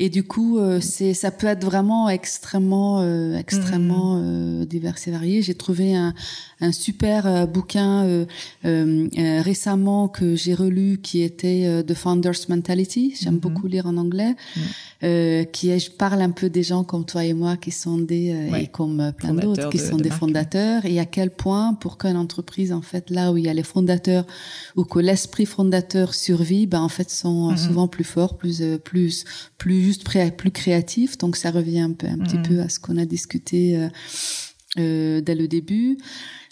[0.00, 4.22] Et du coup, euh, c'est ça peut être vraiment extrêmement euh, extrêmement mm.
[4.22, 5.42] euh, divers et varié.
[5.42, 6.14] J'ai trouvé un,
[6.60, 8.24] un super bouquin
[8.62, 13.16] récemment que j'ai relu qui était The Founder's Mentality.
[13.20, 13.40] J'aime mm-hmm.
[13.40, 14.36] beaucoup lire en anglais.
[14.56, 14.60] Mm.
[15.04, 17.98] Euh, qui est, je parle un peu des gens comme toi et moi qui sont
[17.98, 21.98] des euh, et comme plein d'autres qui sont des fondateurs et à quel point pour
[21.98, 24.26] qu'une entreprise en fait là où il y a les fondateurs
[24.74, 27.56] ou que l'esprit fondateur survit, ben en fait sont mm-hmm.
[27.56, 29.24] souvent plus forts, plus plus
[29.56, 31.18] plus juste plus créatifs.
[31.18, 32.48] Donc ça revient un peu un petit mm-hmm.
[32.48, 33.88] peu à ce qu'on a discuté
[34.78, 35.98] euh, dès le début.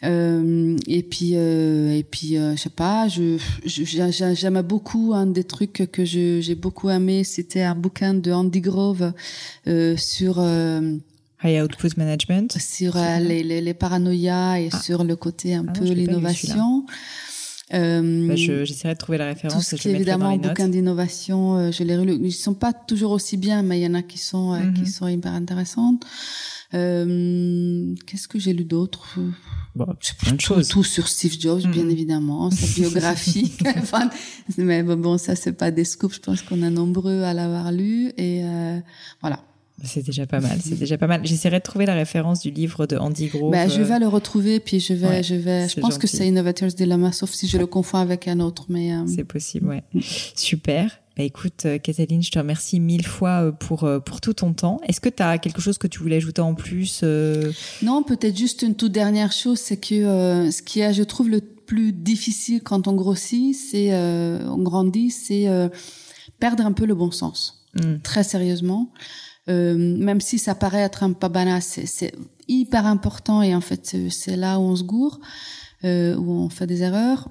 [0.04, 5.44] Euh, et puis euh, et puis euh, je sais pas, je j'aime beaucoup un des
[5.44, 9.12] trucs que j'ai beaucoup aimé, c'était un bouquin de Andy Grove
[9.66, 10.38] euh, sur
[11.42, 14.80] High Output Management, sur les, les, les, paranoïas et ah.
[14.80, 16.84] sur le côté un ah peu l'innovation.
[17.74, 19.68] Euh, bah, J'essaierai de trouver la référence.
[19.68, 22.18] Tout ce qui est évidemment bouquin d'innovation, je les relus.
[22.22, 24.86] Ils sont pas toujours aussi bien, mais il y en a qui sont qui mhm.
[24.86, 26.06] sont hyper intéressantes.
[26.74, 29.18] Euh, Qu'est-ce que j'ai lu d'autre?
[29.74, 29.86] Bon,
[30.18, 30.68] plein de choses.
[30.68, 31.90] Tout sur Steve Jobs, bien mm.
[31.90, 33.52] évidemment, sa biographie.
[33.76, 34.10] enfin,
[34.58, 36.16] mais bon, ça c'est pas des scoops.
[36.16, 38.78] Je pense qu'on est nombreux à l'avoir lu et euh,
[39.20, 39.42] voilà.
[39.84, 41.20] C'est déjà pas mal, c'est déjà pas mal.
[41.24, 43.52] J'essaierai de trouver la référence du livre de Andy Grove.
[43.52, 46.68] Bah, je vais le retrouver, puis je vais, je vais, je pense que c'est Innovators
[46.68, 48.92] Dilemma, sauf si je le confonds avec un autre, mais.
[48.92, 49.82] Euh, c'est possible, ouais.
[50.34, 51.00] Super.
[51.16, 54.52] Bah écoute, euh, Catherine, je te remercie mille fois euh, pour euh, pour tout ton
[54.52, 54.80] temps.
[54.86, 57.02] Est-ce que tu as quelque chose que tu voulais ajouter en plus
[57.82, 61.40] Non, peut-être juste une toute dernière chose, c'est que ce qui est, je trouve, le
[61.40, 65.48] plus difficile quand on grossit, c'est on grandit, c'est
[66.38, 67.64] perdre un peu le bon sens.
[67.74, 67.96] Hmm.
[68.02, 68.90] Très sérieusement,
[69.48, 72.12] même si ça paraît être un pas banal, c'est
[72.48, 75.20] hyper important et en fait c'est là où on se gourre,
[75.84, 77.28] où on fait des erreurs.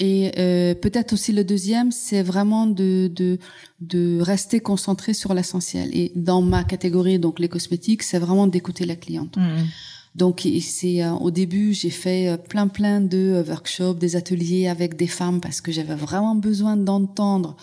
[0.00, 3.38] Et euh, peut-être aussi le deuxième, c'est vraiment de, de,
[3.82, 5.90] de rester concentré sur l'essentiel.
[5.92, 9.36] Et dans ma catégorie, donc les cosmétiques, c'est vraiment d'écouter la cliente.
[9.36, 9.66] Mmh.
[10.14, 14.96] Donc c'est euh, au début j'ai fait euh, plein plein de workshops, des ateliers avec
[14.96, 17.56] des femmes parce que j'avais vraiment besoin d'entendre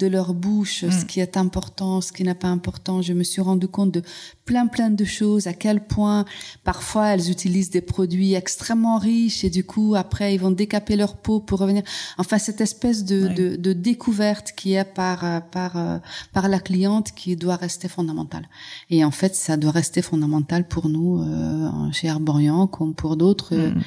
[0.00, 1.06] de leur bouche, ce mm.
[1.06, 3.02] qui est important, ce qui n'est pas important.
[3.02, 4.02] Je me suis rendu compte de
[4.46, 6.24] plein plein de choses, à quel point
[6.64, 11.16] parfois elles utilisent des produits extrêmement riches et du coup après ils vont décaper leur
[11.16, 11.82] peau pour revenir.
[12.18, 15.18] Enfin cette espèce de, de, découverte qui est par
[15.50, 15.98] par euh,
[16.32, 18.48] par la cliente qui doit rester fondamentale.
[18.88, 23.54] Et en fait ça doit rester fondamental pour nous euh, chez Arborian comme pour d'autres.
[23.54, 23.80] Mm.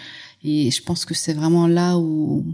[0.46, 2.46] Et je pense que c'est vraiment là où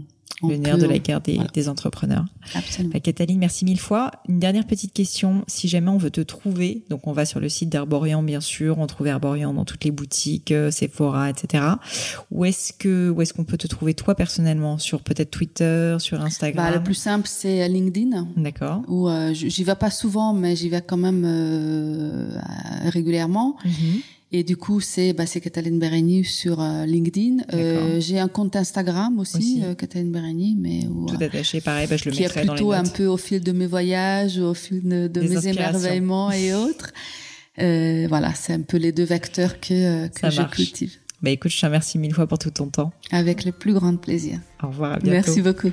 [0.42, 2.24] le nerf de la guerre des, des entrepreneurs.
[2.54, 2.92] Absolument.
[2.92, 4.10] Bah, Cataline, merci mille fois.
[4.28, 5.44] Une dernière petite question.
[5.46, 8.78] Si jamais on veut te trouver, donc on va sur le site d'Arborian, bien sûr,
[8.78, 11.64] on trouve Arborian dans toutes les boutiques, euh, Sephora, etc.
[12.30, 14.78] Où est-ce que, où est-ce qu'on peut te trouver toi personnellement?
[14.78, 16.70] Sur peut-être Twitter, sur Instagram?
[16.70, 18.28] Bah, Le plus simple, c'est LinkedIn.
[18.36, 18.82] D'accord.
[18.88, 22.38] Où euh, j'y vais pas souvent, mais j'y vais quand même euh,
[22.90, 23.56] régulièrement.
[23.64, 24.00] Mm-hmm.
[24.32, 25.80] Et du coup, c'est bah, c'est Cataline
[26.24, 27.38] sur euh, LinkedIn.
[27.52, 29.62] Euh, j'ai un compte Instagram aussi, aussi.
[29.64, 32.84] Euh, Cataline mais où, tout attaché, pareil, bah, je le qui mettrai est plutôt un
[32.84, 36.92] peu au fil de mes voyages, au fil de, de mes émerveillements et autres.
[37.58, 40.96] Euh, voilà, c'est un peu les deux vecteurs que, que je cultive.
[41.22, 42.92] Bah écoute, je te remercie mille fois pour tout ton temps.
[43.10, 44.38] Avec le plus grand plaisir.
[44.62, 45.10] Au revoir, à bientôt.
[45.10, 45.72] Merci beaucoup.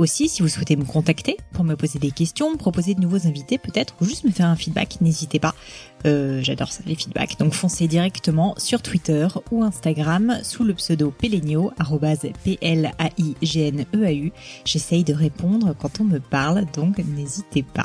[0.00, 3.58] Aussi, si vous souhaitez me contacter pour me poser des questions, proposer de nouveaux invités
[3.58, 5.54] peut-être, ou juste me faire un feedback, n'hésitez pas.
[6.06, 7.38] Euh, J'adore ça, les feedbacks.
[7.38, 11.70] Donc foncez directement sur Twitter ou Instagram sous le pseudo Pelenio,
[12.44, 14.32] P-L-A-I-G-N-E-A-U.
[14.64, 17.84] J'essaye de répondre quand on me parle, donc n'hésitez pas.